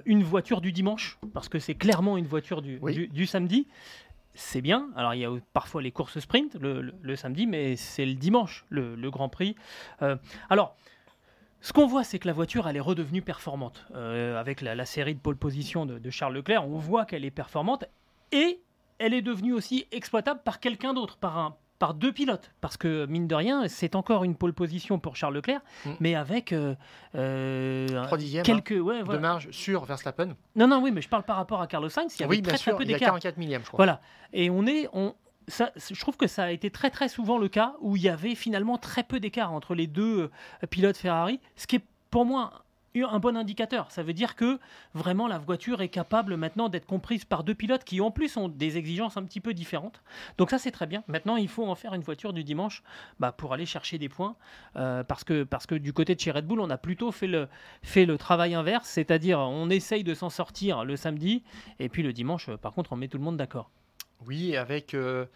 une 0.05 0.23
voiture 0.23 0.61
du 0.61 0.73
dimanche, 0.73 1.19
parce 1.33 1.49
que 1.49 1.59
c'est 1.59 1.75
clairement 1.75 2.17
une 2.17 2.27
voiture 2.27 2.63
du, 2.63 2.79
du, 3.09 3.27
samedi 3.27 3.67
c'est 4.35 4.61
bien. 4.63 4.89
Alors, 4.97 5.15
il 5.15 5.21
y 5.21 5.25
a 5.25 5.31
parfois 5.53 5.83
les 5.83 5.91
courses 5.91 6.19
sprint 6.19 6.57
le, 6.61 7.17
samedi, 7.17 7.47
mais 7.47 7.77
c'est 7.77 8.07
le 8.07 8.15
dimanche, 8.15 8.65
le, 8.71 9.11
Grand 9.11 9.29
Prix. 9.29 9.57
alors, 10.49 10.77
ce 11.63 11.73
qu'on 11.73 11.87
voit, 11.87 12.03
c'est 12.03 12.19
que 12.19 12.27
la 12.27 12.33
voiture, 12.33 12.69
elle 12.69 12.77
est 12.77 12.81
redevenue 12.81 13.23
performante. 13.23 13.87
Euh, 13.95 14.39
avec 14.39 14.61
la, 14.61 14.85
série 14.85 15.15
de 15.15 15.21
pole 15.21 15.37
position 15.37 15.87
de, 15.87 16.11
Charles 16.11 16.35
Leclerc, 16.35 16.69
on 16.69 16.77
voit 16.77 17.05
qu'elle 17.07 17.25
est 17.25 17.31
performante 17.31 17.85
et 18.33 18.61
elle 18.99 19.15
est 19.15 19.23
devenue 19.23 19.53
aussi 19.53 19.87
exploitable 19.93 20.41
par 20.45 20.59
quelqu'un 20.59 20.93
d'autre, 20.93 21.17
par, 21.19 21.39
un, 21.39 21.57
par 21.79 21.95
deux 21.95 22.13
pilotes. 22.13 22.51
Parce 22.61 22.77
que, 22.77 23.07
mine 23.07 23.29
de 23.29 23.35
rien, 23.37 23.69
c'est 23.69 23.95
encore 23.95 24.25
une 24.25 24.35
pole 24.35 24.53
position 24.53 24.99
pour 24.99 25.15
Charles 25.15 25.35
Leclerc, 25.35 25.61
mm. 25.87 25.91
mais 26.01 26.17
avec 26.17 26.53
euh, 26.53 26.75
euh 27.15 27.87
quelques 28.43 28.73
hein, 28.73 28.81
ouais, 28.81 29.03
de 29.05 29.19
marge 29.19 29.49
sur 29.53 29.85
Verstappen. 29.85 30.35
Non, 30.57 30.67
non, 30.67 30.83
oui, 30.83 30.91
mais 30.91 31.01
je 31.01 31.09
parle 31.09 31.23
par 31.23 31.37
rapport 31.37 31.63
à 31.63 31.69
Carlos 31.69 31.89
Sainz. 31.89 32.17
Il 32.17 32.23
y 32.23 32.25
avait 32.25 32.37
oui, 32.37 32.43
très, 32.43 32.57
sûr, 32.57 32.77
peu 32.77 32.83
il 32.83 32.91
y 32.91 32.95
a 32.95 32.99
44 32.99 33.37
millièmes, 33.37 33.63
je 33.63 33.69
crois. 33.69 33.79
Voilà. 33.79 34.01
Et 34.33 34.51
on 34.51 34.67
est, 34.67 34.89
on, 34.93 35.15
je 35.49 36.01
trouve 36.01 36.17
que 36.17 36.27
ça 36.27 36.45
a 36.45 36.51
été 36.51 36.71
très 36.71 36.91
très 36.91 37.09
souvent 37.09 37.39
le 37.39 37.49
cas 37.49 37.75
où 37.81 37.97
il 37.97 38.03
y 38.03 38.09
avait 38.09 38.35
finalement 38.35 38.79
très 38.79 39.03
peu 39.03 39.21
d'écart 39.21 39.53
entre 39.53 39.75
les 39.75 39.87
deux 39.87 40.31
euh, 40.63 40.67
pilotes 40.69 40.97
Ferrari, 40.97 41.41
ce 41.57 41.67
qui 41.67 41.77
est 41.77 41.85
pour 42.11 42.25
moi 42.25 42.65
un 43.01 43.19
bon 43.19 43.37
indicateur. 43.37 43.91
Ça 43.91 44.03
veut 44.03 44.13
dire 44.13 44.37
que 44.37 44.59
vraiment 44.95 45.27
la 45.27 45.39
voiture 45.39 45.81
est 45.81 45.89
capable 45.89 46.37
maintenant 46.37 46.69
d'être 46.69 46.87
comprise 46.87 47.25
par 47.25 47.45
deux 47.45 47.55
pilotes 47.55 47.85
qui 47.85 48.01
en 48.01 48.11
plus 48.11 48.37
ont 48.37 48.49
des 48.49 48.77
exigences 48.77 49.17
un 49.17 49.25
petit 49.25 49.41
peu 49.41 49.55
différentes. 49.55 50.03
Donc 50.39 50.51
ça 50.51 50.59
c'est 50.59 50.71
très 50.71 50.87
bien. 50.87 51.03
Maintenant 51.09 51.37
il 51.37 51.49
faut 51.49 51.67
en 51.67 51.75
faire 51.75 51.95
une 51.95 52.03
voiture 52.03 52.33
du 52.33 52.45
dimanche 52.45 52.83
bah, 53.19 53.33
pour 53.33 53.55
aller 53.55 53.67
chercher 53.67 53.99
des 53.99 54.09
points 54.09 54.37
euh, 54.77 55.03
parce, 55.05 55.25
que, 55.25 55.45
parce 55.45 55.67
que 55.67 55.75
du 55.75 55.93
côté 55.93 56.15
de 56.15 56.21
chez 56.21 56.31
Red 56.31 56.47
Bull 56.47 56.61
on 56.61 56.71
a 56.71 56.79
plutôt 56.79 57.13
fait 57.13 57.27
le, 57.27 57.49
fait 57.83 58.05
le 58.05 58.19
travail 58.19 58.55
inverse, 58.55 58.89
c'est-à-dire 58.89 59.39
on 59.39 59.71
essaye 59.71 60.05
de 60.05 60.15
s'en 60.15 60.31
sortir 60.31 60.85
le 60.85 60.97
samedi 60.97 61.43
et 61.79 61.89
puis 61.89 62.03
le 62.03 62.13
dimanche 62.13 62.51
par 62.57 62.73
contre 62.73 62.93
on 62.93 62.97
met 62.97 63.09
tout 63.09 63.19
le 63.19 63.25
monde 63.25 63.37
d'accord. 63.37 63.71
Oui 64.27 64.57
avec... 64.57 64.95
Euh, 64.95 65.27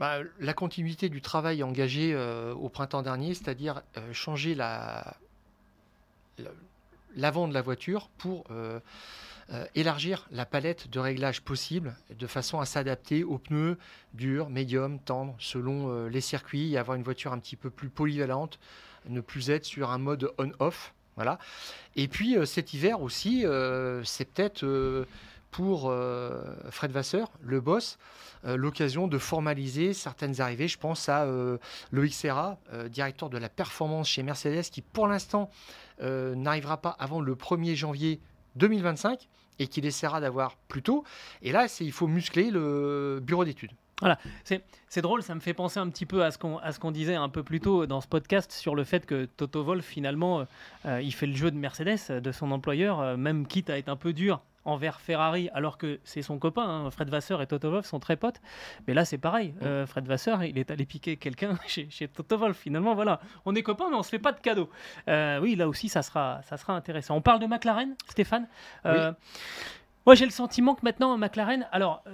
bah, 0.00 0.18
la 0.40 0.54
continuité 0.54 1.08
du 1.08 1.20
travail 1.20 1.62
engagé 1.62 2.12
euh, 2.14 2.52
au 2.54 2.68
printemps 2.68 3.02
dernier, 3.02 3.32
c'est-à-dire 3.32 3.82
changer 4.12 4.56
la, 4.56 5.16
l'avant 7.16 7.48
de 7.48 7.54
la 7.54 7.62
voiture 7.62 8.08
pour 8.18 8.44
euh, 8.50 8.80
euh, 9.52 9.64
élargir 9.74 10.26
la 10.30 10.46
palette 10.46 10.90
de 10.90 10.98
réglages 10.98 11.42
possibles 11.42 11.94
de 12.18 12.26
façon 12.26 12.60
à 12.60 12.66
s'adapter 12.66 13.24
aux 13.24 13.38
pneus 13.38 13.78
durs, 14.14 14.50
médiums, 14.50 14.98
tendres, 14.98 15.36
selon 15.38 15.90
euh, 15.90 16.08
les 16.08 16.20
circuits 16.20 16.72
et 16.72 16.78
avoir 16.78 16.96
une 16.96 17.02
voiture 17.02 17.32
un 17.32 17.38
petit 17.38 17.56
peu 17.56 17.70
plus 17.70 17.88
polyvalente, 17.88 18.58
ne 19.08 19.20
plus 19.20 19.50
être 19.50 19.64
sur 19.64 19.90
un 19.90 19.98
mode 19.98 20.30
on-off. 20.38 20.94
Voilà. 21.16 21.38
Et 21.94 22.08
puis 22.08 22.36
cet 22.44 22.74
hiver 22.74 23.00
aussi, 23.00 23.44
c'est 24.02 24.24
peut-être 24.24 25.06
pour 25.54 25.88
euh, 25.88 26.42
Fred 26.70 26.90
Vasseur, 26.90 27.30
le 27.40 27.60
boss, 27.60 27.96
euh, 28.44 28.56
l'occasion 28.56 29.06
de 29.06 29.18
formaliser 29.18 29.92
certaines 29.92 30.40
arrivées. 30.40 30.66
Je 30.66 30.78
pense 30.78 31.08
à 31.08 31.26
euh, 31.26 31.58
Loïc 31.92 32.12
Serra, 32.12 32.58
directeur 32.90 33.30
de 33.30 33.38
la 33.38 33.48
performance 33.48 34.08
chez 34.08 34.24
Mercedes, 34.24 34.64
qui 34.64 34.82
pour 34.82 35.06
l'instant 35.06 35.50
n'arrivera 36.00 36.78
pas 36.78 36.96
avant 36.98 37.20
le 37.20 37.36
1er 37.36 37.76
janvier 37.76 38.20
2025 38.56 39.28
et 39.60 39.68
qu'il 39.68 39.86
essaiera 39.86 40.20
d'avoir 40.20 40.56
plus 40.56 40.82
tôt. 40.82 41.04
Et 41.40 41.52
là, 41.52 41.68
il 41.78 41.92
faut 41.92 42.08
muscler 42.08 42.50
le 42.50 43.20
bureau 43.22 43.44
d'études. 43.44 43.70
Voilà, 44.00 44.18
c'est 44.42 45.02
drôle, 45.02 45.22
ça 45.22 45.36
me 45.36 45.40
fait 45.40 45.54
penser 45.54 45.78
un 45.78 45.88
petit 45.88 46.04
peu 46.04 46.24
à 46.24 46.32
ce 46.32 46.38
qu'on 46.80 46.90
disait 46.90 47.14
un 47.14 47.28
peu 47.28 47.44
plus 47.44 47.60
tôt 47.60 47.86
dans 47.86 48.00
ce 48.00 48.08
podcast 48.08 48.50
sur 48.50 48.74
le 48.74 48.82
fait 48.82 49.06
que 49.06 49.26
Toto 49.26 49.62
Wolff, 49.62 49.86
finalement, 49.86 50.46
il 50.84 51.14
fait 51.14 51.26
le 51.26 51.36
jeu 51.36 51.52
de 51.52 51.56
Mercedes, 51.56 52.20
de 52.20 52.32
son 52.32 52.50
employeur, 52.50 53.16
même 53.16 53.46
quitte 53.46 53.70
à 53.70 53.78
être 53.78 53.88
un 53.88 53.96
peu 53.96 54.12
dur 54.12 54.40
envers 54.64 55.00
Ferrari, 55.00 55.50
alors 55.54 55.78
que 55.78 56.00
c'est 56.04 56.22
son 56.22 56.38
copain. 56.38 56.62
Hein. 56.62 56.90
Fred 56.90 57.08
Vasseur 57.10 57.42
et 57.42 57.46
Toto 57.46 57.70
Wolff 57.70 57.86
sont 57.86 58.00
très 58.00 58.16
potes. 58.16 58.40
Mais 58.86 58.94
là, 58.94 59.04
c'est 59.04 59.18
pareil. 59.18 59.54
Euh, 59.62 59.86
Fred 59.86 60.06
Vasseur, 60.06 60.42
il 60.44 60.58
est 60.58 60.70
allé 60.70 60.86
piquer 60.86 61.16
quelqu'un 61.16 61.58
chez, 61.66 61.88
chez, 61.90 62.08
Toto 62.08 62.38
Wolff. 62.38 62.56
Finalement, 62.56 62.94
voilà, 62.94 63.20
on 63.44 63.54
est 63.54 63.62
copains, 63.62 63.90
mais 63.90 63.96
on 63.96 64.02
se 64.02 64.10
fait 64.10 64.18
pas 64.18 64.32
de 64.32 64.40
cadeaux. 64.40 64.70
Euh, 65.08 65.38
oui, 65.40 65.56
là 65.56 65.68
aussi, 65.68 65.88
ça 65.88 66.02
sera, 66.02 66.40
ça 66.44 66.56
sera 66.56 66.74
intéressant. 66.74 67.16
On 67.16 67.20
parle 67.20 67.40
de 67.40 67.46
McLaren, 67.46 67.94
Stéphane. 68.08 68.48
Euh, 68.86 69.12
moi, 70.06 70.14
j'ai 70.14 70.26
le 70.26 70.30
sentiment 70.30 70.74
que 70.74 70.82
maintenant, 70.84 71.16
McLaren 71.16 71.66
alors, 71.72 72.04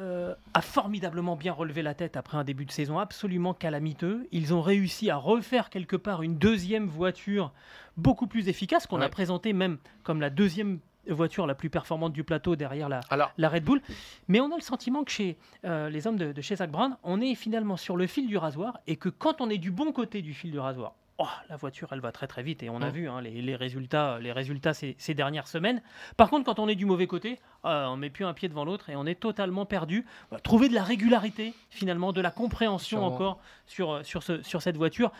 a 0.54 0.60
formidablement 0.60 1.34
bien 1.34 1.52
relevé 1.52 1.82
la 1.82 1.94
tête 1.94 2.16
après 2.16 2.36
un 2.36 2.44
début 2.44 2.64
de 2.64 2.70
saison 2.70 3.00
absolument 3.00 3.52
calamiteux. 3.52 4.28
Ils 4.30 4.54
ont 4.54 4.62
réussi 4.62 5.10
à 5.10 5.16
refaire 5.16 5.70
quelque 5.70 5.96
part 5.96 6.22
une 6.22 6.38
deuxième 6.38 6.86
voiture 6.86 7.52
beaucoup 7.96 8.28
plus 8.28 8.48
efficace, 8.48 8.86
qu'on 8.86 9.00
a 9.00 9.08
présenté 9.08 9.52
même 9.52 9.78
comme 10.04 10.20
la 10.20 10.30
deuxième 10.30 10.78
voiture 11.08 11.46
la 11.46 11.54
plus 11.54 11.70
performante 11.70 12.12
du 12.12 12.24
plateau 12.24 12.56
derrière 12.56 12.88
la, 12.88 13.00
la 13.36 13.48
Red 13.48 13.64
Bull. 13.64 13.80
Mais 14.28 14.40
on 14.40 14.52
a 14.52 14.56
le 14.56 14.62
sentiment 14.62 15.04
que 15.04 15.10
chez 15.10 15.36
euh, 15.64 15.88
les 15.90 16.06
hommes 16.06 16.16
de, 16.16 16.40
chez 16.40 16.56
Zach 16.56 16.70
Brown, 16.70 16.96
on 17.02 17.20
est 17.20 17.34
finalement 17.34 17.76
sur 17.76 17.96
le 17.96 18.06
fil 18.06 18.26
du 18.26 18.36
rasoir 18.36 18.78
et 18.86 18.96
que 18.96 19.08
quand 19.08 19.40
on 19.40 19.50
est 19.50 19.58
du 19.58 19.70
bon 19.70 19.92
côté 19.92 20.22
du 20.22 20.34
fil 20.34 20.50
du 20.50 20.58
rasoir, 20.58 20.94
oh, 21.18 21.26
la 21.48 21.56
voiture, 21.56 21.88
elle 21.92 22.00
va 22.00 22.12
très 22.12 22.26
très 22.26 22.42
vite 22.42 22.62
et 22.62 22.70
on 22.70 22.82
a 22.82 22.90
mm. 22.90 22.92
vu 22.92 23.08
hein, 23.08 23.20
les, 23.20 23.56
résultats, 23.56 24.18
les 24.20 24.32
résultats 24.32 24.74
ces, 24.74 25.14
dernières 25.14 25.48
semaines. 25.48 25.82
Par 26.16 26.30
contre, 26.30 26.44
quand 26.44 26.58
on 26.58 26.68
est 26.68 26.74
du 26.74 26.86
mauvais 26.86 27.06
côté, 27.06 27.40
euh, 27.64 27.86
on 27.86 27.96
met 27.96 28.10
plus 28.10 28.24
un 28.24 28.34
pied 28.34 28.48
devant 28.48 28.64
l'autre 28.64 28.90
et 28.90 28.96
on 28.96 29.06
est 29.06 29.18
totalement 29.18 29.66
perdu. 29.66 30.06
trouver 30.42 30.68
de 30.68 30.74
la 30.74 30.84
régularité, 30.84 31.54
finalement, 31.70 32.12
de 32.12 32.20
la 32.20 32.30
compréhension 32.30 33.04
encore 33.04 33.40
sur, 33.66 34.04
sur, 34.04 34.22
ce, 34.22 34.42
sur 34.42 34.62
cette 34.62 34.76
voiture 34.76 35.12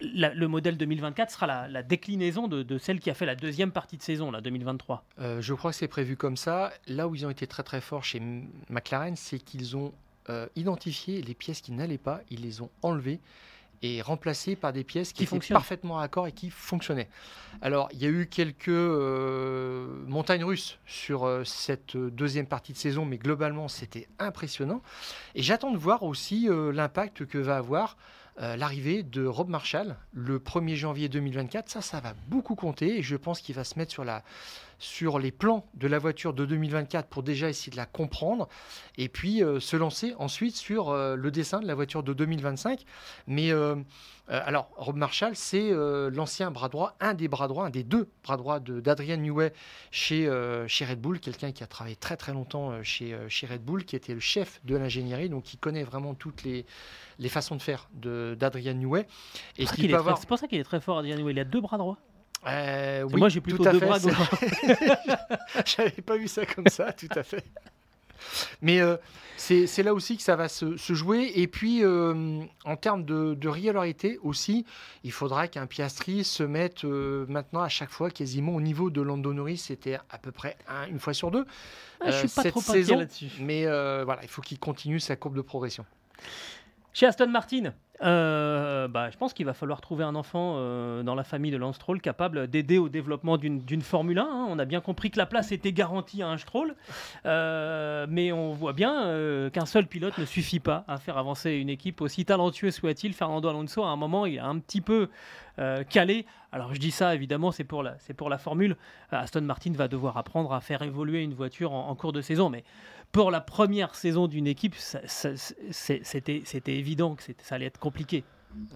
le 0.00 0.46
modèle 0.46 0.76
2024 0.76 1.30
sera 1.30 1.68
la, 1.68 1.82
déclinaison 1.82 2.48
de, 2.48 2.78
celle 2.78 3.00
qui 3.00 3.10
a 3.10 3.14
fait 3.14 3.26
la 3.26 3.34
deuxième 3.34 3.72
partie 3.72 3.96
de 3.96 4.02
saison, 4.02 4.30
la 4.30 4.40
2023. 4.40 5.04
Euh, 5.20 5.40
je 5.40 5.54
crois 5.54 5.70
que 5.72 5.76
c'est 5.76 5.88
prévu 5.88 6.16
comme 6.16 6.36
ça. 6.36 6.72
Là 6.86 7.08
où 7.08 7.14
ils 7.14 7.26
ont 7.26 7.30
été 7.30 7.46
très 7.46 7.62
très 7.62 7.80
forts 7.80 8.04
chez 8.04 8.20
McLaren, 8.68 9.16
c'est 9.16 9.38
qu'ils 9.38 9.76
ont 9.76 9.92
euh, 10.28 10.46
identifié 10.56 11.22
les 11.22 11.34
pièces 11.34 11.60
qui 11.60 11.72
n'allaient 11.72 11.98
pas, 11.98 12.20
ils 12.30 12.40
les 12.40 12.60
ont 12.60 12.70
enlevées 12.82 13.20
et 13.82 14.02
remplacées 14.02 14.56
par 14.56 14.74
des 14.74 14.84
pièces 14.84 15.14
qui, 15.14 15.24
étaient 15.24 15.54
parfaitement 15.54 16.00
accord 16.00 16.26
et 16.26 16.32
qui 16.32 16.50
fonctionnaient. 16.50 17.08
Alors, 17.62 17.88
il 17.92 17.98
y 18.02 18.04
a 18.04 18.10
eu 18.10 18.26
quelques 18.26 18.68
euh, 18.68 19.86
montagnes 20.06 20.44
russes 20.44 20.78
sur 20.84 21.40
cette 21.46 21.96
deuxième 21.96 22.44
partie 22.44 22.74
de 22.74 22.78
saison, 22.78 23.06
mais 23.06 23.16
globalement, 23.16 23.68
c'était 23.68 24.06
impressionnant. 24.18 24.82
Et 25.34 25.42
j'attends 25.42 25.70
de 25.70 25.78
voir 25.78 26.02
aussi 26.02 26.46
l'impact 26.50 27.24
que 27.24 27.38
va 27.38 27.56
avoir 27.56 27.96
euh, 28.40 28.56
l'arrivée 28.56 29.02
de 29.02 29.26
Rob 29.26 29.48
Marshall 29.48 29.96
le 30.12 30.38
1er 30.38 30.74
janvier 30.74 31.08
2024. 31.08 31.68
Ça, 31.68 31.82
ça 31.82 32.00
va 32.00 32.14
beaucoup 32.28 32.54
compter 32.54 32.98
et 32.98 33.02
je 33.02 33.16
pense 33.16 33.40
qu'il 33.40 33.54
va 33.54 33.64
se 33.64 33.78
mettre 33.78 33.92
sur 33.92 34.04
la, 34.04 34.22
sur 34.80 35.18
les 35.18 35.30
plans 35.30 35.66
de 35.74 35.86
la 35.86 35.98
voiture 35.98 36.32
de 36.32 36.44
2024 36.44 37.06
pour 37.08 37.22
déjà 37.22 37.48
essayer 37.48 37.70
de 37.70 37.76
la 37.76 37.86
comprendre 37.86 38.48
et 38.96 39.08
puis 39.08 39.44
euh, 39.44 39.60
se 39.60 39.76
lancer 39.76 40.14
ensuite 40.18 40.56
sur 40.56 40.88
euh, 40.88 41.14
le 41.16 41.30
dessin 41.30 41.60
de 41.60 41.66
la 41.66 41.74
voiture 41.74 42.02
de 42.02 42.12
2025. 42.14 42.84
Mais 43.26 43.52
euh, 43.52 43.76
alors, 44.28 44.70
Rob 44.76 44.96
Marshall, 44.96 45.34
c'est 45.34 45.72
l'ancien 46.12 46.52
bras 46.52 46.68
droit, 46.68 46.94
un 47.00 47.14
des 47.14 47.26
bras 47.26 47.48
droits, 47.48 47.66
un 47.66 47.70
des 47.70 47.82
deux 47.82 48.08
bras 48.22 48.36
droits 48.36 48.60
d'Adrian 48.60 49.16
Newey 49.16 49.52
chez, 49.90 50.30
chez 50.68 50.84
Red 50.84 51.00
Bull, 51.00 51.18
quelqu'un 51.18 51.50
qui 51.50 51.64
a 51.64 51.66
travaillé 51.66 51.96
très 51.96 52.16
très 52.16 52.32
longtemps 52.32 52.80
chez, 52.84 53.18
chez 53.26 53.48
Red 53.48 53.64
Bull, 53.64 53.84
qui 53.84 53.96
était 53.96 54.14
le 54.14 54.20
chef 54.20 54.60
de 54.64 54.76
l'ingénierie, 54.76 55.30
donc 55.30 55.42
qui 55.42 55.56
connaît 55.56 55.82
vraiment 55.82 56.14
toutes 56.14 56.44
les, 56.44 56.64
les 57.18 57.28
façons 57.28 57.56
de 57.56 57.62
faire 57.62 57.88
d'Adrian 57.92 58.74
Newey. 58.74 59.04
Et 59.58 59.66
C'est 59.66 59.92
avoir... 59.94 60.20
pour 60.20 60.38
ça 60.38 60.46
qu'il 60.46 60.60
est 60.60 60.64
très 60.64 60.80
fort, 60.80 60.98
Adrian 60.98 61.16
Newey. 61.16 61.32
Il 61.32 61.40
a 61.40 61.44
deux 61.44 61.60
bras 61.60 61.76
droits. 61.76 61.98
Euh, 62.46 63.02
oui, 63.02 63.18
moi, 63.18 63.28
j'ai 63.28 63.40
plutôt 63.40 63.64
deux 63.64 63.80
bras 63.80 63.98
gauche. 63.98 64.14
J'avais 65.64 65.90
pas 65.90 66.16
vu 66.16 66.28
ça 66.28 66.46
comme 66.46 66.68
ça, 66.68 66.92
tout 66.92 67.08
à 67.14 67.22
fait. 67.22 67.44
Mais 68.62 68.80
euh, 68.80 68.96
c'est 69.36 69.82
là 69.82 69.94
aussi 69.94 70.16
que 70.16 70.22
ça 70.22 70.36
va 70.36 70.48
se, 70.48 70.76
jouer. 70.76 71.32
Et 71.34 71.46
puis, 71.46 71.84
euh, 71.84 72.42
en 72.64 72.76
termes 72.76 73.04
de, 73.04 73.34
de, 73.34 73.48
régularité 73.48 74.18
aussi, 74.22 74.64
il 75.04 75.12
faudra 75.12 75.48
qu'un 75.48 75.66
Piastri 75.66 76.24
se 76.24 76.42
mette 76.42 76.84
maintenant 76.84 77.60
à 77.60 77.68
chaque 77.68 77.90
fois 77.90 78.10
quasiment 78.10 78.54
au 78.54 78.60
niveau 78.60 78.90
de 78.90 79.02
Lando 79.02 79.32
Norris. 79.32 79.58
C'était 79.58 79.98
à 80.10 80.18
peu 80.18 80.32
près 80.32 80.56
une 80.90 80.98
fois 80.98 81.12
sur 81.12 81.30
deux. 81.30 81.46
Ah, 82.00 82.10
je 82.10 82.26
suis 82.26 82.28
pas 82.28 82.44
trop 82.44 82.60
saison, 82.60 82.98
là-dessus. 82.98 83.30
Mais 83.40 83.64
voilà, 83.64 84.20
il 84.22 84.28
faut 84.28 84.42
qu'il 84.42 84.58
continue 84.58 85.00
sa 85.00 85.16
courbe 85.16 85.36
de 85.36 85.42
progression. 85.42 85.84
Chez 86.92 87.06
Aston 87.06 87.28
Martin, 87.28 87.72
euh, 88.02 88.88
bah, 88.88 89.10
je 89.10 89.16
pense 89.18 89.34
qu'il 89.34 89.44
va 89.44 89.52
falloir 89.52 89.80
trouver 89.80 90.04
un 90.04 90.14
enfant 90.14 90.54
euh, 90.56 91.02
dans 91.02 91.14
la 91.14 91.24
famille 91.24 91.50
de 91.50 91.58
Lance 91.58 91.76
Stroll 91.76 92.00
capable 92.00 92.46
d'aider 92.46 92.78
au 92.78 92.88
développement 92.88 93.36
d'une 93.36 93.82
Formule 93.82 94.18
1. 94.18 94.22
Hein. 94.22 94.46
On 94.48 94.58
a 94.58 94.64
bien 94.64 94.80
compris 94.80 95.10
que 95.10 95.18
la 95.18 95.26
place 95.26 95.52
était 95.52 95.72
garantie 95.72 96.22
à 96.22 96.28
un 96.28 96.38
Stroll, 96.38 96.74
euh, 97.26 98.06
mais 98.08 98.32
on 98.32 98.52
voit 98.52 98.72
bien 98.72 99.50
qu'un 99.52 99.66
seul 99.66 99.86
pilote 99.86 100.16
ne 100.18 100.24
suffit 100.24 100.60
pas 100.60 100.84
à 100.88 100.96
faire 100.96 101.18
avancer 101.18 101.52
une 101.52 101.68
équipe 101.68 102.00
aussi 102.00 102.24
talentueux 102.24 102.70
soit-il. 102.70 103.12
Fernando 103.12 103.48
Alonso, 103.48 103.82
à 103.84 103.88
un 103.88 103.96
moment, 103.96 104.26
il 104.26 104.38
a 104.38 104.46
un 104.46 104.58
petit 104.58 104.80
peu 104.80 105.08
calé. 105.90 106.24
Alors 106.52 106.74
je 106.74 106.80
dis 106.80 106.90
ça, 106.90 107.14
évidemment, 107.14 107.52
c'est 107.52 107.64
pour, 107.64 107.82
la, 107.82 108.38
Formule. 108.38 108.76
Aston 109.10 109.42
Martin 109.42 109.72
va 109.72 109.88
devoir 109.88 110.16
apprendre 110.16 110.54
à 110.54 110.60
faire 110.60 110.82
évoluer 110.82 111.22
une 111.22 111.34
voiture 111.34 111.72
en 111.72 111.94
cours 111.94 112.12
de 112.12 112.22
saison, 112.22 112.48
mais 112.48 112.64
pour 113.12 113.30
la 113.30 113.40
première 113.40 113.94
saison 113.96 114.28
d'une 114.28 114.46
équipe, 114.46 114.76
c'était 114.76 116.42
évident 116.66 117.16
que 117.16 117.24
ça 117.38 117.56
allait 117.56 117.66
être 117.66 117.80
compliqué. 117.80 117.89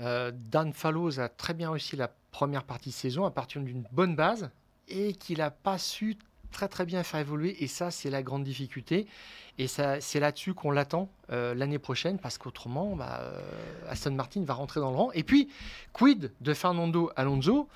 Euh, 0.01 0.31
Dan 0.51 0.73
Fallows 0.73 1.19
a 1.19 1.29
très 1.29 1.55
bien 1.55 1.71
réussi 1.71 1.97
la 1.97 2.09
première 2.31 2.65
partie 2.65 2.91
de 2.91 2.95
saison 2.95 3.25
à 3.25 3.31
partir 3.31 3.63
d'une 3.63 3.85
bonne 3.93 4.15
base 4.15 4.51
et 4.89 5.15
qu'il 5.15 5.39
n'a 5.39 5.51
pas 5.51 5.79
su 5.79 6.17
très 6.53 6.69
très 6.69 6.85
bien 6.85 7.03
faire 7.03 7.21
évoluer. 7.21 7.63
Et 7.63 7.67
ça 7.67 7.91
c'est 7.91 8.11
la 8.11 8.23
grande 8.23 8.45
difficulté. 8.45 9.07
Et 9.59 9.67
c'est 9.69 10.21
là-dessus 10.21 10.55
qu'on 10.55 10.71
l'attend 10.71 11.09
euh, 11.31 11.55
l'année 11.55 11.79
prochaine 11.79 12.19
parce 12.19 12.39
qu'autrement 12.39 12.97
bah, 12.97 13.21
euh, 13.21 13.41
Aston 13.89 14.13
Martin 14.13 14.45
va 14.45 14.55
rentrer 14.55 14.81
dans 14.81 14.91
le 14.91 14.97
rang. 14.97 15.11
Et 15.13 15.23
puis 15.23 15.49
quid 15.93 16.33
de 16.41 16.55
Fernando 16.55 17.11
Alonso? 17.17 17.69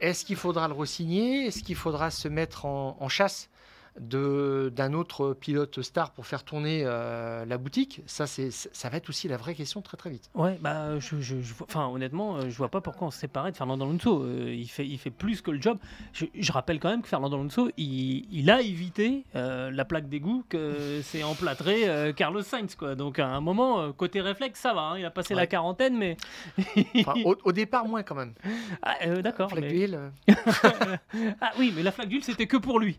Est-ce 0.00 0.24
qu'il 0.24 0.36
faudra 0.36 0.66
le 0.66 0.74
re-signer? 0.74 1.46
Est-ce 1.46 1.62
qu'il 1.62 1.76
faudra 1.76 2.10
se 2.10 2.26
mettre 2.26 2.64
en 2.64 3.08
chasse? 3.10 3.49
D'un 3.98 4.92
autre 4.92 5.34
pilote 5.34 5.82
star 5.82 6.12
pour 6.12 6.26
faire 6.26 6.44
tourner 6.44 6.82
euh, 6.84 7.44
la 7.44 7.58
boutique, 7.58 8.02
ça, 8.06 8.26
ça 8.26 8.88
va 8.88 8.96
être 8.96 9.08
aussi 9.08 9.28
la 9.28 9.36
vraie 9.36 9.54
question 9.54 9.82
très 9.82 9.96
très 9.96 10.10
vite. 10.10 10.30
Ouais, 10.34 10.58
bah, 10.60 10.98
je, 10.98 11.20
je, 11.20 11.36
enfin, 11.62 11.88
honnêtement, 11.88 12.36
euh, 12.36 12.48
je 12.48 12.56
vois 12.56 12.68
pas 12.68 12.80
pourquoi 12.80 13.08
on 13.08 13.10
se 13.10 13.18
séparait 13.18 13.52
de 13.52 13.56
Fernando 13.56 13.84
Alonso. 13.84 14.22
Euh, 14.22 14.54
il, 14.54 14.68
fait, 14.68 14.86
il 14.86 14.98
fait 14.98 15.10
plus 15.10 15.40
que 15.40 15.50
le 15.50 15.60
job. 15.60 15.78
Je, 16.12 16.52
rappelle 16.52 16.80
quand 16.80 16.90
même 16.90 17.02
que 17.02 17.08
Fernando 17.08 17.36
Alonso, 17.36 17.70
il, 17.76 18.26
il 18.32 18.50
a 18.50 18.60
évité 18.60 19.24
la 19.34 19.84
plaque 19.84 20.08
d'égout 20.08 20.44
que 20.48 21.00
c'est 21.04 21.22
emplâtré 21.22 22.12
Carlos 22.16 22.42
Sainz. 22.42 22.74
Quoi. 22.74 22.94
Donc 22.94 23.18
à 23.18 23.28
un 23.28 23.40
moment, 23.40 23.92
côté 23.92 24.20
réflexe, 24.20 24.60
ça 24.60 24.72
va. 24.72 24.80
Hein. 24.80 24.98
il 24.98 25.04
a 25.04 25.10
passé 25.10 25.34
la 25.34 25.46
quarantaine, 25.46 25.96
mais. 25.96 26.16
au, 27.24 27.52
départ, 27.52 27.86
moins 27.86 28.02
quand 28.02 28.14
même. 28.14 28.34
Ah, 28.82 28.96
D'accord. 29.22 29.50
Flaque 29.50 29.68
d'huile. 29.68 29.98
ah 31.40 31.50
oui, 31.58 31.72
mais 31.74 31.82
la 31.82 31.92
flaque 31.92 32.08
d'huile, 32.08 32.24
c'était 32.24 32.46
que 32.46 32.56
pour 32.56 32.78
lui. 32.78 32.98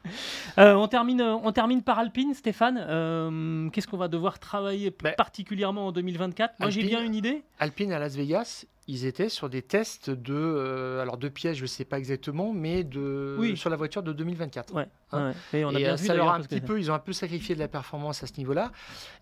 Euh, 0.57 0.73
on, 0.73 0.89
termine, 0.89 1.21
on 1.21 1.51
termine 1.53 1.81
par 1.81 1.97
Alpine, 1.97 2.33
Stéphane. 2.33 2.83
Euh, 2.85 3.69
qu'est-ce 3.69 3.87
qu'on 3.87 3.97
va 3.97 4.09
devoir 4.09 4.37
travailler 4.37 4.93
ben, 5.01 5.13
particulièrement 5.15 5.87
en 5.87 5.91
2024 5.93 6.55
Moi, 6.59 6.69
j'ai 6.69 6.83
bien 6.83 7.01
une 7.03 7.15
idée. 7.15 7.43
Alpine 7.57 7.93
à 7.93 7.99
Las 7.99 8.15
Vegas, 8.17 8.65
ils 8.87 9.05
étaient 9.05 9.29
sur 9.29 9.49
des 9.49 9.61
tests 9.61 10.09
de, 10.09 10.33
euh, 10.33 11.01
alors 11.01 11.17
de 11.17 11.29
pièces, 11.29 11.55
je 11.55 11.61
ne 11.61 11.67
sais 11.67 11.85
pas 11.85 11.97
exactement, 11.97 12.51
mais 12.51 12.83
de 12.83 13.53
sur 13.55 13.69
la 13.69 13.77
voiture 13.77 14.03
de 14.03 14.11
2024. 14.11 14.73
Ouais, 14.73 14.87
hein. 15.13 15.31
on 15.53 15.73
a 15.73 15.77
bien 15.77 15.95
vu 15.95 16.05
ça 16.05 16.13
leur 16.13 16.27
a 16.27 16.35
un 16.35 16.41
petit 16.41 16.59
peu, 16.59 16.79
ils 16.79 16.91
ont 16.91 16.95
un 16.95 16.99
peu 16.99 17.13
sacrifié 17.13 17.55
de 17.55 17.59
la 17.61 17.69
performance 17.69 18.21
à 18.21 18.27
ce 18.27 18.33
niveau-là. 18.37 18.73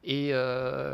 Et 0.04 0.30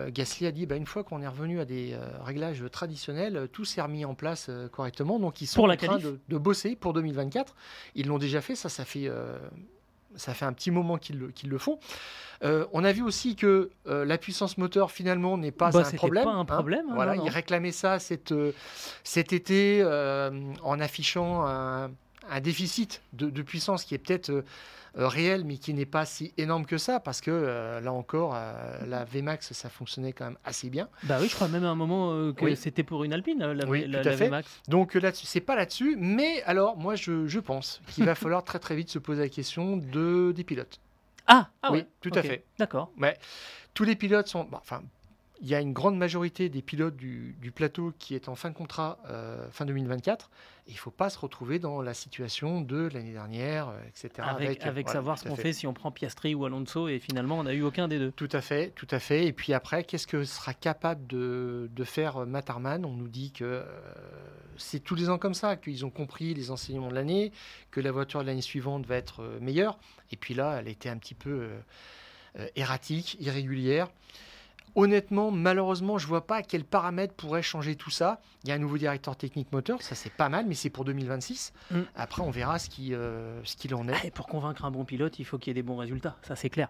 Gasly 0.09 0.47
a 0.47 0.51
dit, 0.51 0.65
bah, 0.65 0.75
une 0.75 0.85
fois 0.85 1.05
qu'on 1.05 1.21
est 1.21 1.27
revenu 1.27 1.61
à 1.61 1.65
des 1.65 1.97
réglages 2.25 2.63
traditionnels, 2.71 3.47
tout 3.53 3.63
s'est 3.63 3.81
remis 3.81 4.03
en 4.03 4.15
place 4.15 4.51
correctement. 4.73 5.17
Donc 5.17 5.39
ils 5.39 5.47
sont 5.47 5.63
en 5.63 5.75
train 5.77 5.97
de, 5.97 6.19
de, 6.27 6.37
bosser 6.37 6.75
pour 6.75 6.91
2024. 6.91 7.55
Ils 7.95 8.07
l'ont 8.07 8.17
déjà 8.17 8.41
fait, 8.41 8.55
ça, 8.55 8.67
ça 8.67 8.83
fait 8.83 9.09
ça 10.15 10.33
fait 10.33 10.45
un 10.45 10.53
petit 10.53 10.71
moment 10.71 10.97
qu'ils 10.97 11.19
le, 11.19 11.57
font. 11.57 11.79
Euh, 12.43 12.65
on 12.73 12.83
a 12.83 12.91
vu 12.91 13.01
aussi 13.01 13.35
que 13.35 13.71
euh, 13.87 14.05
la 14.05 14.17
puissance 14.17 14.57
moteur 14.57 14.91
finalement 14.91 15.37
n'est 15.37 15.51
pas, 15.51 15.71
bah, 15.71 15.83
un 15.85 15.91
problème. 15.95 16.25
Pas 16.25 16.31
un 16.31 16.39
hein. 16.39 16.45
problème. 16.45 16.85
Hein, 16.89 16.95
voilà, 16.95 17.15
ils 17.15 17.29
réclamaient 17.29 17.71
ça 17.71 17.99
cet, 17.99 18.31
euh, 18.31 18.51
cet 19.03 19.33
été 19.33 19.83
en 20.63 20.79
affichant 20.79 21.45
un, 21.45 21.91
déficit 22.41 23.01
de, 23.13 23.29
de, 23.29 23.41
puissance 23.41 23.83
qui 23.83 23.95
est 23.95 23.97
peut-être 23.97 24.29
euh, 24.29 24.43
réel, 25.07 25.43
mais 25.43 25.57
qui 25.57 25.73
n'est 25.73 25.85
pas 25.85 26.05
si 26.05 26.33
énorme 26.37 26.65
que 26.65 26.77
ça, 26.77 26.99
parce 26.99 27.19
que 27.19 27.31
euh, 27.31 27.81
là 27.81 27.91
encore, 27.91 28.33
euh, 28.35 28.85
la 28.87 29.03
VMAX, 29.03 29.51
ça 29.51 29.69
fonctionnait 29.69 30.13
quand 30.13 30.25
même 30.25 30.37
assez 30.45 30.69
bien. 30.69 30.87
Bah 31.03 31.17
oui, 31.19 31.27
je 31.27 31.35
crois 31.35 31.47
même 31.49 31.65
à 31.65 31.69
un 31.69 31.75
moment 31.75 32.31
que 32.33 32.55
c'était 32.55 32.83
pour 32.83 33.03
une 33.03 33.11
Alpine, 33.11 33.39
la, 33.39 33.67
oui, 33.67 33.85
la, 33.87 34.01
VMAX. 34.01 34.61
Donc 34.69 34.93
là-dessus, 34.93 35.25
c'est 35.25 35.41
pas 35.41 35.55
là-dessus, 35.55 35.97
mais 35.99 36.41
alors 36.43 36.77
moi, 36.77 36.95
je, 36.95 37.27
je 37.27 37.39
pense 37.39 37.81
qu'il 37.89 38.05
va 38.05 38.15
falloir 38.15 38.43
très 38.43 38.59
très 38.59 38.75
vite 38.75 38.89
se 38.89 38.99
poser 38.99 39.23
la 39.23 39.29
question 39.29 39.77
de, 39.77 40.31
des 40.33 40.43
pilotes. 40.43 40.79
Ah, 41.27 41.49
ah 41.61 41.71
oui, 41.71 41.85
tout 42.01 42.11
à 42.13 42.21
fait. 42.21 42.45
D'accord. 42.57 42.91
Mais 42.97 43.17
tous 43.73 43.83
les 43.83 43.95
pilotes 43.95 44.27
sont, 44.27 44.47
enfin, 44.53 44.81
il 45.41 45.47
y 45.47 45.55
a 45.55 45.59
une 45.59 45.73
grande 45.73 45.97
majorité 45.97 46.49
des 46.49 46.61
pilotes 46.61 46.95
du, 46.95 47.35
plateau 47.53 47.93
qui 47.99 48.15
est 48.15 48.29
en 48.29 48.35
fin 48.35 48.49
de 48.49 48.55
contrat 48.55 48.99
euh, 49.09 49.47
fin 49.51 49.65
2024. 49.65 50.29
il 50.67 50.73
ne 50.73 50.77
faut 50.77 50.91
pas 50.91 51.09
se 51.09 51.17
retrouver 51.17 51.59
dans 51.59 51.81
la 51.81 51.93
situation 51.93 52.61
de 52.61 52.89
l'année 52.93 53.13
dernière, 53.13 53.69
euh, 53.69 53.79
etc. 53.87 54.27
Avec, 54.27 54.65
avec, 54.65 54.89
savoir 54.89 55.17
ce 55.17 55.27
qu'on 55.27 55.35
fait 55.35 55.53
si 55.53 55.67
on 55.67 55.73
prend 55.73 55.91
Piastri 55.91 56.35
ou 56.35 56.45
Alonso 56.45 56.87
et 56.87 56.99
finalement 56.99 57.39
on 57.39 57.43
n'a 57.43 57.53
eu 57.53 57.63
aucun 57.63 57.87
des 57.87 57.99
deux. 57.99 58.11
Tout 58.11 58.29
à 58.31 58.41
fait, 58.41 58.71
tout 58.75 58.87
à 58.91 58.99
fait. 58.99 59.25
Et 59.25 59.33
puis 59.33 59.53
après, 59.53 59.83
qu'est-ce 59.83 60.07
que 60.07 60.23
sera 60.23 60.53
capable 60.53 61.05
de, 61.07 61.69
de 61.73 61.83
faire 61.83 62.17
euh, 62.17 62.25
Matarman 62.25 62.85
On 62.85 62.93
nous 62.93 63.07
dit 63.07 63.31
que 63.31 63.63
c'est 64.57 64.79
tous 64.79 64.95
les 64.95 65.09
ans 65.09 65.17
comme 65.17 65.33
ça, 65.33 65.57
qu'ils 65.57 65.85
ont 65.85 65.89
compris 65.89 66.33
les 66.33 66.49
enseignements 66.49 66.89
de 66.89 66.95
l'année, 66.95 67.31
que 67.71 67.81
la 67.81 67.91
voiture 67.91 68.21
de 68.21 68.25
l'année 68.25 68.41
suivante 68.41 68.85
va 68.85 68.95
être 68.95 69.37
meilleure. 69.41 69.77
Et 70.11 70.15
puis 70.15 70.33
là, 70.33 70.57
elle 70.59 70.69
était 70.69 70.89
un 70.89 70.97
petit 70.97 71.13
peu 71.13 71.49
erratique, 72.55 73.17
irrégulière. 73.19 73.89
Honnêtement, 74.75 75.31
malheureusement, 75.31 75.97
je 75.97 76.05
vois 76.05 76.27
pas 76.27 76.43
quel 76.43 76.65
paramètre 76.65 77.13
pourrait 77.13 77.41
changer 77.41 77.75
tout 77.75 77.89
ça. 77.89 78.19
Il 78.43 78.49
y 78.49 78.51
a 78.51 78.55
un 78.55 78.59
nouveau 78.59 78.77
directeur 78.77 79.15
technique 79.15 79.51
moteur, 79.51 79.81
ça 79.81 79.95
c'est 79.95 80.11
pas 80.11 80.29
mal, 80.29 80.45
mais 80.47 80.53
c'est 80.53 80.69
pour 80.69 80.85
2026. 80.85 81.53
Mm. 81.71 81.79
Après, 81.95 82.21
on 82.21 82.29
verra 82.29 82.59
ce 82.59 82.69
qu'il 82.69 82.93
euh, 82.93 83.41
ce 83.43 83.73
en 83.73 83.87
est. 83.87 83.93
Ah, 83.95 84.05
et 84.05 84.11
pour 84.11 84.27
convaincre 84.27 84.65
un 84.65 84.71
bon 84.71 84.83
pilote, 84.83 85.17
il 85.17 85.25
faut 85.25 85.37
qu'il 85.37 85.51
y 85.51 85.51
ait 85.51 85.61
des 85.61 85.63
bons 85.63 85.77
résultats, 85.77 86.17
ça 86.21 86.35
c'est 86.35 86.49
clair. 86.49 86.69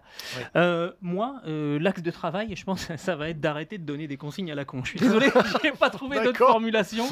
Euh, 0.54 0.92
moi, 1.02 1.40
euh, 1.46 1.78
l'axe 1.80 2.02
de 2.02 2.10
travail, 2.10 2.54
je 2.54 2.64
pense 2.64 2.88
ça 2.96 3.16
va 3.16 3.28
être 3.28 3.40
d'arrêter 3.40 3.76
de 3.76 3.84
donner 3.84 4.06
des 4.06 4.16
consignes 4.16 4.52
à 4.52 4.54
la 4.54 4.64
con. 4.64 4.84
Je 4.84 4.90
suis 4.90 5.00
désolé, 5.00 5.26
je 5.34 5.66
n'ai 5.66 5.72
pas 5.72 5.90
trouvé 5.90 6.22
d'autre 6.22 6.38
formulation. 6.38 7.06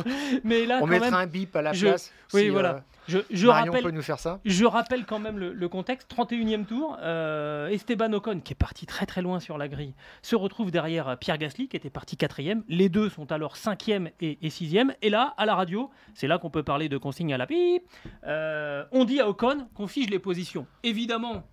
Mais 0.44 0.64
là, 0.64 0.78
on 0.80 0.86
mettra 0.86 1.18
un 1.18 1.26
bip 1.26 1.54
à 1.56 1.62
la 1.62 1.72
place. 1.72 2.12
Oui, 2.32 2.48
voilà. 2.48 2.84
Je, 3.06 3.46
rappelle, 3.46 3.82
peut 3.82 3.90
nous 3.90 4.02
faire 4.02 4.18
ça. 4.18 4.40
Je 4.44 4.64
rappelle 4.64 5.04
quand 5.04 5.18
même 5.18 5.38
le, 5.38 5.68
contexte. 5.68 6.10
31e 6.14 6.64
tour, 6.64 6.96
euh, 7.02 7.68
Esteban 7.68 8.12
Ocon, 8.12 8.40
qui 8.40 8.52
est 8.52 8.56
parti 8.56 8.86
très 8.86 9.06
très 9.06 9.22
loin 9.22 9.40
sur 9.40 9.58
la 9.58 9.68
grille, 9.68 9.94
se 10.22 10.36
retrouve 10.36 10.70
derrière 10.70 10.83
Pierre 11.20 11.38
Gasly, 11.38 11.68
qui 11.68 11.76
était 11.76 11.90
parti 11.90 12.16
4e. 12.16 12.62
Les 12.68 12.88
deux 12.88 13.08
sont 13.08 13.30
alors 13.32 13.56
5e 13.56 14.10
et, 14.20 14.36
6e. 14.48 14.94
Et 15.02 15.10
là, 15.10 15.34
à 15.36 15.46
la 15.46 15.54
radio, 15.54 15.90
c'est 16.14 16.26
là 16.26 16.38
qu'on 16.38 16.50
peut 16.50 16.62
parler 16.62 16.88
de 16.88 16.98
consigne 16.98 17.32
à 17.34 17.38
la 17.38 17.46
pipe, 17.46 17.84
euh, 18.26 18.84
on 18.92 19.04
dit 19.04 19.20
à 19.20 19.28
Ocon 19.28 19.68
qu'on 19.74 19.86
fige 19.86 20.10
les 20.10 20.18
positions. 20.18 20.66
Évidemment, 20.82 21.44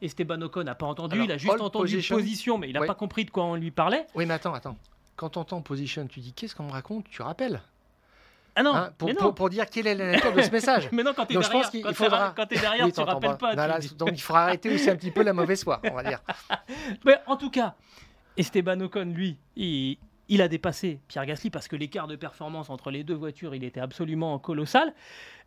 Esteban 0.00 0.40
Ocon 0.42 0.64
n'a 0.64 0.74
pas 0.74 0.86
entendu, 0.86 1.22
il 1.22 1.32
a 1.32 1.38
juste 1.38 1.60
entendu 1.60 2.02
position, 2.02 2.58
mais 2.58 2.68
il 2.68 2.74
n'a 2.74 2.86
pas 2.86 2.94
compris 2.94 3.24
de 3.24 3.30
quoi 3.30 3.44
on 3.44 3.54
lui 3.54 3.70
parlait. 3.70 4.06
Oui, 4.14 4.26
mais 4.26 4.34
attends, 4.34 4.54
attends. 4.54 4.76
Quand 5.16 5.30
tu 5.30 5.38
entends 5.38 5.60
position, 5.60 6.06
tu 6.06 6.20
dis 6.20 6.32
qu'est-ce 6.32 6.54
qu'on 6.54 6.64
me 6.64 6.72
raconte? 6.72 7.08
Tu 7.08 7.22
rappelles? 7.22 7.62
Ah 8.54 8.62
non, 8.62 8.74
hein, 8.74 8.90
pour, 8.98 9.34
pour, 9.34 9.48
dire 9.48 9.68
quelle 9.68 9.86
est 9.86 9.94
la 9.94 10.12
nature 10.12 10.32
de 10.32 10.42
ce 10.42 10.50
message. 10.50 10.88
mais 10.92 11.02
non, 11.02 11.12
quand 11.14 11.24
tu 11.24 11.36
es 11.36 11.40
derrière, 11.40 11.70
quand 11.72 11.94
faudra... 11.94 12.34
es 12.50 12.58
derrière 12.58 12.92
tu 12.92 13.00
ne 13.00 13.06
rappelles 13.06 13.38
pas. 13.38 13.54
donc 13.96 14.10
il 14.12 14.20
faudra 14.20 14.44
arrêter 14.44 14.74
aussi 14.74 14.90
un 14.90 14.96
petit 14.96 15.10
peu 15.10 15.22
la 15.22 15.32
mauvaise 15.32 15.64
foi, 15.64 15.80
on 15.90 15.94
va 15.94 16.02
dire. 16.02 16.20
mais 17.04 17.16
en 17.26 17.36
tout 17.36 17.50
cas, 17.50 17.74
Esteban 18.36 18.80
Ocon, 18.80 19.12
lui, 19.14 19.36
il, 19.56 19.98
il 20.28 20.40
a 20.40 20.48
dépassé 20.48 21.00
Pierre 21.08 21.26
Gasly 21.26 21.50
parce 21.50 21.68
que 21.68 21.76
l'écart 21.76 22.06
de 22.06 22.16
performance 22.16 22.70
entre 22.70 22.90
les 22.90 23.04
deux 23.04 23.14
voitures, 23.14 23.54
il 23.54 23.64
était 23.64 23.80
absolument 23.80 24.38
colossal. 24.38 24.94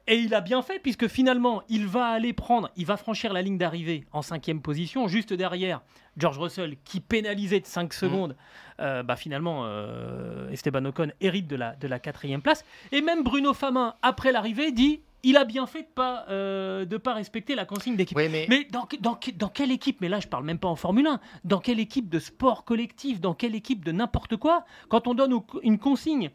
Et 0.08 0.18
il 0.18 0.36
a 0.36 0.42
bien 0.42 0.62
fait, 0.62 0.78
puisque 0.78 1.08
finalement, 1.08 1.64
il 1.68 1.88
va 1.88 2.06
aller 2.06 2.32
prendre, 2.32 2.70
il 2.76 2.86
va 2.86 2.96
franchir 2.96 3.34
la 3.34 3.42
ligne 3.42 3.58
d'arrivée 3.58 4.06
en 4.12 4.22
cinquième 4.22 4.62
position, 4.62 5.08
juste 5.08 5.34
derrière 5.34 5.82
George 6.16 6.38
Russell, 6.38 6.76
qui 6.84 7.00
pénalisait 7.00 7.60
de 7.60 7.66
5 7.66 7.92
secondes. 7.92 8.36
Euh, 8.80 9.02
bah, 9.02 9.16
finalement, 9.16 9.64
euh, 9.64 10.52
Esteban 10.52 10.86
Ocon 10.86 11.12
hérite 11.22 11.48
de 11.48 11.56
la, 11.56 11.76
de 11.76 11.88
la 11.88 11.98
quatrième 11.98 12.44
place. 12.44 12.64
Et 12.92 13.02
même 13.02 13.24
Bruno 13.24 13.56
Famin, 13.56 13.96
après 14.04 14.32
l'arrivée, 14.32 14.72
dit 14.72 15.02
il 15.26 15.36
a 15.38 15.44
bien 15.44 15.66
fait 15.68 15.82
de 15.82 15.88
pas 15.88 16.26
euh, 16.30 16.86
de 16.86 16.96
pas 16.98 17.14
respecter 17.14 17.54
la 17.56 17.66
consigne 17.66 17.96
d'équipe. 17.98 18.16
Oui, 18.18 18.30
mais- 18.30 18.46
mais 18.50 18.64
dans, 18.66 18.88
dans, 19.02 19.18
dans 19.36 19.50
quelle 19.50 19.72
équipe 19.72 20.00
Mais 20.02 20.08
là, 20.10 20.20
je 20.22 20.28
parle 20.28 20.46
même 20.46 20.60
pas 20.60 20.68
en 20.70 20.76
Formule 20.78 21.08
1. 21.08 21.20
Dans 21.44 21.60
quelle 21.60 21.80
équipe 21.80 22.10
de 22.10 22.20
sport 22.20 22.64
collectif 22.64 23.20
Dans 23.20 23.34
quelle 23.34 23.56
équipe 23.56 23.84
de 23.84 23.92
n'importe 23.92 24.38
quoi 24.38 24.64
Quand 24.90 25.08
on 25.08 25.14
donne 25.14 25.34
au- 25.34 25.46
une 25.64 25.78
consigne 25.80 26.30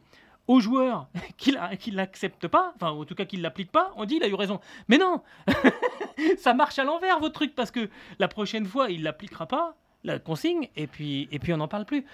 aux 0.49 0.59
joueurs 0.61 1.07
qui 1.39 1.91
l'acceptent 1.93 2.49
pas, 2.49 2.73
enfin 2.77 2.91
en 2.91 3.05
tout 3.05 3.15
cas 3.15 3.25
qui 3.25 3.37
l'appliquent 3.37 3.71
pas, 3.73 3.93
on 3.97 4.05
dit 4.05 4.17
il 4.17 4.23
a 4.25 4.29
eu 4.29 4.35
raison. 4.35 4.59
Mais 4.89 4.99
non, 4.99 5.23
ça 6.39 6.55
marche 6.55 6.79
à 6.79 6.85
l'envers 6.85 7.19
votre 7.21 7.35
truc 7.35 7.55
parce 7.55 7.71
que 7.71 7.89
la 8.19 8.29
prochaine 8.29 8.67
fois 8.67 8.91
il 8.91 9.03
l'appliquera 9.03 9.47
pas 9.47 9.77
la 10.03 10.19
consigne 10.19 10.69
et 10.77 10.87
puis 10.87 11.29
et 11.31 11.39
puis 11.39 11.53
on 11.53 11.59
n'en 11.59 11.69
parle 11.69 11.85
plus. 11.85 12.05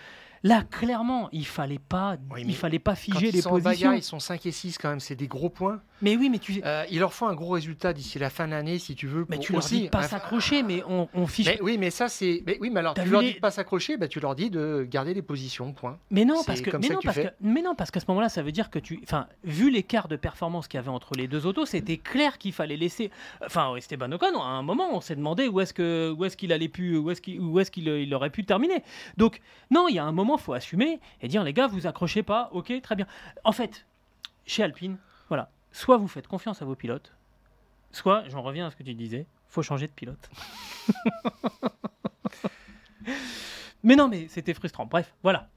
Là 0.46 0.62
clairement 0.62 1.28
il 1.32 1.46
fallait 1.46 1.78
pas 1.78 2.16
Oui, 2.32 2.42
mais 2.44 2.52
il 2.52 2.56
fallait 2.56 2.78
pas 2.78 2.92
Quand 2.92 2.96
figer 3.18 3.28
ils 3.28 3.34
les 3.34 3.40
sont 3.42 3.48
en 3.50 3.52
positions. 3.60 3.70
bagarre, 3.88 3.94
ils 3.94 4.02
sont 4.02 4.20
5 4.20 4.44
et 4.46 4.50
6 4.52 4.78
quand 4.78 4.90
même, 4.90 5.00
c'est 5.00 5.14
des 5.16 5.26
gros 5.28 5.48
points. 5.50 5.80
Mais 6.02 6.14
oui 6.16 6.28
mais 6.28 6.38
tu 6.38 6.60
Euh, 6.64 6.84
il 6.90 6.98
leur 6.98 7.12
faut 7.14 7.26
un 7.26 7.34
gros 7.34 7.50
résultat 7.50 7.92
d'ici 7.92 8.18
la 8.18 8.28
fin 8.30 8.46
de 8.46 8.52
l'année, 8.52 8.78
si 8.78 8.94
tu 8.94 9.06
veux. 9.06 9.24
mais 9.28 9.36
pour 9.36 9.44
tu 9.44 9.52
leur 9.52 9.58
aussi, 9.64 9.78
dis 9.78 9.84
de 9.84 9.88
pas 9.88 10.02
s'accrocher 10.02 10.62
mais 10.62 10.82
on, 10.88 11.08
on 11.14 11.26
fiche 11.26 11.46
Mais 11.46 11.58
oui, 11.62 11.78
mais 11.78 11.90
ça 11.90 12.08
c'est. 12.08 12.42
Mais 12.46 12.58
oui, 12.60 12.70
mais 12.70 12.80
alors 12.80 12.94
tu 12.94 13.04
leur 13.08 13.20
les- 13.22 13.28
dis 13.28 13.34
de 13.34 13.40
pas 13.40 13.50
s'accrocher, 13.50 13.96
bah, 13.96 14.06
tu 14.08 14.20
leur 14.20 14.34
dis 14.34 14.50
de 14.50 14.86
garder 14.88 15.14
les 15.14 15.22
positions. 15.22 15.72
Point. 15.72 15.98
Mais 16.10 16.24
non, 16.24 16.42
parce 16.46 16.60
que, 16.60 16.70
comme 16.70 16.80
mais 16.82 16.88
ça 16.88 16.94
non, 16.94 17.00
que 17.00 17.06
parce 17.06 17.16
que, 17.18 17.26
mais 17.40 17.62
non, 17.62 17.74
parce 17.74 17.90
qu'à 17.90 18.00
ce 18.00 18.04
moment-là, 18.08 18.28
ça 18.28 18.42
veut 18.42 18.52
dire 18.52 18.70
que 18.70 18.78
tu, 18.78 19.00
enfin, 19.02 19.26
vu 19.44 19.70
l'écart 19.70 20.06
de 20.08 20.16
performance 20.16 20.68
qu'il 20.68 20.78
y 20.78 20.80
avait 20.80 20.90
entre 20.90 21.14
les 21.16 21.28
deux 21.28 21.46
autos, 21.46 21.64
c'était 21.66 21.96
clair 21.96 22.38
qu'il 22.38 22.52
fallait 22.52 22.76
laisser, 22.76 23.10
enfin, 23.44 23.74
Esteban 23.76 24.12
Ocon, 24.12 24.40
à 24.40 24.46
un 24.46 24.62
moment, 24.62 24.88
on 24.92 25.00
s'est 25.00 25.16
demandé 25.16 25.48
où 25.48 25.60
est-ce 25.60 25.72
que, 25.74 26.14
où 26.16 26.24
est-ce 26.24 26.36
qu'il 26.36 26.52
allait 26.52 26.68
pu, 26.68 26.96
où 26.96 27.10
est-ce 27.10 27.20
qu'il, 27.20 27.40
est-ce 27.58 27.70
qu'il, 27.70 27.88
il 27.88 28.14
aurait 28.14 28.30
pu 28.30 28.44
terminer. 28.44 28.82
Donc, 29.16 29.40
non, 29.70 29.86
il 29.88 29.94
y 29.96 29.98
a 29.98 30.04
un 30.04 30.12
moment, 30.12 30.35
faut 30.38 30.52
assumer 30.52 31.00
et 31.20 31.28
dire, 31.28 31.44
les 31.44 31.52
gars, 31.52 31.66
vous 31.66 31.86
accrochez 31.86 32.22
pas, 32.22 32.48
ok, 32.52 32.72
très 32.82 32.96
bien. 32.96 33.06
En 33.44 33.52
fait, 33.52 33.86
chez 34.46 34.62
Alpine, 34.62 34.96
voilà, 35.28 35.50
soit 35.72 35.96
vous 35.96 36.08
faites 36.08 36.26
confiance 36.28 36.62
à 36.62 36.64
vos 36.64 36.74
pilotes, 36.74 37.12
soit, 37.92 38.24
j'en 38.28 38.42
reviens 38.42 38.66
à 38.66 38.70
ce 38.70 38.76
que 38.76 38.82
tu 38.82 38.94
disais, 38.94 39.26
faut 39.48 39.62
changer 39.62 39.86
de 39.86 39.92
pilote. 39.92 40.30
mais 43.82 43.96
non, 43.96 44.08
mais 44.08 44.26
c'était 44.28 44.54
frustrant. 44.54 44.86
Bref, 44.86 45.14
voilà. 45.22 45.48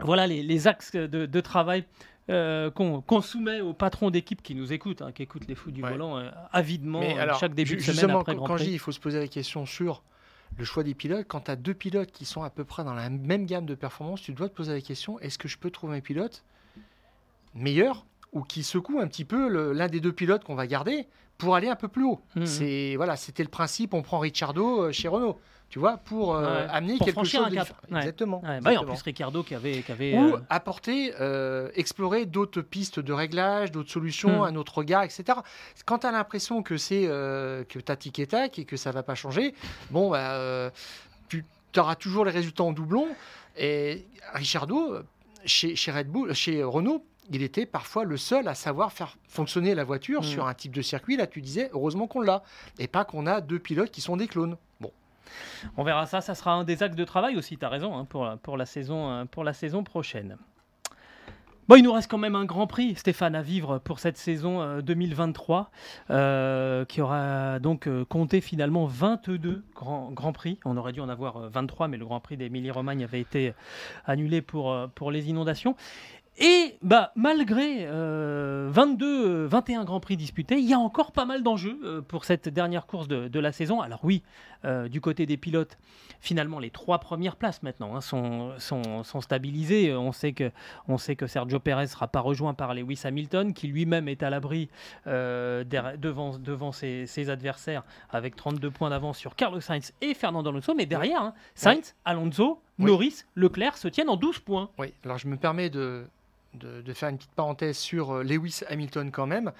Voilà 0.00 0.26
les, 0.26 0.42
les 0.42 0.68
axes 0.68 0.92
de, 0.94 1.26
de 1.26 1.40
travail 1.40 1.84
euh, 2.30 2.70
qu'on 2.70 3.20
soumet 3.22 3.60
aux 3.62 3.72
patrons 3.72 4.10
d'équipe 4.10 4.42
qui 4.42 4.54
nous 4.54 4.72
écoutent, 4.72 5.02
hein, 5.02 5.12
qui 5.12 5.22
écoutent 5.22 5.48
les 5.48 5.54
fous 5.54 5.70
du 5.70 5.82
Ouais. 5.82 5.90
volant 5.90 6.18
euh, 6.18 6.30
avidement 6.52 7.00
euh, 7.02 7.18
alors, 7.18 7.38
chaque 7.38 7.54
début 7.54 7.76
de 7.76 7.80
semaine 7.80 7.94
justement, 7.94 8.20
après 8.20 8.32
quand, 8.32 8.38
Grand 8.38 8.46
quand 8.48 8.56
je 8.58 8.62
Prix. 8.62 8.68
dis 8.68 8.74
il 8.74 8.78
faut 8.78 8.92
se 8.92 9.00
poser 9.00 9.18
la 9.18 9.28
question 9.28 9.64
sur 9.66 10.02
le 10.56 10.64
choix 10.64 10.82
des 10.82 10.94
pilotes, 10.94 11.26
quand 11.28 11.42
tu 11.42 11.50
as 11.50 11.56
deux 11.56 11.74
pilotes 11.74 12.10
qui 12.10 12.24
sont 12.24 12.42
à 12.42 12.50
peu 12.50 12.64
près 12.64 12.84
dans 12.84 12.94
la 12.94 13.10
même 13.10 13.46
gamme 13.46 13.66
de 13.66 13.74
performance, 13.74 14.22
tu 14.22 14.32
dois 14.32 14.48
te 14.48 14.54
poser 14.54 14.72
la 14.72 14.80
question 14.80 15.18
est-ce 15.20 15.38
que 15.38 15.48
je 15.48 15.58
peux 15.58 15.70
trouver 15.70 15.98
un 15.98 16.00
pilote 16.00 16.44
meilleur 17.54 18.06
ou 18.32 18.42
qui 18.42 18.62
secoue 18.62 19.00
un 19.00 19.06
petit 19.06 19.24
peu 19.24 19.72
l'un 19.72 19.86
des 19.88 20.00
deux 20.00 20.12
pilotes 20.12 20.44
qu'on 20.44 20.54
va 20.54 20.66
garder 20.66 21.06
pour 21.38 21.54
aller 21.54 21.68
un 21.68 21.76
peu 21.76 21.88
plus 21.88 22.04
haut? 22.04 22.20
Mhm. 22.36 22.46
C'est 22.46 22.96
voilà, 22.96 23.16
c'était 23.16 23.42
le 23.42 23.48
principe. 23.48 23.94
On 23.94 24.02
prend 24.02 24.18
Ricciardo 24.18 24.82
euh, 24.82 24.92
chez 24.92 25.08
Renault, 25.08 25.38
tu 25.70 25.78
vois, 25.78 25.98
pour 25.98 26.34
euh, 26.34 26.64
Ouais, 26.64 26.66
amener 26.70 26.96
pour 26.96 27.06
quelque 27.06 27.24
chose 27.24 27.44
un 27.44 27.50
de 27.50 27.54
cap. 27.56 27.64
différent. 27.66 27.80
Ouais. 27.90 27.98
Exactement. 27.98 28.40
Ouais, 28.42 28.60
bah 28.60 28.70
en 28.80 28.84
plus 28.84 29.02
Ricardo 29.02 29.42
qui 29.42 29.54
avait, 29.54 29.82
qui 29.82 29.92
avait 29.92 30.18
ou 30.18 30.34
euh, 30.36 30.40
apporter, 30.48 31.12
euh, 31.20 31.68
explorer 31.74 32.24
d'autres 32.26 32.62
pistes 32.62 33.00
de 33.00 33.12
réglage, 33.12 33.70
d'autres 33.70 33.90
solutions, 33.90 34.40
Hmm. 34.40 34.44
un 34.46 34.56
autre 34.56 34.78
regard, 34.78 35.02
etc. 35.02 35.24
Quand 35.84 35.98
tu 35.98 36.06
as 36.06 36.12
l'impression 36.12 36.62
que 36.62 36.76
c'est 36.78 37.02
que 37.02 37.78
tu 37.78 37.92
as 37.92 37.96
tic 37.96 38.18
et 38.18 38.26
tac 38.26 38.58
et 38.58 38.64
que 38.64 38.76
ça 38.76 38.90
va 38.92 39.02
pas 39.02 39.14
changer, 39.14 39.54
bon, 39.90 40.10
bah, 40.10 40.70
tu 41.28 41.44
auras 41.76 41.96
toujours 41.96 42.24
les 42.24 42.30
résultats 42.32 42.64
en 42.64 42.72
doublon. 42.72 43.06
Et 43.56 44.06
Richardo, 44.34 44.94
euh, 44.94 45.02
chez, 45.44 45.76
chez 45.76 45.92
Red 45.92 46.08
Bull, 46.08 46.32
chez 46.34 46.62
Renault, 46.62 47.04
il 47.30 47.42
était 47.42 47.66
parfois 47.66 48.04
le 48.04 48.16
seul 48.16 48.48
à 48.48 48.54
savoir 48.54 48.90
faire 48.92 49.16
fonctionner 49.28 49.74
la 49.74 49.84
voiture 49.84 50.20
Hmm. 50.20 50.24
sur 50.24 50.46
un 50.46 50.54
type 50.54 50.72
de 50.72 50.80
circuit. 50.82 51.16
Là, 51.16 51.26
tu 51.26 51.42
disais, 51.42 51.68
heureusement 51.74 52.06
qu'on 52.06 52.20
l'a. 52.20 52.42
Et 52.78 52.88
pas 52.88 53.04
qu'on 53.04 53.26
a 53.26 53.40
deux 53.42 53.58
pilotes 53.58 53.90
qui 53.90 54.00
sont 54.00 54.16
des 54.16 54.28
clones. 54.28 54.56
Bon. 54.80 54.90
On 55.76 55.84
verra 55.84 56.06
ça, 56.06 56.20
ça 56.20 56.34
sera 56.34 56.52
un 56.52 56.64
des 56.64 56.82
axes 56.82 56.96
de 56.96 57.04
travail 57.04 57.36
aussi, 57.36 57.56
tu 57.56 57.64
as 57.64 57.68
raison, 57.68 57.96
hein, 57.96 58.04
pour, 58.04 58.24
la- 58.24 58.36
pour, 58.36 58.56
la 58.56 58.66
saison, 58.66 59.10
euh, 59.10 59.82
prochaine. 59.84 60.36
Bon, 61.68 61.76
il 61.76 61.82
nous 61.82 61.92
reste 61.92 62.10
quand 62.10 62.16
même 62.16 62.34
un 62.34 62.46
Grand 62.46 62.66
Prix, 62.66 62.94
Stéphane, 62.94 63.34
à 63.34 63.42
vivre 63.42 63.76
pour 63.76 63.98
cette 63.98 64.16
saison 64.16 64.62
euh, 64.62 64.80
2023, 64.80 65.70
euh, 66.08 66.86
qui 66.86 67.02
aura 67.02 67.58
donc 67.58 67.86
euh, 67.86 68.06
compté 68.06 68.40
finalement 68.40 68.86
22 68.86 69.62
grands, 69.74 70.10
grands 70.10 70.32
Prix. 70.32 70.58
On 70.64 70.78
aurait 70.78 70.92
dû 70.94 71.00
en 71.02 71.10
avoir 71.10 71.36
euh, 71.36 71.48
23, 71.50 71.88
mais 71.88 71.98
le 71.98 72.06
Grand 72.06 72.20
Prix 72.20 72.38
d'Émilie-Romagne 72.38 73.04
avait 73.04 73.20
été 73.20 73.52
annulé 74.06 74.42
euh, 74.54 74.86
pour 74.94 75.10
les 75.10 75.28
inondations. 75.28 75.76
Et 76.40 76.76
bah, 76.82 77.10
malgré 77.16 77.86
euh, 77.86 78.68
22, 78.70 79.06
euh, 79.06 79.46
21 79.48 79.84
Grands 79.84 79.98
Prix 79.98 80.16
disputés, 80.16 80.58
il 80.58 80.68
y 80.68 80.72
a 80.72 80.78
encore 80.78 81.10
pas 81.10 81.24
mal 81.24 81.42
d'enjeux 81.42 81.80
euh, 81.82 82.00
pour 82.00 82.24
cette 82.24 82.48
dernière 82.48 82.86
course 82.86 83.08
de, 83.08 83.26
de 83.26 83.40
la 83.40 83.50
saison. 83.50 83.80
Alors 83.80 83.98
oui, 84.04 84.22
euh, 84.64 84.88
du 84.88 85.00
côté 85.00 85.26
des 85.26 85.36
pilotes, 85.36 85.78
finalement, 86.20 86.60
les 86.60 86.70
trois 86.70 86.98
premières 86.98 87.34
places 87.34 87.64
maintenant 87.64 87.96
hein, 87.96 88.00
sont, 88.00 88.52
sont, 88.58 89.02
sont 89.02 89.20
stabilisées. 89.20 89.92
On 89.94 90.12
sait, 90.12 90.32
que, 90.32 90.52
on 90.86 90.96
sait 90.96 91.16
que 91.16 91.26
Sergio 91.26 91.58
Perez 91.58 91.82
ne 91.82 91.86
sera 91.88 92.06
pas 92.06 92.20
rejoint 92.20 92.54
par 92.54 92.72
Lewis 92.72 93.00
Hamilton, 93.02 93.52
qui 93.52 93.66
lui-même 93.66 94.06
est 94.06 94.22
à 94.22 94.30
l'abri 94.30 94.68
euh, 95.08 95.64
devant, 95.64 96.38
devant 96.38 96.70
ses, 96.70 97.06
ses 97.06 97.30
adversaires, 97.30 97.82
avec 98.10 98.36
32 98.36 98.70
points 98.70 98.90
d'avance 98.90 99.18
sur 99.18 99.34
Carlos 99.34 99.60
Sainz 99.60 99.92
et 100.00 100.14
Fernando 100.14 100.50
Alonso. 100.50 100.72
Mais 100.74 100.86
derrière, 100.86 101.20
hein, 101.22 101.34
Sainz, 101.56 101.96
Alonso, 102.04 102.60
Oui. 102.78 102.86
Norris, 102.86 103.24
Leclerc 103.34 103.76
se 103.76 103.88
tiennent 103.88 104.08
en 104.10 104.16
12 104.16 104.38
points. 104.38 104.70
Oui, 104.78 104.92
alors 105.04 105.18
je 105.18 105.26
me 105.26 105.36
permets 105.36 105.70
de, 105.70 106.06
de, 106.54 106.80
de 106.80 106.92
faire 106.92 107.08
une 107.08 107.18
petite 107.18 107.34
parenthèse 107.34 107.76
sur 107.76 108.16
euh, 108.16 108.22
Lewis 108.22 108.60
Hamilton 108.68 109.10
quand 109.10 109.26
même, 109.26 109.52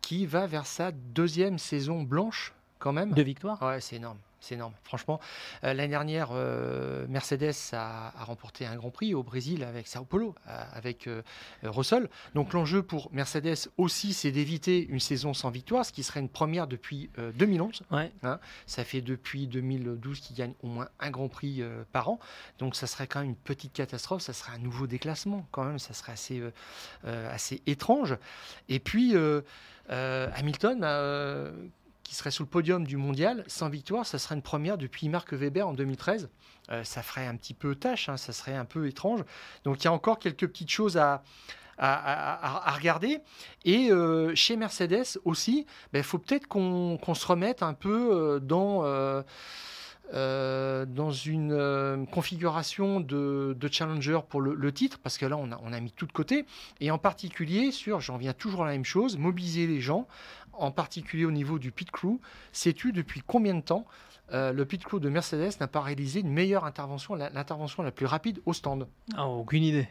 qui 0.00 0.26
va 0.26 0.46
vers 0.46 0.66
sa 0.66 0.92
deuxième 0.92 1.58
saison 1.58 2.02
blanche 2.02 2.54
quand 2.78 2.92
même. 2.92 3.12
de 3.12 3.22
victoire. 3.22 3.60
Ouais, 3.62 3.80
c'est 3.80 3.96
énorme. 3.96 4.18
C'est 4.40 4.54
énorme. 4.54 4.74
Franchement, 4.84 5.18
euh, 5.64 5.72
l'année 5.74 5.88
dernière, 5.88 6.28
euh, 6.32 7.06
Mercedes 7.08 7.54
a, 7.72 8.12
a 8.16 8.24
remporté 8.24 8.66
un 8.66 8.76
Grand 8.76 8.90
Prix 8.90 9.14
au 9.14 9.22
Brésil 9.22 9.64
avec 9.64 9.86
Sao 9.86 10.04
Paulo, 10.04 10.34
euh, 10.48 10.64
avec 10.72 11.06
euh, 11.06 11.22
Russell. 11.62 12.08
Donc 12.34 12.52
l'enjeu 12.52 12.82
pour 12.82 13.10
Mercedes 13.12 13.68
aussi, 13.76 14.12
c'est 14.12 14.30
d'éviter 14.30 14.86
une 14.86 15.00
saison 15.00 15.34
sans 15.34 15.50
victoire, 15.50 15.84
ce 15.84 15.92
qui 15.92 16.02
serait 16.02 16.20
une 16.20 16.28
première 16.28 16.66
depuis 16.66 17.10
euh, 17.18 17.32
2011. 17.32 17.82
Ouais. 17.90 18.12
Ça 18.66 18.84
fait 18.84 19.00
depuis 19.00 19.46
2012 19.46 20.20
qu'ils 20.20 20.36
gagnent 20.36 20.54
au 20.62 20.68
moins 20.68 20.88
un 21.00 21.10
Grand 21.10 21.28
Prix 21.28 21.62
par 21.92 22.08
an. 22.08 22.18
Donc 22.58 22.76
ça 22.76 22.86
serait 22.86 23.06
quand 23.06 23.20
même 23.20 23.30
une 23.30 23.36
petite 23.36 23.72
catastrophe. 23.72 24.22
Ça 24.22 24.32
serait 24.32 24.52
un 24.52 24.58
nouveau 24.58 24.86
déclassement 24.86 25.46
quand 25.50 25.64
même. 25.64 25.78
Ça 25.78 25.94
serait 25.94 26.12
assez, 26.12 26.42
assez 27.04 27.62
étrange. 27.66 28.16
Et 28.68 28.80
puis 28.80 29.14
Hamilton, 29.88 30.84
qui 32.06 32.14
serait 32.14 32.30
sur 32.30 32.44
le 32.44 32.48
podium 32.48 32.86
du 32.86 32.96
mondial 32.96 33.44
sans 33.48 33.68
victoire, 33.68 34.06
ça 34.06 34.18
serait 34.18 34.36
une 34.36 34.42
première 34.42 34.78
depuis 34.78 35.08
Marc 35.08 35.32
Weber 35.32 35.66
en 35.66 35.72
2013. 35.72 36.30
Euh, 36.70 36.84
ça 36.84 37.02
ferait 37.02 37.26
un 37.26 37.36
petit 37.36 37.54
peu 37.54 37.74
tâche. 37.74 38.08
hein, 38.08 38.16
ça 38.16 38.32
serait 38.32 38.54
un 38.54 38.64
peu 38.64 38.86
étrange. 38.86 39.24
Donc 39.64 39.82
il 39.82 39.84
y 39.84 39.88
a 39.88 39.92
encore 39.92 40.18
quelques 40.18 40.46
petites 40.46 40.70
choses 40.70 40.96
à 40.96 41.22
à, 41.78 42.72
regarder. 42.74 43.20
Et 43.66 43.90
euh, 43.90 44.34
chez 44.34 44.56
Mercedes 44.56 45.18
aussi, 45.24 45.66
il 45.92 46.02
faut 46.02 46.18
peut-être 46.18 46.46
qu'on 46.46 47.14
se 47.14 47.26
remette 47.26 47.62
un 47.62 47.74
peu 47.74 48.08
euh, 48.12 48.40
dans, 48.40 48.82
euh, 50.14 50.86
dans 50.86 51.10
une 51.10 51.52
euh, 51.52 52.04
configuration 52.06 53.00
de, 53.00 53.56
challenger 53.70 54.20
pour 54.28 54.40
le, 54.40 54.72
titre, 54.72 54.98
parce 55.02 55.18
que 55.18 55.26
là, 55.26 55.36
on 55.36 55.72
a, 55.72 55.80
mis 55.80 55.90
tout 55.90 56.06
de 56.06 56.12
côté. 56.12 56.46
Et 56.80 56.90
en 56.90 56.98
particulier 56.98 57.72
sur, 57.72 58.00
j'en 58.00 58.16
viens 58.16 58.32
toujours 58.32 58.62
à 58.62 58.66
la 58.66 58.72
même 58.72 58.84
chose, 58.84 59.18
mobiliser 59.18 59.66
les 59.66 59.80
gens, 59.80 60.06
en 60.52 60.70
particulier 60.70 61.24
au 61.24 61.32
niveau 61.32 61.58
du 61.58 61.72
pit 61.72 61.90
crew. 61.90 62.20
Sais-tu 62.52 62.92
depuis 62.92 63.22
combien 63.26 63.54
de 63.54 63.60
temps 63.60 63.84
euh, 64.32 64.52
le 64.52 64.64
pit 64.64 64.82
crew 64.82 65.00
de 65.00 65.08
Mercedes 65.08 65.52
n'a 65.60 65.68
pas 65.68 65.80
réalisé 65.80 66.20
une 66.20 66.30
meilleure 66.30 66.64
intervention, 66.64 67.14
l'intervention 67.14 67.82
la 67.82 67.90
plus 67.90 68.06
rapide 68.06 68.40
au 68.46 68.52
stand? 68.52 68.86
Ah, 69.16 69.26
aucune 69.26 69.62
idée. 69.62 69.88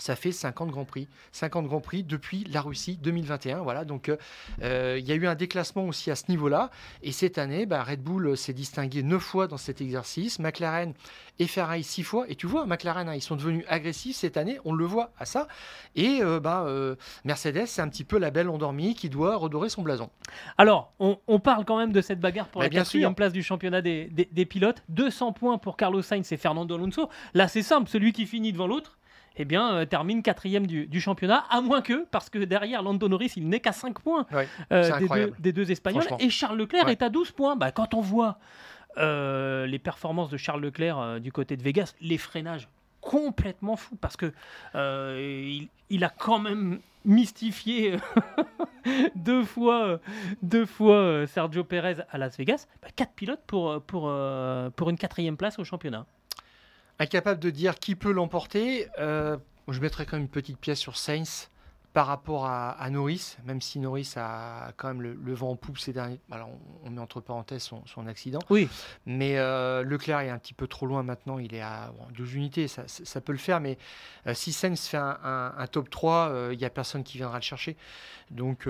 Ça 0.00 0.16
fait 0.16 0.32
50 0.32 0.70
Grands 0.70 0.84
Prix. 0.84 1.08
50 1.32 1.66
Grands 1.66 1.80
Prix 1.80 2.02
depuis 2.02 2.44
la 2.52 2.60
Russie 2.62 2.98
2021. 3.02 3.58
Voilà, 3.58 3.84
donc 3.84 4.08
euh, 4.08 4.16
euh, 4.62 4.96
il 4.98 5.06
y 5.06 5.12
a 5.12 5.14
eu 5.14 5.26
un 5.26 5.34
déclassement 5.34 5.84
aussi 5.86 6.10
à 6.10 6.16
ce 6.16 6.24
niveau-là. 6.28 6.70
Et 7.02 7.12
cette 7.12 7.38
année, 7.38 7.66
bah, 7.66 7.82
Red 7.84 8.02
Bull 8.02 8.36
s'est 8.36 8.52
distingué 8.52 9.02
9 9.02 9.22
fois 9.22 9.46
dans 9.46 9.56
cet 9.56 9.80
exercice, 9.80 10.38
McLaren 10.38 10.94
et 11.38 11.46
Ferrari 11.46 11.82
6 11.84 12.02
fois. 12.02 12.24
Et 12.28 12.34
tu 12.34 12.46
vois, 12.46 12.66
McLaren, 12.66 13.08
hein, 13.08 13.14
ils 13.14 13.20
sont 13.22 13.36
devenus 13.36 13.64
agressifs 13.68 14.16
cette 14.16 14.36
année, 14.36 14.58
on 14.64 14.72
le 14.72 14.84
voit 14.84 15.12
à 15.18 15.24
ça. 15.24 15.46
Et 15.94 16.18
euh, 16.22 16.40
bah, 16.40 16.64
euh, 16.66 16.96
Mercedes, 17.24 17.66
c'est 17.66 17.82
un 17.82 17.88
petit 17.88 18.04
peu 18.04 18.18
la 18.18 18.30
belle 18.30 18.48
endormie 18.48 18.94
qui 18.94 19.08
doit 19.10 19.36
redorer 19.36 19.68
son 19.68 19.82
blason. 19.82 20.10
Alors, 20.58 20.92
on, 20.98 21.18
on 21.28 21.38
parle 21.40 21.64
quand 21.64 21.78
même 21.78 21.92
de 21.92 22.00
cette 22.00 22.20
bagarre 22.20 22.48
pour 22.48 22.62
la 22.62 22.68
bien 22.68 22.80
quatrième 22.80 23.14
place 23.14 23.32
du 23.32 23.42
championnat 23.42 23.82
des, 23.82 24.06
des- 24.06 24.28
des 24.30 24.46
pilotes. 24.46 24.82
200 24.88 25.32
points 25.32 25.58
pour 25.58 25.76
Carlos 25.76 26.02
Sainz 26.02 26.30
et 26.32 26.36
Fernando 26.36 26.74
Alonso. 26.74 27.08
Là, 27.34 27.48
c'est 27.48 27.62
simple, 27.62 27.88
celui 27.88 28.12
qui 28.12 28.26
finit 28.26 28.52
devant 28.52 28.66
l'autre, 28.66 28.98
eh 29.36 29.44
bien, 29.44 29.74
euh, 29.74 29.84
termine 29.84 30.22
quatrième 30.22 30.66
du, 30.66 30.86
du, 30.86 31.00
championnat, 31.00 31.44
à 31.50 31.60
moins 31.60 31.82
que, 31.82 32.04
parce 32.10 32.30
que 32.30 32.38
derrière 32.38 32.82
Lando 32.82 33.08
Norris, 33.08 33.32
il 33.36 33.48
n'est 33.48 33.60
qu'à 33.60 33.72
5 33.72 34.00
points 34.00 34.26
euh, 34.72 34.98
des, 34.98 35.08
deux, 35.08 35.32
des, 35.38 35.52
deux, 35.52 35.70
Espagnols, 35.70 36.04
et 36.18 36.30
Charles 36.30 36.58
Leclerc 36.58 36.88
est 36.88 37.02
à 37.02 37.08
12 37.08 37.32
points. 37.32 37.56
Bah, 37.56 37.70
quand 37.70 37.94
on 37.94 38.00
voit 38.00 38.38
euh, 38.98 39.66
les 39.66 39.78
performances 39.78 40.30
de 40.30 40.36
Charles 40.36 40.62
Leclerc 40.62 41.20
du 41.20 41.32
côté 41.32 41.56
de 41.56 41.62
Vegas, 41.62 41.94
les 42.00 42.18
freinages 42.18 42.68
complètement 43.00 43.76
fous, 43.76 43.96
parce 43.96 44.16
que 44.16 44.32
il, 44.74 45.68
il, 45.88 46.04
a 46.04 46.10
quand 46.10 46.38
même 46.38 46.80
mystifié 47.06 47.96
deux 49.14 49.44
fois, 49.44 50.00
deux 50.42 50.66
fois 50.66 51.26
Sergio 51.26 51.64
Perez 51.64 51.96
à 52.10 52.18
Las 52.18 52.36
Vegas. 52.36 52.66
Bah, 52.82 52.88
quatre 52.94 53.14
pilotes 53.14 53.42
pour, 53.46 53.80
pour, 53.82 54.12
pour 54.76 54.90
une 54.90 54.98
quatrième 54.98 55.36
place 55.36 55.58
au 55.58 55.64
championnat 55.64 56.04
incapable 57.00 57.40
de 57.40 57.50
dire 57.50 57.78
qui 57.78 57.96
peut 57.96 58.12
l'emporter. 58.12 58.86
Euh, 58.98 59.36
je 59.68 59.80
mettrais 59.80 60.04
quand 60.04 60.16
même 60.16 60.24
une 60.24 60.28
petite 60.28 60.58
pièce 60.58 60.78
sur 60.78 60.96
Sainz 60.96 61.48
par 61.92 62.06
rapport 62.06 62.46
à, 62.46 62.88
Norris, 62.88 63.36
même 63.44 63.60
si 63.60 63.80
Norris 63.80 64.12
a 64.14 64.70
quand 64.76 64.86
même 64.86 65.02
le, 65.02 65.34
vent 65.34 65.50
en 65.50 65.56
poupe 65.56 65.76
ces 65.76 65.92
derniers. 65.92 66.20
Alors 66.30 66.48
on, 66.84 66.90
met 66.90 67.00
entre 67.00 67.20
parenthèses 67.20 67.68
son, 67.84 68.06
accident. 68.06 68.38
Oui. 68.48 68.68
Mais 69.06 69.38
euh, 69.38 69.82
Leclerc 69.82 70.20
est 70.20 70.30
un 70.30 70.38
petit 70.38 70.54
peu 70.54 70.68
trop 70.68 70.86
loin 70.86 71.02
maintenant. 71.02 71.40
Il 71.40 71.52
est 71.52 71.60
à 71.60 71.92
12 72.14 72.34
unités, 72.34 72.68
ça, 72.68 73.20
peut 73.20 73.32
le 73.32 73.38
faire. 73.38 73.58
Mais 73.58 73.76
euh, 74.28 74.34
si 74.34 74.52
Sainz 74.52 74.86
fait 74.86 74.98
un, 74.98 75.66
top 75.72 75.90
3, 75.90 76.50
il 76.52 76.58
n'y 76.58 76.64
a 76.64 76.70
personne 76.70 77.02
qui 77.02 77.18
viendra 77.18 77.38
le 77.38 77.42
chercher. 77.42 77.76
Donc 78.30 78.68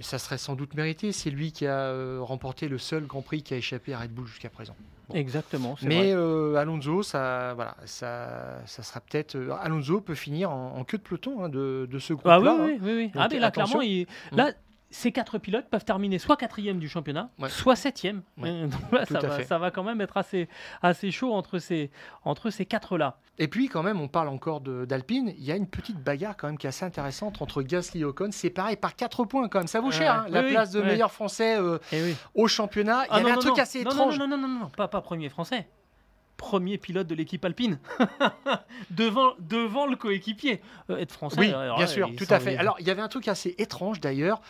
ça 0.00 0.18
serait 0.18 0.36
sans 0.36 0.54
doute 0.54 0.74
mérité. 0.74 1.12
C'est 1.12 1.30
lui 1.30 1.50
qui 1.50 1.66
a 1.66 2.18
remporté 2.20 2.68
le 2.68 2.76
seul 2.76 3.06
Grand 3.06 3.22
Prix 3.22 3.42
qui 3.42 3.54
a 3.54 3.56
échappé 3.56 3.94
à 3.94 4.00
Red 4.00 4.12
Bull 4.12 4.26
jusqu'à 4.26 4.50
présent. 4.50 4.76
Exactement. 5.12 5.76
Mais 5.82 6.12
euh, 6.12 6.54
Alonso, 6.56 7.02
ça, 7.02 7.52
voilà, 7.54 7.76
ça, 7.84 8.62
ça 8.66 8.82
sera 8.82 9.00
peut-être. 9.00 9.36
Euh, 9.36 9.52
Alonso 9.60 10.00
peut 10.00 10.14
finir 10.14 10.50
en, 10.50 10.82
queue 10.84 10.98
de 10.98 11.02
peloton 11.02 11.44
hein, 11.44 11.48
de, 11.48 11.86
de, 11.90 11.98
ce 11.98 12.12
ah 12.12 12.16
groupe-là. 12.16 12.56
Ah 12.58 12.64
oui, 12.64 12.78
oui, 12.82 12.92
oui. 12.94 13.10
ah, 13.14 13.28
mais 13.30 13.38
là, 13.38 13.50
clairement, 13.50 13.82
il, 13.82 14.06
mm. 14.32 14.36
là, 14.36 14.52
ces 14.94 15.10
quatre 15.10 15.38
pilotes 15.38 15.66
peuvent 15.68 15.84
terminer 15.84 16.18
soit 16.18 16.36
quatrième 16.36 16.78
du 16.78 16.88
championnat, 16.88 17.28
soit 17.48 17.74
septième. 17.74 18.22
Donc 18.36 18.92
là, 18.92 19.04
ça 19.04 19.18
va, 19.18 19.42
ça 19.42 19.58
va, 19.58 19.70
quand 19.72 19.82
même 19.82 20.00
être 20.00 20.16
assez, 20.16 20.48
assez 20.82 21.10
chaud 21.10 21.32
entre 21.34 21.58
ces, 21.58 21.90
entre 22.24 22.50
ces 22.50 22.64
quatre-là. 22.64 23.18
Et 23.38 23.48
puis 23.48 23.68
quand 23.68 23.82
même, 23.82 24.00
on 24.00 24.06
parle 24.06 24.28
encore 24.28 24.60
d'Alpine, 24.60 25.34
il 25.36 25.44
y 25.44 25.50
a 25.50 25.56
une 25.56 25.66
petite 25.66 25.98
bagarre 25.98 26.36
quand 26.36 26.46
même 26.46 26.58
qui 26.58 26.66
est 26.66 26.68
assez 26.68 26.84
intéressante 26.84 27.42
entre 27.42 27.62
Gasly 27.62 28.02
et 28.02 28.04
Ocon, 28.04 28.28
c'est 28.30 28.50
pareil 28.50 28.76
par 28.76 28.94
quatre 28.94 29.24
points 29.24 29.48
quand 29.48 29.58
même, 29.58 29.66
ça 29.66 29.80
vaut 29.80 29.90
cher, 29.90 30.14
hein, 30.14 30.26
la 30.28 30.44
place 30.44 30.70
de 30.70 30.80
meilleur 30.80 31.10
français 31.10 31.58
euh, 31.58 31.78
eh 31.92 32.14
au 32.36 32.46
championnat. 32.46 33.04
Il 33.06 33.08
y 33.08 33.10
ah 33.10 33.16
avait 33.16 33.32
un 33.32 33.36
truc 33.36 33.58
assez 33.58 33.80
étrange. 33.80 34.18
Non, 34.18 34.28
non, 34.28 34.38
non, 34.38 34.48
non, 34.48 34.60
non, 34.60 34.68
pas, 34.68 34.86
pas 34.86 35.00
premier 35.00 35.28
français 35.28 35.66
premier 36.36 36.78
pilote 36.78 37.06
de 37.06 37.14
l'équipe 37.14 37.44
alpine 37.44 37.78
devant, 38.90 39.32
devant 39.38 39.86
le 39.86 39.96
coéquipier. 39.96 40.60
Euh, 40.90 40.96
être 40.98 41.12
français. 41.12 41.38
Oui, 41.38 41.52
bien 41.76 41.86
sûr, 41.86 42.10
tout 42.16 42.26
à 42.30 42.40
fait. 42.40 42.56
Alors, 42.56 42.76
il 42.80 42.86
y 42.86 42.90
avait 42.90 43.02
un 43.02 43.08
truc 43.08 43.28
assez 43.28 43.54
étrange 43.58 44.00
d'ailleurs. 44.00 44.40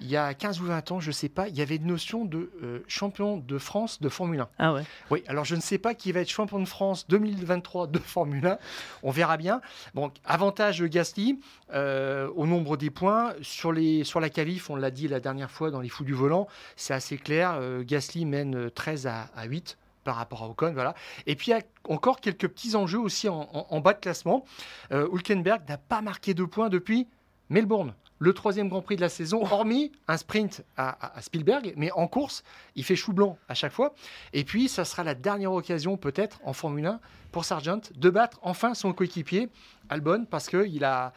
Il 0.00 0.08
y 0.08 0.16
a 0.16 0.34
15 0.34 0.60
ou 0.60 0.66
20 0.66 0.92
ans, 0.92 1.00
je 1.00 1.08
ne 1.08 1.12
sais 1.12 1.28
pas, 1.28 1.48
il 1.48 1.56
y 1.56 1.62
avait 1.62 1.76
une 1.76 1.86
notion 1.86 2.24
de 2.24 2.50
euh, 2.62 2.80
champion 2.88 3.36
de 3.36 3.58
France 3.58 4.00
de 4.00 4.08
Formule 4.08 4.40
1. 4.40 4.48
Ah 4.58 4.72
ouais 4.72 4.84
Oui, 5.10 5.22
alors 5.26 5.44
je 5.44 5.54
ne 5.54 5.60
sais 5.60 5.78
pas 5.78 5.94
qui 5.94 6.12
va 6.12 6.20
être 6.20 6.30
champion 6.30 6.60
de 6.60 6.64
France 6.64 7.06
2023 7.08 7.88
de 7.88 7.98
Formule 7.98 8.46
1. 8.46 8.58
On 9.02 9.10
verra 9.10 9.36
bien. 9.36 9.60
Bon, 9.94 10.10
avantage 10.24 10.82
Gasly 10.84 11.40
euh, 11.74 12.28
au 12.34 12.46
nombre 12.46 12.76
des 12.76 12.90
points. 12.90 13.34
Sur, 13.42 13.72
les, 13.72 14.04
sur 14.04 14.20
la 14.20 14.30
qualif, 14.30 14.70
on 14.70 14.76
l'a 14.76 14.90
dit 14.90 15.08
la 15.08 15.20
dernière 15.20 15.50
fois 15.50 15.70
dans 15.70 15.80
les 15.80 15.88
fous 15.88 16.04
du 16.04 16.14
volant, 16.14 16.48
c'est 16.76 16.94
assez 16.94 17.18
clair. 17.18 17.60
Gasly 17.82 18.24
mène 18.24 18.70
13 18.70 19.06
à, 19.06 19.30
à 19.34 19.44
8 19.44 19.76
par 20.04 20.16
rapport 20.16 20.42
à 20.42 20.48
Ocon. 20.48 20.72
Voilà. 20.72 20.94
Et 21.26 21.36
puis 21.36 21.50
il 21.50 21.54
y 21.54 21.58
a 21.58 21.62
encore 21.88 22.20
quelques 22.20 22.48
petits 22.48 22.74
enjeux 22.74 22.98
aussi 22.98 23.28
en, 23.28 23.80
bas 23.80 23.92
de 23.94 24.00
classement. 24.00 24.44
Euh, 24.92 25.08
Hulkenberg 25.12 25.68
n'a 25.68 25.78
pas 25.78 26.00
marqué 26.00 26.34
de 26.34 26.44
points 26.44 26.68
depuis 26.68 27.08
Melbourne. 27.50 27.94
Le 28.18 28.32
troisième 28.32 28.68
Grand 28.68 28.82
Prix 28.82 28.94
de 28.94 29.00
la 29.00 29.08
saison, 29.08 29.42
hormis 29.42 29.90
un 30.06 30.16
sprint 30.16 30.64
à, 30.76 31.12
Spielberg, 31.20 31.74
mais 31.76 31.90
en 31.90 32.06
course, 32.06 32.44
il 32.76 32.84
fait 32.84 32.94
chou 32.94 33.12
blanc 33.12 33.36
à 33.48 33.54
chaque 33.54 33.72
fois. 33.72 33.96
Et 34.32 34.44
puis, 34.44 34.68
ça 34.68 34.84
sera 34.84 35.02
la 35.02 35.16
dernière 35.16 35.52
occasion, 35.52 35.96
peut-être, 35.96 36.38
en 36.44 36.52
Formule 36.52 36.86
1, 36.86 37.00
pour 37.32 37.44
Sargent 37.44 37.80
de 37.96 38.10
battre 38.10 38.38
enfin 38.42 38.74
son 38.74 38.92
coéquipier, 38.92 39.48
Albon, 39.88 40.24
parce 40.30 40.48
qu'il 40.48 40.84
a, 40.84 41.12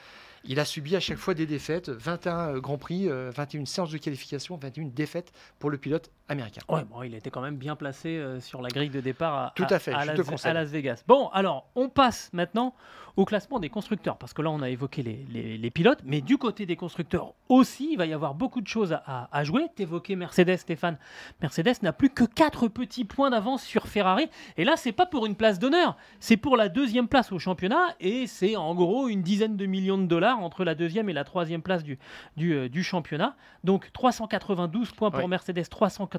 il 0.45 0.59
a 0.59 0.65
subi 0.65 0.95
à 0.95 0.99
chaque 0.99 1.17
fois 1.17 1.33
des 1.33 1.45
défaites, 1.45 1.89
21 1.89 2.55
euh, 2.55 2.59
Grands 2.59 2.77
Prix, 2.79 3.07
21 3.07 3.61
euh, 3.61 3.65
séances 3.65 3.91
de 3.91 3.97
qualification, 3.97 4.57
21 4.57 4.85
défaites 4.85 5.31
pour 5.59 5.69
le 5.69 5.77
pilote 5.77 6.09
américain. 6.27 6.61
Ouais, 6.69 6.83
bon, 6.83 7.03
il 7.03 7.13
était 7.13 7.29
quand 7.29 7.41
même 7.41 7.57
bien 7.57 7.75
placé 7.75 8.09
euh, 8.09 8.39
sur 8.39 8.61
la 8.61 8.69
grille 8.69 8.89
de 8.89 9.01
départ 9.01 9.35
à, 9.35 9.53
Tout 9.55 9.65
à, 9.69 9.79
fait, 9.79 9.93
à, 9.93 10.05
Las, 10.05 10.69
Vegas. 10.69 11.03
Bon, 11.07 11.29
alors, 11.29 11.69
on 11.75 11.89
passe 11.89 12.29
maintenant 12.33 12.73
au 13.15 13.23
classement 13.23 13.59
des 13.59 13.69
constructeurs, 13.69 14.17
parce 14.17 14.33
que 14.33 14.41
là, 14.41 14.49
on 14.49 14.61
a 14.61 14.69
évoqué 14.69 15.01
les, 15.01 15.71
pilotes, 15.71 15.99
mais 16.03 16.19
du 16.19 16.37
côté 16.37 16.65
des 16.65 16.75
constructeurs 16.75 17.33
aussi, 17.47 17.89
il 17.91 17.97
va 17.97 18.05
y 18.05 18.13
avoir 18.13 18.33
beaucoup 18.33 18.59
de 18.59 18.67
choses 18.67 18.91
à, 18.91 19.29
à 19.31 19.43
jouer. 19.45 19.67
T'évoquais 19.75 20.15
Mercedes, 20.15 20.57
Stéphane. 20.57 20.97
Mercedes 21.41 21.81
n'a 21.81 21.93
plus 21.93 22.09
que 22.09 22.25
4 22.25 22.67
petits 22.67 23.05
points 23.05 23.29
d'avance 23.29 23.63
sur 23.63 23.87
Ferrari, 23.87 24.29
et 24.57 24.65
là, 24.65 24.73
c'est 24.75 24.91
pas 24.91 25.05
pour 25.05 25.25
une 25.25 25.35
place 25.35 25.59
d'honneur, 25.59 25.95
c'est 26.19 26.37
pour 26.37 26.57
la 26.57 26.67
deuxième 26.67 27.07
place 27.07 27.31
au 27.31 27.39
championnat, 27.39 27.95
et 28.01 28.27
c'est 28.27 28.55
en 28.57 28.75
gros 28.75 29.07
une 29.07 29.21
dizaine 29.21 29.55
de 29.55 29.65
millions 29.65 29.97
de 29.97 30.07
dollars 30.07 30.39
entre 30.39 30.65
la 30.65 30.75
deuxième 30.75 31.09
et 31.09 31.13
la 31.13 31.23
troisième 31.23 31.61
place 31.61 31.83
du, 31.83 31.97
du, 32.35 32.53
euh, 32.53 32.81
championnat. 32.81 33.35
Donc 33.63 33.91
392 33.93 34.91
points 34.91 35.11
pour 35.11 35.27
Mercedes, 35.27 35.67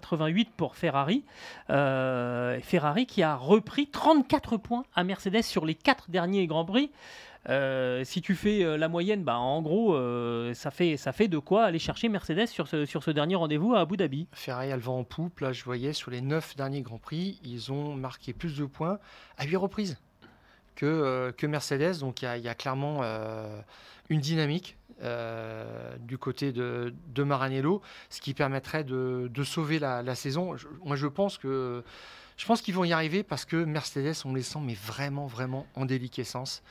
388 0.00 0.50
pour 0.56 0.76
Ferrari. 0.76 1.24
Euh, 1.70 2.60
Ferrari 2.60 3.06
qui 3.06 3.22
a 3.22 3.34
repris 3.34 3.88
34 3.88 4.56
points 4.56 4.84
à 4.94 5.04
Mercedes 5.04 5.42
sur 5.42 5.64
les 5.64 5.74
quatre 5.74 6.10
derniers 6.10 6.46
Grands 6.46 6.64
Prix. 6.64 6.90
Euh, 7.48 8.02
si 8.04 8.22
tu 8.22 8.34
fais 8.34 8.76
la 8.76 8.88
moyenne, 8.88 9.22
bah, 9.22 9.38
en 9.38 9.62
gros, 9.62 9.96
ça, 10.54 10.70
fait, 10.70 10.96
ça 10.96 11.12
fait 11.12 11.28
de 11.28 11.38
quoi 11.38 11.64
aller 11.64 11.78
chercher 11.78 12.08
Mercedes 12.08 12.46
sur 12.46 12.66
ce, 12.66 12.84
sur 12.84 13.02
ce 13.02 13.10
dernier 13.10 13.36
rendez-vous 13.36 13.74
à 13.74 13.80
Abu 13.80 13.96
Dhabi. 13.96 14.26
Ferrari 14.32 14.72
a 14.72 14.76
le 14.76 14.82
vent 14.82 14.98
en 14.98 15.04
poupe. 15.04 15.40
Là, 15.40 15.52
je 15.52 15.64
voyais 15.64 15.92
sur 15.92 16.10
les 16.10 16.20
9 16.20 16.56
derniers 16.56 16.82
Grands 16.82 16.98
Prix, 16.98 17.40
ils 17.44 17.72
ont 17.72 17.94
marqué 17.94 18.32
plus 18.32 18.56
de 18.56 18.64
points 18.64 18.98
à 19.38 19.44
8 19.44 19.56
reprises 19.56 19.98
que, 20.74 21.32
que 21.36 21.46
Mercedes. 21.46 22.00
Donc 22.00 22.22
il 22.22 22.40
y, 22.40 22.48
a 22.48 22.54
clairement 22.54 23.02
une 24.08 24.20
dynamique 24.20 24.76
euh, 25.02 25.96
du 25.98 26.16
côté 26.18 26.52
de, 26.52 26.94
de, 27.08 27.22
Maranello, 27.22 27.82
ce 28.08 28.20
qui 28.20 28.34
permettrait 28.34 28.84
de, 28.84 29.30
sauver 29.44 29.78
la, 29.78 30.14
saison. 30.14 30.56
moi, 30.84 30.96
je 30.96 31.06
pense 31.06 31.38
que 31.38 31.82
je 32.36 32.44
pense 32.44 32.60
qu'ils 32.60 32.74
vont 32.74 32.84
y 32.84 32.92
arriver 32.92 33.22
parce 33.22 33.44
que 33.44 33.56
Mercedes, 33.56 34.14
on 34.24 34.34
les 34.34 34.42
sent 34.42 34.58
mais 34.62 34.74
vraiment, 34.74 35.26
vraiment 35.26 35.66
en 35.74 35.86
déliquescence. 35.86 36.62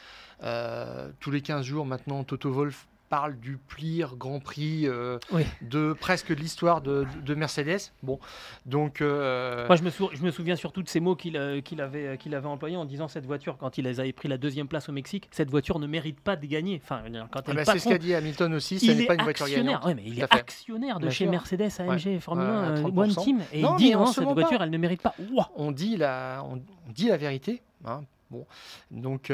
Euh, 0.43 1.11
tous 1.19 1.31
les 1.31 1.41
15 1.41 1.65
jours 1.65 1.85
maintenant, 1.85 2.23
Toto 2.23 2.51
Wolff 2.51 2.87
parle 3.15 3.39
du 3.39 3.57
pire 3.57 4.17
Grand 4.17 4.41
Prix 4.41 4.87
euh, 4.87 5.19
de 5.61 5.93
presque 5.93 6.29
l'histoire 6.29 6.81
de, 6.81 7.05
Mercedes. 7.33 7.93
Bon, 8.03 8.19
donc. 8.65 8.99
Euh, 8.99 9.65
Moi, 9.67 9.77
je 9.77 9.83
me, 9.83 9.89
je 9.89 10.21
me, 10.21 10.31
souviens 10.31 10.57
surtout 10.57 10.83
de 10.83 10.89
ces 10.89 10.99
mots 10.99 11.15
qu'il 11.15 11.37
euh, 11.37 11.61
avait, 11.79 12.17
qu'il 12.17 12.35
avait 12.35 12.47
employés 12.47 12.75
en 12.75 12.83
disant 12.83 13.07
cette 13.07 13.25
voiture, 13.25 13.57
quand 13.57 13.77
il 13.77 13.87
avait 13.87 14.11
pris 14.11 14.27
la 14.27 14.37
deuxième 14.37 14.67
place 14.67 14.89
au 14.89 14.91
Mexique, 14.91 15.29
cette 15.31 15.49
voiture 15.49 15.79
ne 15.79 15.87
mérite 15.87 16.19
pas 16.19 16.35
de 16.35 16.45
gagner. 16.45 16.81
Enfin, 16.83 17.03
quand 17.31 17.41
ah 17.47 17.53
bah, 17.53 17.63
c'est 17.63 17.79
ce 17.79 17.87
qu'a 17.87 17.97
dit 17.97 18.13
Hamilton 18.13 18.53
aussi, 18.53 18.79
ce 18.79 18.91
n'est 18.91 19.05
pas 19.05 19.15
une 19.15 19.23
voiture 19.23 19.47
gagnante. 19.47 19.85
mais 19.95 20.03
il 20.05 20.19
est 20.19 20.33
actionnaire 20.33 20.99
de 20.99 21.09
chez 21.09 21.25
Mercedes, 21.25 21.71
AMG, 21.79 22.19
Formule 22.19 22.45
1, 22.45 22.83
One 22.83 23.15
Team, 23.15 23.39
et 23.53 23.61
il 23.61 23.75
dit 23.77 23.91
non, 23.91 24.07
cette 24.07 24.25
voiture, 24.25 24.61
elle 24.61 24.71
ne 24.71 24.77
mérite 24.77 25.01
pas. 25.01 25.15
On 25.55 25.71
dit 25.71 25.95
la, 25.95 26.43
on 26.49 26.59
dit 26.91 27.07
la 27.07 27.17
vérité. 27.17 27.61
Hein. 27.85 28.01
Bon, 28.29 28.45
donc 28.91 29.31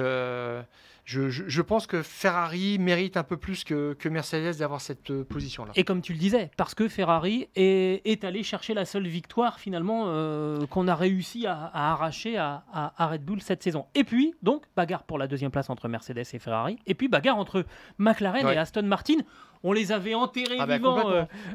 je, 1.12 1.62
pense 1.62 1.88
que 1.88 2.01
Ferrari 2.01 2.78
mérite 2.80 3.18
un 3.18 3.24
peu 3.24 3.38
plus 3.38 3.64
que, 3.64 3.95
Mercedes 4.09 4.57
d'avoir 4.57 4.82
cette 4.82 5.12
euh, 5.12 5.24
position-là. 5.24 5.72
Et 5.76 5.84
comme 5.84 6.01
tu 6.01 6.14
le 6.14 6.20
disais, 6.20 6.51
parce 6.57 6.76
que 6.76 6.88
Ferrari 6.88 7.47
est, 7.55 8.24
allé 8.24 8.43
chercher 8.43 8.74
la 8.74 8.86
seule 8.86 9.07
victoire 9.07 9.59
finalement 9.59 10.05
euh, 10.07 10.66
qu'on 10.68 10.88
a 10.88 10.95
réussi 10.95 11.47
à, 11.47 11.72
arracher 11.74 12.38
à, 12.38 12.64
Red 12.99 13.24
Bull 13.24 13.41
cette 13.41 13.64
saison. 13.64 13.86
Et 13.95 14.03
puis, 14.03 14.34
donc, 14.41 14.64
bagarre 14.76 15.03
pour 15.03 15.18
la 15.18 15.28
deuxième 15.28 15.51
place 15.51 15.70
entre 15.70 15.88
Mercedes 15.88 16.26
et 16.34 16.39
Ferrari. 16.39 16.78
Et 16.88 16.93
puis, 16.93 17.07
bagarre 17.07 17.38
entre 17.38 17.66
McLaren 17.97 18.47
et 18.47 18.57
Aston 18.57 18.84
Martin 18.84 19.18
on 19.64 19.74
les 19.74 19.91
avait 19.91 20.14
enterrés 20.14 20.57
ah 20.59 20.66
bah, 20.66 20.78
vivants. 20.78 21.12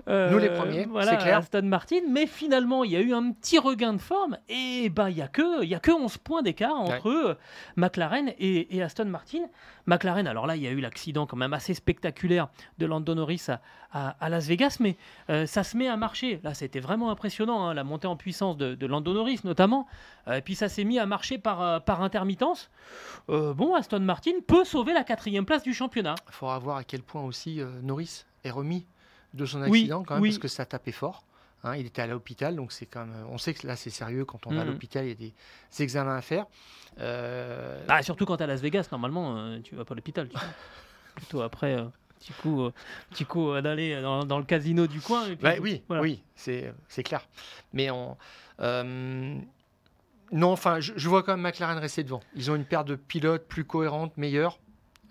Euh, 0.09 0.31
Nous 0.31 0.39
les 0.39 0.51
premiers, 0.51 0.87
voilà, 0.87 1.13
c'est 1.13 1.17
clair. 1.19 1.39
Aston 1.39 1.63
Martin, 1.63 2.01
mais 2.09 2.27
finalement 2.27 2.85
il 2.85 2.93
y 2.93 2.97
a 2.97 3.01
eu 3.01 3.13
un 3.13 3.33
petit 3.33 3.59
regain 3.59 3.93
de 3.93 4.01
forme 4.01 4.39
et 4.49 4.89
bah 4.91 5.11
il 5.11 5.17
y 5.17 5.23
a 5.23 5.29
que 5.29 5.63
il 5.63 5.69
y 5.69 5.75
a 5.75 5.81
que 5.81 5.91
11 5.91 6.19
points 6.19 6.43
d'écart 6.43 6.77
entre 6.77 7.37
McLaren 7.77 8.33
et, 8.39 8.83
Aston 8.83 9.07
Martin. 9.07 9.47
McLaren, 9.87 10.27
alors 10.27 10.47
là 10.47 10.57
il 10.57 10.63
y 10.63 10.67
a 10.67 10.71
eu 10.71 10.81
l'accident 10.81 11.27
quand 11.27 11.37
même 11.37 11.53
assez 11.53 11.75
spectaculaire 11.75 12.49
de 12.79 12.87
Lando 12.87 13.15
Norris 13.15 13.47
à, 13.93 14.29
Las 14.29 14.47
Vegas, 14.47 14.77
mais 14.81 14.97
euh, 15.31 15.47
ça 15.47 15.65
se 15.65 15.77
met 15.77 15.89
à 15.89 15.97
marcher. 15.97 16.41
Là 16.45 16.55
c'était 16.55 16.81
vraiment 16.81 17.11
impressionnant, 17.11 17.67
hein, 17.67 17.75
la 17.75 17.85
montée 17.85 18.07
en 18.07 18.17
puissance 18.17 18.57
de, 18.57 18.75
de 18.75 18.87
Lando 18.87 19.15
Norris 19.15 19.41
notamment. 19.45 19.87
Euh, 20.29 20.35
et 20.37 20.43
puis 20.43 20.55
ça 20.55 20.69
s'est 20.69 20.85
mis 20.85 20.99
à 20.99 21.07
marcher 21.07 21.39
par, 21.39 21.83
par 21.85 22.03
intermittence. 22.03 22.71
bon, 23.29 23.75
Aston 23.75 24.01
Martin 24.01 24.33
peut 24.47 24.65
sauver 24.65 24.93
la 24.93 25.05
quatrième 25.05 25.45
place 25.47 25.63
du 25.63 25.73
championnat. 25.75 26.15
Il 26.29 26.33
faudra 26.33 26.59
voir 26.59 26.77
à 26.79 26.85
quel 26.85 27.03
point 27.03 27.23
aussi 27.23 27.61
est 28.45 28.51
remis 28.51 28.87
de 29.35 29.45
son 29.47 29.63
accident 29.63 30.03
quand 30.05 30.15
même, 30.15 30.25
parce 30.25 30.39
que 30.39 30.49
ça 30.49 30.65
tapait 30.65 30.93
fort. 30.93 31.25
Hein, 31.65 31.77
il 31.77 31.87
était 31.87 32.03
à 32.03 32.07
l'hôpital, 32.07 32.55
donc 32.55 32.71
c'est 32.71 32.87
comme 32.87 33.13
on 33.31 33.39
sait 33.39 33.53
que 33.55 33.67
là 33.67 33.75
c'est 33.77 33.91
sérieux 33.91 34.25
quand 34.25 34.47
on 34.47 34.51
va 34.55 34.61
à 34.61 34.65
Mhm. 34.65 34.71
l'hôpital, 34.73 35.05
il 35.05 35.09
y 35.09 35.13
a 35.13 35.15
des, 35.15 35.35
des 35.77 35.83
examens 35.83 36.17
à 36.17 36.21
faire. 36.23 36.47
Euh, 37.01 37.85
Ah, 37.89 38.03
surtout 38.03 38.25
quand 38.25 38.41
à 38.41 38.47
Las 38.47 38.61
Vegas, 38.61 38.89
normalement, 38.93 39.37
euh, 39.37 39.59
tu 39.63 39.75
vas 39.75 39.85
pas 39.85 39.95
à 39.95 39.97
l'hôpital. 39.97 40.29
tu 40.29 40.35
vois. 40.39 40.43
Plutôt 41.17 41.41
après, 41.43 41.75
euh, 41.77 41.85
petit 42.21 42.33
coup, 42.35 42.63
euh, 42.65 42.73
petit 43.11 43.25
coup 43.25 43.51
euh, 43.51 43.63
d'aller 43.63 44.01
dans, 44.01 44.25
dans 44.25 44.39
le 44.39 44.45
casino 44.45 44.87
du 44.87 45.01
coin. 45.01 45.27
Et 45.27 45.37
puis, 45.37 45.47
Ouais, 45.47 45.59
oui, 45.59 45.83
voilà. 45.89 46.03
oui, 46.03 46.23
c'est 46.37 46.73
c'est 46.89 47.03
clair. 47.03 47.27
Mais 47.73 47.91
on, 47.91 48.17
euh, 48.61 49.37
non, 50.33 50.51
enfin, 50.53 50.81
je, 50.81 50.93
je 50.97 51.09
vois 51.09 51.23
quand 51.23 51.33
même 51.33 51.43
McLaren 51.43 51.79
rester 51.79 52.03
devant. 52.05 52.21
Ils 52.35 52.51
ont 52.51 52.57
une 52.57 52.65
paire 52.65 52.85
de 52.85 52.97
pilotes 52.97 53.47
plus 53.47 53.65
cohérente, 53.65 54.17
meilleure. 54.17 54.59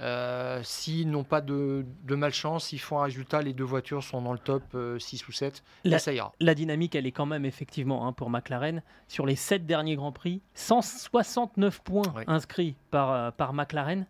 Euh, 0.01 0.59
S'ils 0.63 1.09
n'ont 1.09 1.23
pas 1.23 1.39
de, 1.39 1.85
de 2.03 2.15
malchance, 2.15 2.73
ils 2.73 2.79
font 2.79 2.99
un 2.99 3.03
résultat, 3.03 3.41
les 3.41 3.53
deux 3.53 3.63
voitures 3.63 4.03
sont 4.03 4.21
dans 4.21 4.33
le 4.33 4.39
top 4.39 4.61
euh, 4.75 4.99
6 4.99 5.25
ou 5.29 5.31
7, 5.31 5.63
La- 5.85 5.91
là 5.91 5.99
ça 5.99 6.11
ira. 6.11 6.33
La 6.41 6.53
dynamique, 6.53 6.95
elle 6.95 7.07
est 7.07 7.13
quand 7.13 7.25
même 7.25 7.45
effectivement 7.45 8.05
hein, 8.05 8.11
pour 8.11 8.29
McLaren. 8.29 8.83
Sur 9.07 9.25
les 9.25 9.37
7 9.37 9.65
derniers 9.65 9.95
Grands 9.95 10.11
Prix, 10.11 10.41
169 10.53 11.81
points 11.81 12.13
inscrits 12.27 12.75
par, 12.91 13.11
euh, 13.11 13.31
par 13.31 13.53
McLaren 13.53 14.05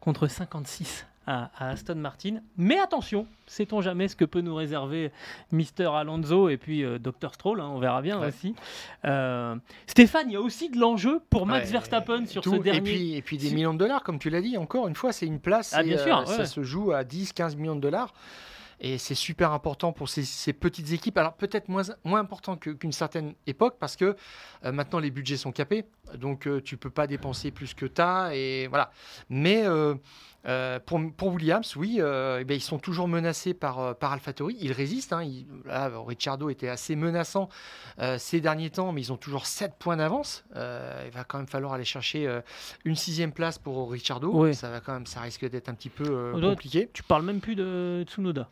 contre 0.00 0.26
56 0.26 1.06
à, 1.26 1.50
à 1.56 1.70
Aston 1.70 1.96
Martin. 1.96 2.40
Mais 2.56 2.78
attention, 2.78 3.26
sait-on 3.46 3.80
jamais 3.80 4.08
ce 4.08 4.16
que 4.16 4.24
peut 4.24 4.40
nous 4.40 4.54
réserver 4.54 5.12
Mister 5.52 5.84
Alonso 5.92 6.48
et 6.48 6.56
puis 6.56 6.82
euh, 6.84 6.98
Dr 6.98 7.34
Stroll, 7.34 7.60
hein, 7.60 7.68
on 7.72 7.78
verra 7.78 8.02
bien 8.02 8.18
Ouais. 8.20 8.28
aussi. 8.28 8.54
Euh, 9.04 9.54
Stéphane, 9.86 10.28
il 10.28 10.32
y 10.32 10.36
a 10.36 10.40
aussi 10.40 10.70
de 10.70 10.78
l'enjeu 10.78 11.20
pour 11.30 11.46
Max 11.46 11.66
Ouais, 11.66 11.72
Verstappen 11.72 12.26
sur 12.26 12.42
tout, 12.42 12.50
ce 12.52 12.56
Et 12.56 12.60
dernier. 12.60 12.80
puis, 12.80 13.14
et 13.16 13.22
puis 13.22 13.38
des 13.38 13.50
millions 13.50 13.74
de 13.74 13.78
dollars, 13.78 14.02
comme 14.02 14.18
tu 14.18 14.30
l'as 14.30 14.40
dit, 14.40 14.56
encore 14.56 14.88
une 14.88 14.96
fois, 14.96 15.12
c'est 15.12 15.26
une 15.26 15.40
place. 15.40 15.72
Ah, 15.74 15.82
et, 15.82 15.86
bien 15.86 15.98
sûr, 15.98 16.18
euh, 16.18 16.24
Ça 16.24 16.46
se 16.46 16.62
joue 16.62 16.92
à 16.92 17.04
10, 17.04 17.32
15 17.32 17.56
millions 17.56 17.76
de 17.76 17.80
dollars. 17.80 18.12
Et 18.82 18.96
c'est 18.96 19.14
super 19.14 19.52
important 19.52 19.92
pour 19.92 20.08
ces, 20.08 20.24
ces 20.24 20.54
petites 20.54 20.90
équipes. 20.92 21.18
Alors 21.18 21.34
peut-être 21.34 21.68
moins, 21.68 21.82
moins 22.02 22.20
important 22.20 22.56
qu'une 22.56 22.92
certaine 22.92 23.34
époque 23.46 23.76
parce 23.78 23.94
que 23.94 24.16
euh, 24.64 24.72
maintenant 24.72 25.00
les 25.00 25.10
budgets 25.10 25.36
sont 25.36 25.52
capés. 25.52 25.84
Donc 26.16 26.46
euh, 26.46 26.62
tu 26.62 26.78
peux 26.78 26.88
pas 26.88 27.06
dépenser 27.06 27.50
plus 27.50 27.74
que 27.74 27.84
tu 27.84 28.00
as. 28.00 28.30
Et 28.34 28.68
voilà. 28.68 28.90
Mais 29.28 29.66
euh, 29.66 29.96
euh, 30.46 30.78
pour, 30.80 31.00
pour 31.16 31.34
Williams, 31.34 31.76
oui, 31.76 31.96
euh, 31.98 32.42
eh 32.48 32.54
ils 32.54 32.60
sont 32.62 32.78
toujours 32.78 33.08
menacés 33.08 33.52
par, 33.52 33.78
euh, 33.78 33.94
par 33.94 34.12
AlphaTauri. 34.12 34.56
Ils 34.60 34.72
résistent. 34.72 35.12
Hein. 35.12 35.22
Ils- 35.22 35.46
là, 35.66 35.90
Ricciardo 36.06 36.48
était 36.48 36.68
assez 36.68 36.96
menaçant 36.96 37.48
euh, 37.98 38.16
ces 38.18 38.40
derniers 38.40 38.70
temps, 38.70 38.92
mais 38.92 39.02
ils 39.02 39.12
ont 39.12 39.18
toujours 39.18 39.44
7 39.46 39.74
points 39.78 39.96
d'avance. 39.98 40.44
Il 40.54 41.10
va 41.12 41.24
quand 41.24 41.38
même 41.38 41.46
falloir 41.46 41.74
aller 41.74 41.84
chercher 41.84 42.40
une 42.84 42.96
sixième 42.96 43.32
place 43.32 43.58
pour 43.58 43.90
Ricciardo. 43.90 44.30
Oui. 44.32 44.54
Ça 44.54 44.70
va 44.70 44.80
quand 44.80 44.92
même, 44.94 45.06
ça 45.06 45.20
risque 45.20 45.48
d'être 45.48 45.68
un 45.68 45.74
petit 45.74 45.90
peu 45.90 46.32
compliqué. 46.40 46.88
Tu 46.92 47.02
parles 47.02 47.24
même 47.24 47.40
plus 47.40 47.54
de 47.54 48.04
Tsunoda. 48.06 48.48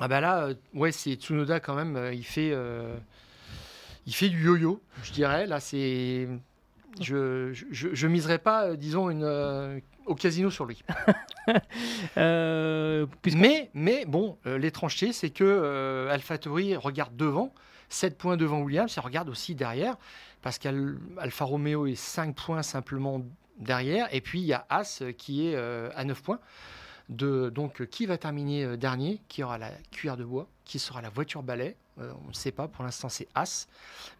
Ah 0.00 0.08
bah 0.08 0.20
là, 0.20 0.48
ouais, 0.74 0.92
c'est 0.92 1.14
Tsunoda 1.14 1.60
quand 1.60 1.74
même. 1.74 2.10
il 2.12 2.24
fait, 2.24 2.54
il 4.06 4.14
fait 4.14 4.28
du 4.28 4.44
yo-yo, 4.44 4.82
je 5.04 5.12
dirais. 5.12 5.46
Là, 5.46 5.60
c'est, 5.60 6.28
je, 7.00 7.52
je, 7.52 7.88
je, 7.92 8.06
miserais 8.08 8.38
pas, 8.38 8.74
disons, 8.76 9.10
une, 9.10 9.80
au 10.06 10.14
casino 10.14 10.50
sur 10.50 10.64
lui. 10.64 10.82
Euh, 12.16 13.06
Mais, 13.34 13.70
mais 13.74 14.04
bon, 14.04 14.38
euh, 14.46 14.56
l'étrangeté, 14.56 15.12
c'est 15.12 15.30
que 15.30 15.42
euh, 15.42 16.12
AlphaTauri 16.12 16.76
regarde 16.76 17.16
devant, 17.16 17.52
7 17.88 18.16
points 18.16 18.36
devant 18.36 18.60
Williams, 18.60 18.96
et 18.96 19.00
regarde 19.00 19.28
aussi 19.28 19.56
derrière, 19.56 19.96
parce 20.42 20.58
qu'Alfa 20.58 21.44
Romeo 21.44 21.86
est 21.86 21.96
5 21.96 22.36
points 22.36 22.62
simplement 22.62 23.22
derrière, 23.58 24.06
et 24.14 24.20
puis 24.20 24.40
il 24.40 24.46
y 24.46 24.52
a 24.52 24.64
As 24.68 25.02
euh, 25.02 25.12
qui 25.12 25.48
est 25.48 25.56
à 25.56 26.04
9 26.04 26.22
points. 26.22 26.40
De, 27.08 27.50
donc, 27.50 27.84
qui 27.86 28.06
va 28.06 28.18
terminer 28.18 28.76
dernier 28.76 29.20
Qui 29.26 29.42
aura 29.42 29.58
la 29.58 29.72
cuillère 29.90 30.16
de 30.16 30.24
bois 30.24 30.46
Qui 30.64 30.78
sera 30.78 31.02
la 31.02 31.08
voiture 31.08 31.42
balai 31.42 31.76
Euh, 32.00 32.12
On 32.24 32.28
ne 32.28 32.32
sait 32.32 32.52
pas, 32.52 32.68
pour 32.68 32.84
l'instant 32.84 33.08
c'est 33.08 33.28
As. 33.34 33.68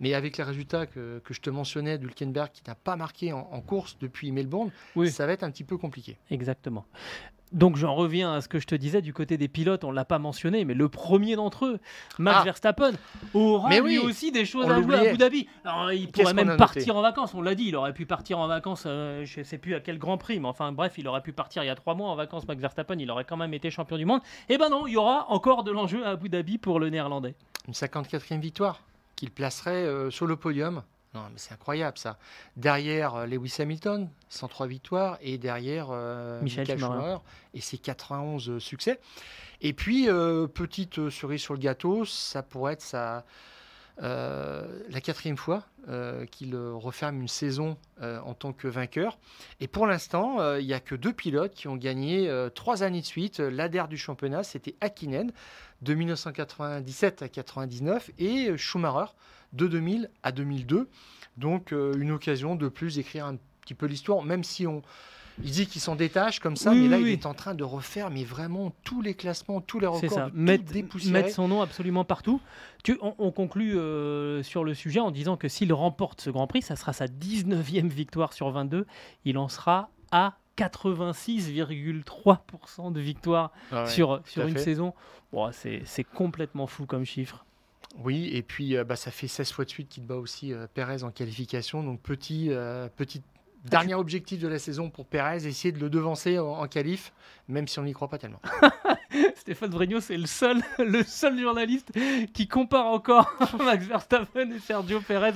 Mais 0.01 0.15
avec 0.15 0.37
les 0.37 0.45
résultats 0.45 0.87
que, 0.87 1.21
que 1.25 1.35
je 1.35 1.41
te 1.41 1.51
mentionnais 1.51 1.99
d'Hulkenberg 1.99 2.51
qui 2.53 2.63
n'a 2.67 2.75
pas 2.75 2.97
marqué 2.97 3.33
en, 3.33 3.49
en 3.51 3.61
course 3.61 3.97
depuis 4.01 4.33
Melbourne, 4.33 4.71
Oui. 4.97 5.11
ça 5.11 5.27
va 5.27 5.33
être 5.33 5.43
un 5.43 5.51
petit 5.51 5.65
peu 5.65 5.77
compliqué. 5.79 6.19
Exactement. 6.31 6.85
Donc 7.53 7.77
j'en 7.77 7.95
reviens 7.95 8.33
à 8.35 8.41
ce 8.41 8.49
que 8.49 8.61
je 8.61 8.67
te 8.67 8.75
disais 8.75 9.03
du 9.03 9.13
côté 9.13 9.37
des 9.37 9.49
pilotes, 9.49 9.83
on 9.83 9.91
l'a 9.91 10.05
pas 10.05 10.19
mentionné, 10.19 10.65
mais 10.65 10.75
le 10.75 10.89
premier 10.89 11.35
d'entre 11.35 11.67
eux, 11.67 11.81
Max 12.19 12.39
Ah. 12.41 12.45
Verstappen, 12.45 12.93
aura 13.35 13.69
Mais 13.69 13.81
lui 13.81 13.99
oui, 13.99 14.07
aussi 14.07 14.31
des 14.31 14.45
choses 14.45 14.71
à 14.71 14.81
jouer 14.81 14.95
à. 14.97 15.01
Abu 15.01 15.19
Dhabi. 15.19 15.49
Alors, 15.65 15.93
il 15.93 16.11
pourrait 16.11 16.35
même 16.35 16.57
partir 16.57 16.97
en 16.97 17.03
vacances, 17.03 17.35
on 17.35 17.43
l'a 17.43 17.55
dit, 17.55 17.65
il 17.65 17.77
aurait 17.77 17.93
pu 17.93 18.07
partir 18.07 18.39
en 18.39 18.47
vacances, 18.47 18.85
euh, 18.87 19.25
je 19.25 19.43
sais 19.43 19.59
plus 19.59 19.75
à 19.75 19.81
quel 19.81 19.99
Grand 19.99 20.17
Prix, 20.17 20.39
mais 20.39 20.49
enfin 20.49 20.71
bref, 20.73 20.95
il 20.97 21.09
aurait 21.09 21.23
pu 21.23 21.33
partir 21.33 21.65
il 21.65 21.67
y 21.67 21.71
a 21.71 21.75
trois 21.75 21.95
mois 21.95 22.09
en 22.09 22.15
vacances, 22.15 22.47
Max 22.47 22.61
Verstappen, 22.61 22.97
il 22.99 23.11
aurait 23.11 23.25
quand 23.25 23.37
même 23.37 23.53
été 23.55 23.71
champion 23.71 23.97
du 23.97 24.05
monde. 24.05 24.21
Et 24.49 24.57
ben 24.57 24.69
non, 24.69 24.87
il 24.87 24.93
y 24.93 24.97
aura 24.97 25.27
encore 25.31 25.65
de 25.65 25.73
l'enjeu 25.73 26.05
à 26.07 26.11
Abu 26.11 26.29
Dhabi 26.29 26.59
pour 26.59 26.79
le 26.79 26.89
néerlandais. 26.89 27.35
Une 27.67 27.75
54e 27.75 28.41
victoire 28.41 28.81
qu'il 29.17 29.31
placerait 29.31 29.85
euh, 29.87 30.11
sur 30.11 30.27
le 30.27 30.37
podium. 30.37 30.83
Non, 31.13 31.23
mais 31.33 31.39
c'est 31.39 31.53
incroyable 31.53 31.99
ça. 31.99 32.19
Derrière 32.57 33.17
euh, 33.17 33.27
Lewis 33.27 33.57
Hamilton, 33.59 34.09
103 34.29 34.67
victoires, 34.69 35.19
et 35.21 35.39
derrière 35.39 35.89
euh, 35.91 36.41
Michael 36.41 36.61
Michael 36.61 36.79
Schumacher. 36.79 37.01
Schumacher 37.01 37.19
et 37.55 37.61
ses 37.61 37.79
91 37.79 38.59
succès. 38.59 39.01
Et 39.61 39.73
puis, 39.73 40.09
euh, 40.09 40.47
petite 40.47 40.99
euh, 40.99 41.11
cerise 41.11 41.41
sur 41.41 41.55
le 41.55 41.61
gâteau, 41.61 42.05
ça 42.05 42.43
pourrait 42.43 42.75
être 42.75 42.83
sa, 42.83 43.25
euh, 44.03 44.65
la 44.89 45.01
quatrième 45.03 45.37
fois 45.37 45.65
euh, 45.89 46.25
qu'il 46.25 46.55
euh, 46.55 46.73
referme 46.73 47.21
une 47.21 47.29
saison 47.29 47.77
en 48.01 48.33
tant 48.33 48.55
que 48.55 48.67
vainqueur. 48.67 49.19
Et 49.61 49.69
pour 49.69 49.87
l'instant, 49.87 50.57
il 50.57 50.67
n'y 50.67 50.73
a 50.73 50.81
que 50.81 50.95
deux 50.95 51.13
pilotes 51.13 51.53
qui 51.53 51.69
ont 51.69 51.77
gagné 51.77 52.33
trois 52.55 52.83
années 52.83 53.03
de 53.03 53.07
suite. 53.07 53.41
L'ADER 53.41 53.85
du 53.91 53.99
championnat, 53.99 54.43
c'était 54.43 54.75
Hakkinen 54.81 55.33
de 55.83 55.95
1997 55.95 57.21
à 57.21 57.29
99 57.29 58.11
et 58.19 58.57
Schumacher 58.57 59.13
de 59.53 59.67
2000 59.67 60.11
à 60.23 60.33
2002. 60.33 60.89
Donc 61.37 61.73
une 61.73 62.11
occasion 62.11 62.57
de 62.57 62.69
plus 62.69 62.95
d'écrire 62.95 63.27
un 63.27 63.37
petit 63.61 63.75
peu 63.75 63.85
l'histoire, 63.85 64.23
même 64.23 64.45
si 64.45 64.67
on 64.67 64.81
il 65.45 65.51
dit 65.51 65.67
qu'il 65.67 65.81
s'en 65.81 65.97
détache 65.97 66.39
comme 66.41 66.57
ça, 66.57 66.71
Oui, 66.71 66.81
mais 66.83 66.89
là 66.89 66.97
oui, 66.97 67.03
il 67.03 67.07
oui. 67.07 67.13
est 67.13 67.27
en 67.27 67.35
train 67.35 67.55
de 67.55 67.65
refaire 67.65 68.11
mais 68.11 68.25
vraiment 68.25 68.73
tous 68.85 69.03
les 69.03 69.15
classements, 69.15 69.61
tous 69.61 69.81
les 69.81 69.87
records, 69.87 70.13
ça, 70.13 70.31
tout 70.31 70.37
mettre, 70.37 70.65
mettre 71.11 71.31
son 71.31 71.49
nom 71.49 71.63
absolument 71.63 72.05
partout. 72.05 72.41
Tu, 72.85 72.99
on, 73.03 73.15
on 73.19 73.31
conclut 73.33 73.77
euh, 73.79 74.43
sur 74.43 74.65
le 74.65 74.75
sujet 74.75 75.01
en 75.01 75.11
disant 75.11 75.37
que 75.37 75.49
s'il 75.49 75.73
remporte 75.73 76.21
ce 76.21 76.31
Grand 76.31 76.47
Prix, 76.47 76.63
ça 76.63 76.77
sera 76.77 76.93
sa 76.93 77.07
19e 77.07 77.89
victoire 77.89 78.33
sur 78.33 78.51
22. 78.51 78.87
Il 79.25 79.39
en 79.39 79.49
sera 79.49 79.91
à 80.13 80.37
86,3% 80.57 82.93
de 82.93 83.01
victoire 83.01 83.53
Ah 83.73 83.85
ouais, 83.85 83.91
sur, 83.91 84.21
sur 84.25 84.47
une 84.47 84.55
fait. 84.55 84.61
saison. 84.65 84.95
Bon, 85.33 85.51
c'est 85.53 86.05
complètement 86.15 86.67
fou 86.67 86.87
comme 86.87 87.05
chiffre. 87.05 87.45
Oui, 87.99 88.31
et 88.33 88.43
puis 88.43 88.77
euh, 88.77 88.85
bah, 88.85 88.97
ça 88.97 89.11
fait 89.11 89.27
16 89.29 89.53
fois 89.53 89.65
de 89.65 89.71
suite 89.71 89.89
qu'il 89.89 90.05
bat 90.05 90.17
aussi 90.17 90.53
euh, 90.53 90.67
Pérez 90.73 91.03
en 91.03 91.11
qualification. 91.11 91.83
Donc 91.83 92.01
petit, 92.01 92.47
euh, 92.51 92.89
petit 92.95 93.23
dernier 93.65 93.95
objectif 93.95 94.41
de 94.41 94.49
la 94.49 94.59
saison 94.59 94.91
pour 94.91 95.07
Pérez, 95.07 95.47
essayer 95.47 95.73
de 95.73 95.79
le 95.79 95.91
devancer 95.91 96.39
en, 96.39 96.53
en 96.53 96.67
qualif, 96.67 97.13
même 97.49 97.69
si 97.69 97.79
on 97.79 97.83
n'y 97.83 97.93
croit 97.93 98.09
pas 98.09 98.19
tellement. 98.19 98.41
Stéphane 99.37 99.71
Vrigno, 99.71 100.01
c'est 100.01 100.17
le 100.17 100.27
seul, 100.27 100.63
le 100.79 101.03
seul 101.03 101.39
journaliste 101.39 101.93
qui 102.33 102.49
compare 102.49 102.87
encore 102.87 103.31
Max 103.59 103.87
Verstappen 103.87 104.51
et 104.51 104.59
Sergio 104.59 105.01
Perez 105.01 105.33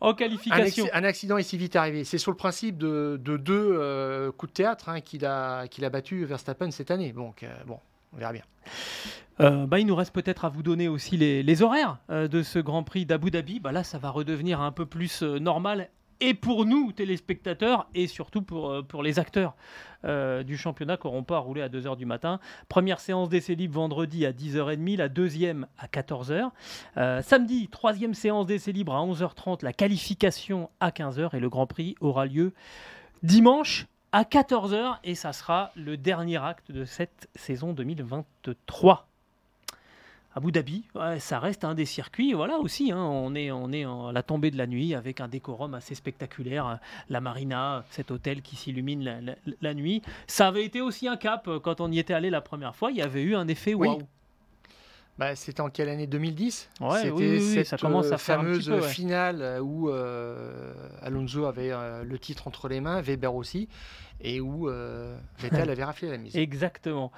en, 0.00 0.14
qualification. 0.14 0.86
un 0.92 1.04
accident 1.04 1.36
est 1.38 1.42
si 1.42 1.56
vite 1.56 1.76
arrivé. 1.76 2.04
C'est 2.04 2.18
sur 2.18 2.30
le 2.30 2.36
principe 2.36 2.78
de, 2.78 3.20
de 3.22 3.36
deux 3.36 3.70
euh, 3.72 4.32
coups 4.32 4.52
de 4.52 4.54
théâtre 4.54 4.88
hein, 4.88 5.00
qu'il 5.00 5.24
a, 5.26 5.68
qu'il 5.68 5.84
a 5.84 5.90
battu 5.90 6.24
Verstappen 6.24 6.70
cette 6.70 6.90
année. 6.90 7.12
Donc, 7.12 7.42
euh, 7.42 7.48
bon, 7.66 7.78
on 8.12 8.16
verra 8.16 8.32
bien. 8.32 8.42
Euh, 9.40 9.66
bah, 9.66 9.78
il 9.78 9.86
nous 9.86 9.96
reste 9.96 10.12
peut-être 10.12 10.44
à 10.44 10.48
vous 10.48 10.62
donner 10.62 10.88
aussi 10.88 11.16
les, 11.16 11.42
les 11.42 11.62
horaires 11.62 11.98
euh, 12.10 12.28
de 12.28 12.42
ce 12.42 12.58
Grand 12.58 12.82
Prix 12.82 13.06
d'Abu 13.06 13.30
Dhabi. 13.30 13.58
Bah, 13.58 13.72
là, 13.72 13.82
ça 13.82 13.98
va 13.98 14.10
redevenir 14.10 14.60
un 14.60 14.72
peu 14.72 14.84
plus 14.84 15.22
euh, 15.22 15.38
normal. 15.38 15.88
Et 16.20 16.34
pour 16.34 16.66
nous, 16.66 16.92
téléspectateurs, 16.92 17.88
et 17.94 18.06
surtout 18.06 18.42
pour, 18.42 18.70
euh, 18.70 19.02
les 19.02 19.18
acteurs 19.18 19.54
euh, 20.04 20.42
du 20.42 20.58
championnat 20.58 20.98
qui 20.98 21.06
n'auront 21.06 21.22
pas 21.22 21.36
à 21.36 21.38
rouler 21.38 21.62
à 21.62 21.68
2h 21.70 21.96
du 21.96 22.04
matin. 22.04 22.40
Première 22.68 23.00
séance 23.00 23.30
d'essai 23.30 23.54
libre 23.54 23.76
vendredi 23.76 24.26
à 24.26 24.32
10h30, 24.32 24.98
la 24.98 25.08
deuxième 25.08 25.66
à 25.78 25.86
14h. 25.86 26.50
Euh, 26.98 27.22
samedi, 27.22 27.68
troisième 27.68 28.12
séance 28.12 28.46
d'essai 28.46 28.72
libre 28.72 28.94
à 28.94 29.00
11h30, 29.00 29.64
la 29.64 29.72
qualification 29.72 30.68
à 30.78 30.90
15h. 30.90 31.34
Et 31.34 31.40
le 31.40 31.48
Grand 31.48 31.66
Prix 31.66 31.94
aura 32.00 32.26
lieu 32.26 32.52
dimanche 33.22 33.86
à 34.12 34.24
14h. 34.24 34.98
Et 35.04 35.14
ça 35.14 35.32
sera 35.32 35.72
le 35.74 35.96
dernier 35.96 36.36
acte 36.36 36.70
de 36.70 36.84
cette 36.84 37.30
saison 37.34 37.72
2023. 37.72 39.09
Abu 40.32 40.52
Dhabi, 40.52 40.84
ouais, 40.94 41.18
ça 41.18 41.40
reste 41.40 41.64
un 41.64 41.74
des 41.74 41.84
circuits. 41.86 42.34
Voilà 42.34 42.58
aussi, 42.58 42.92
hein, 42.92 43.02
on 43.02 43.34
est, 43.34 43.50
on 43.50 43.72
est 43.72 43.84
en 43.84 44.12
la 44.12 44.22
tombée 44.22 44.52
de 44.52 44.58
la 44.58 44.68
nuit 44.68 44.94
avec 44.94 45.20
un 45.20 45.26
décorum 45.26 45.74
assez 45.74 45.96
spectaculaire. 45.96 46.78
La 47.08 47.20
marina, 47.20 47.84
cet 47.90 48.12
hôtel 48.12 48.40
qui 48.40 48.54
s'illumine 48.54 49.02
la, 49.02 49.20
la- 49.20 49.34
la 49.60 49.74
nuit. 49.74 50.02
Ça 50.28 50.46
avait 50.46 50.64
été 50.64 50.80
aussi 50.80 51.08
un 51.08 51.16
cap 51.16 51.48
euh, 51.48 51.58
quand 51.58 51.80
on 51.80 51.90
y 51.90 51.98
était 51.98 52.14
allé 52.14 52.30
la 52.30 52.40
première 52.40 52.76
fois. 52.76 52.92
Il 52.92 52.96
y 52.98 53.02
avait 53.02 53.22
eu 53.22 53.34
un 53.34 53.48
effet 53.48 53.74
waouh. 53.74 54.02
Bah, 55.18 55.34
C'était 55.36 55.60
en 55.60 55.68
quelle 55.68 55.88
année? 55.88 56.06
2010 56.06 56.70
Ouais, 56.80 56.96
C'était 56.98 57.10
oui, 57.10 57.28
oui, 57.28 57.36
oui, 57.40 57.54
cette 57.54 57.66
ça 57.66 57.76
commence 57.76 58.06
à 58.10 58.14
euh, 58.14 58.18
faire 58.18 58.36
fameuse 58.38 58.66
peu, 58.68 58.80
ouais. 58.80 58.88
finale 58.88 59.42
euh, 59.42 59.60
où 59.60 59.90
euh, 59.90 60.72
Alonso 61.02 61.44
avait 61.44 61.72
euh, 61.72 62.04
le 62.04 62.18
titre 62.18 62.46
entre 62.48 62.68
les 62.68 62.80
mains, 62.80 63.02
Weber 63.02 63.34
aussi. 63.34 63.68
Et 64.22 64.40
où 64.40 64.68
euh, 64.68 65.16
Vettel 65.38 65.70
avait 65.70 65.84
raflé 65.84 66.10
la 66.10 66.18
mise. 66.18 66.36
Exactement. 66.36 67.12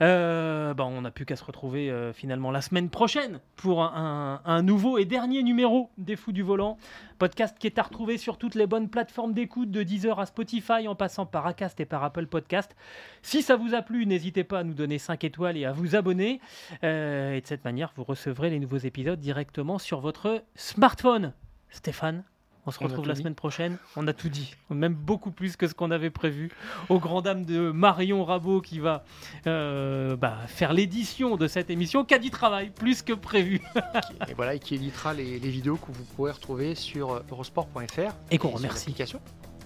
Euh, 0.00 0.74
bah, 0.74 0.84
on 0.86 1.02
n'a 1.02 1.10
plus 1.10 1.24
qu'à 1.24 1.36
se 1.36 1.44
retrouver 1.44 1.90
euh, 1.90 2.12
finalement 2.12 2.50
la 2.50 2.60
semaine 2.60 2.90
prochaine 2.90 3.40
pour 3.56 3.82
un, 3.82 4.40
un 4.44 4.62
nouveau 4.62 4.98
et 4.98 5.04
dernier 5.04 5.42
numéro 5.42 5.90
des 5.98 6.16
Fous 6.16 6.32
du 6.32 6.42
Volant. 6.42 6.78
Podcast 7.18 7.56
qui 7.58 7.66
est 7.66 7.78
à 7.78 7.82
retrouver 7.82 8.16
sur 8.16 8.38
toutes 8.38 8.54
les 8.54 8.66
bonnes 8.66 8.88
plateformes 8.88 9.32
d'écoute, 9.32 9.70
de 9.70 9.82
Deezer 9.82 10.20
à 10.20 10.26
Spotify, 10.26 10.86
en 10.86 10.94
passant 10.94 11.26
par 11.26 11.46
Acast 11.46 11.80
et 11.80 11.84
par 11.84 12.04
Apple 12.04 12.26
Podcast. 12.26 12.76
Si 13.22 13.42
ça 13.42 13.56
vous 13.56 13.74
a 13.74 13.82
plu, 13.82 14.06
n'hésitez 14.06 14.44
pas 14.44 14.60
à 14.60 14.64
nous 14.64 14.74
donner 14.74 14.98
5 14.98 15.24
étoiles 15.24 15.56
et 15.56 15.64
à 15.64 15.72
vous 15.72 15.96
abonner. 15.96 16.40
Euh, 16.84 17.34
et 17.34 17.40
de 17.40 17.46
cette 17.46 17.64
manière, 17.64 17.92
vous 17.96 18.04
recevrez 18.04 18.50
les 18.50 18.60
nouveaux 18.60 18.78
épisodes 18.78 19.18
directement 19.18 19.78
sur 19.78 20.00
votre 20.00 20.44
smartphone. 20.54 21.32
Stéphane 21.70 22.22
on 22.68 22.70
se 22.70 22.78
retrouve 22.78 23.02
tout 23.02 23.08
la 23.08 23.14
dit. 23.14 23.20
semaine 23.22 23.34
prochaine. 23.34 23.78
On 23.96 24.06
a 24.06 24.12
tout 24.12 24.28
dit, 24.28 24.54
même 24.70 24.94
beaucoup 24.94 25.30
plus 25.30 25.56
que 25.56 25.66
ce 25.66 25.74
qu'on 25.74 25.90
avait 25.90 26.10
prévu. 26.10 26.50
Au 26.90 26.98
grand 26.98 27.22
dame 27.22 27.44
de 27.44 27.70
Marion 27.70 28.24
Rabot 28.24 28.60
qui 28.60 28.78
va 28.78 29.04
euh, 29.46 30.16
bah, 30.16 30.36
faire 30.46 30.72
l'édition 30.74 31.36
de 31.36 31.46
cette 31.48 31.70
émission, 31.70 32.04
qui 32.04 32.14
a 32.14 32.18
du 32.18 32.30
travail, 32.30 32.70
plus 32.70 33.02
que 33.02 33.14
prévu. 33.14 33.62
et 34.28 34.34
voilà, 34.34 34.54
et 34.54 34.58
qui 34.58 34.74
éditera 34.74 35.14
les, 35.14 35.38
les 35.38 35.48
vidéos 35.50 35.76
que 35.76 35.90
vous 35.92 36.04
pourrez 36.14 36.32
retrouver 36.32 36.74
sur 36.74 37.12
euh, 37.12 37.20
eurosport.fr 37.30 38.12
Et 38.30 38.38
qu'on 38.38 38.50
remercie. 38.50 38.94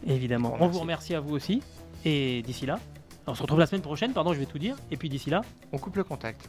Évidemment. 0.07 0.57
On 0.61 0.67
On 0.67 0.69
vous 0.69 0.79
remercie 0.81 1.15
à 1.15 1.21
vous 1.21 1.35
aussi. 1.35 1.63
Et 2.05 2.43
d'ici 2.43 2.67
là, 2.67 2.79
on 3.27 3.35
se 3.35 3.43
retrouve 3.43 3.59
la 3.59 3.67
semaine 3.67 3.83
prochaine, 3.83 4.13
pardon, 4.13 4.33
je 4.33 4.39
vais 4.39 4.47
tout 4.47 4.59
dire. 4.59 4.77
Et 4.91 4.97
puis 4.97 5.09
d'ici 5.09 5.31
là, 5.31 5.43
On 5.73 5.79
coupe 5.79 5.97
le 5.97 6.05
contact. 6.05 6.49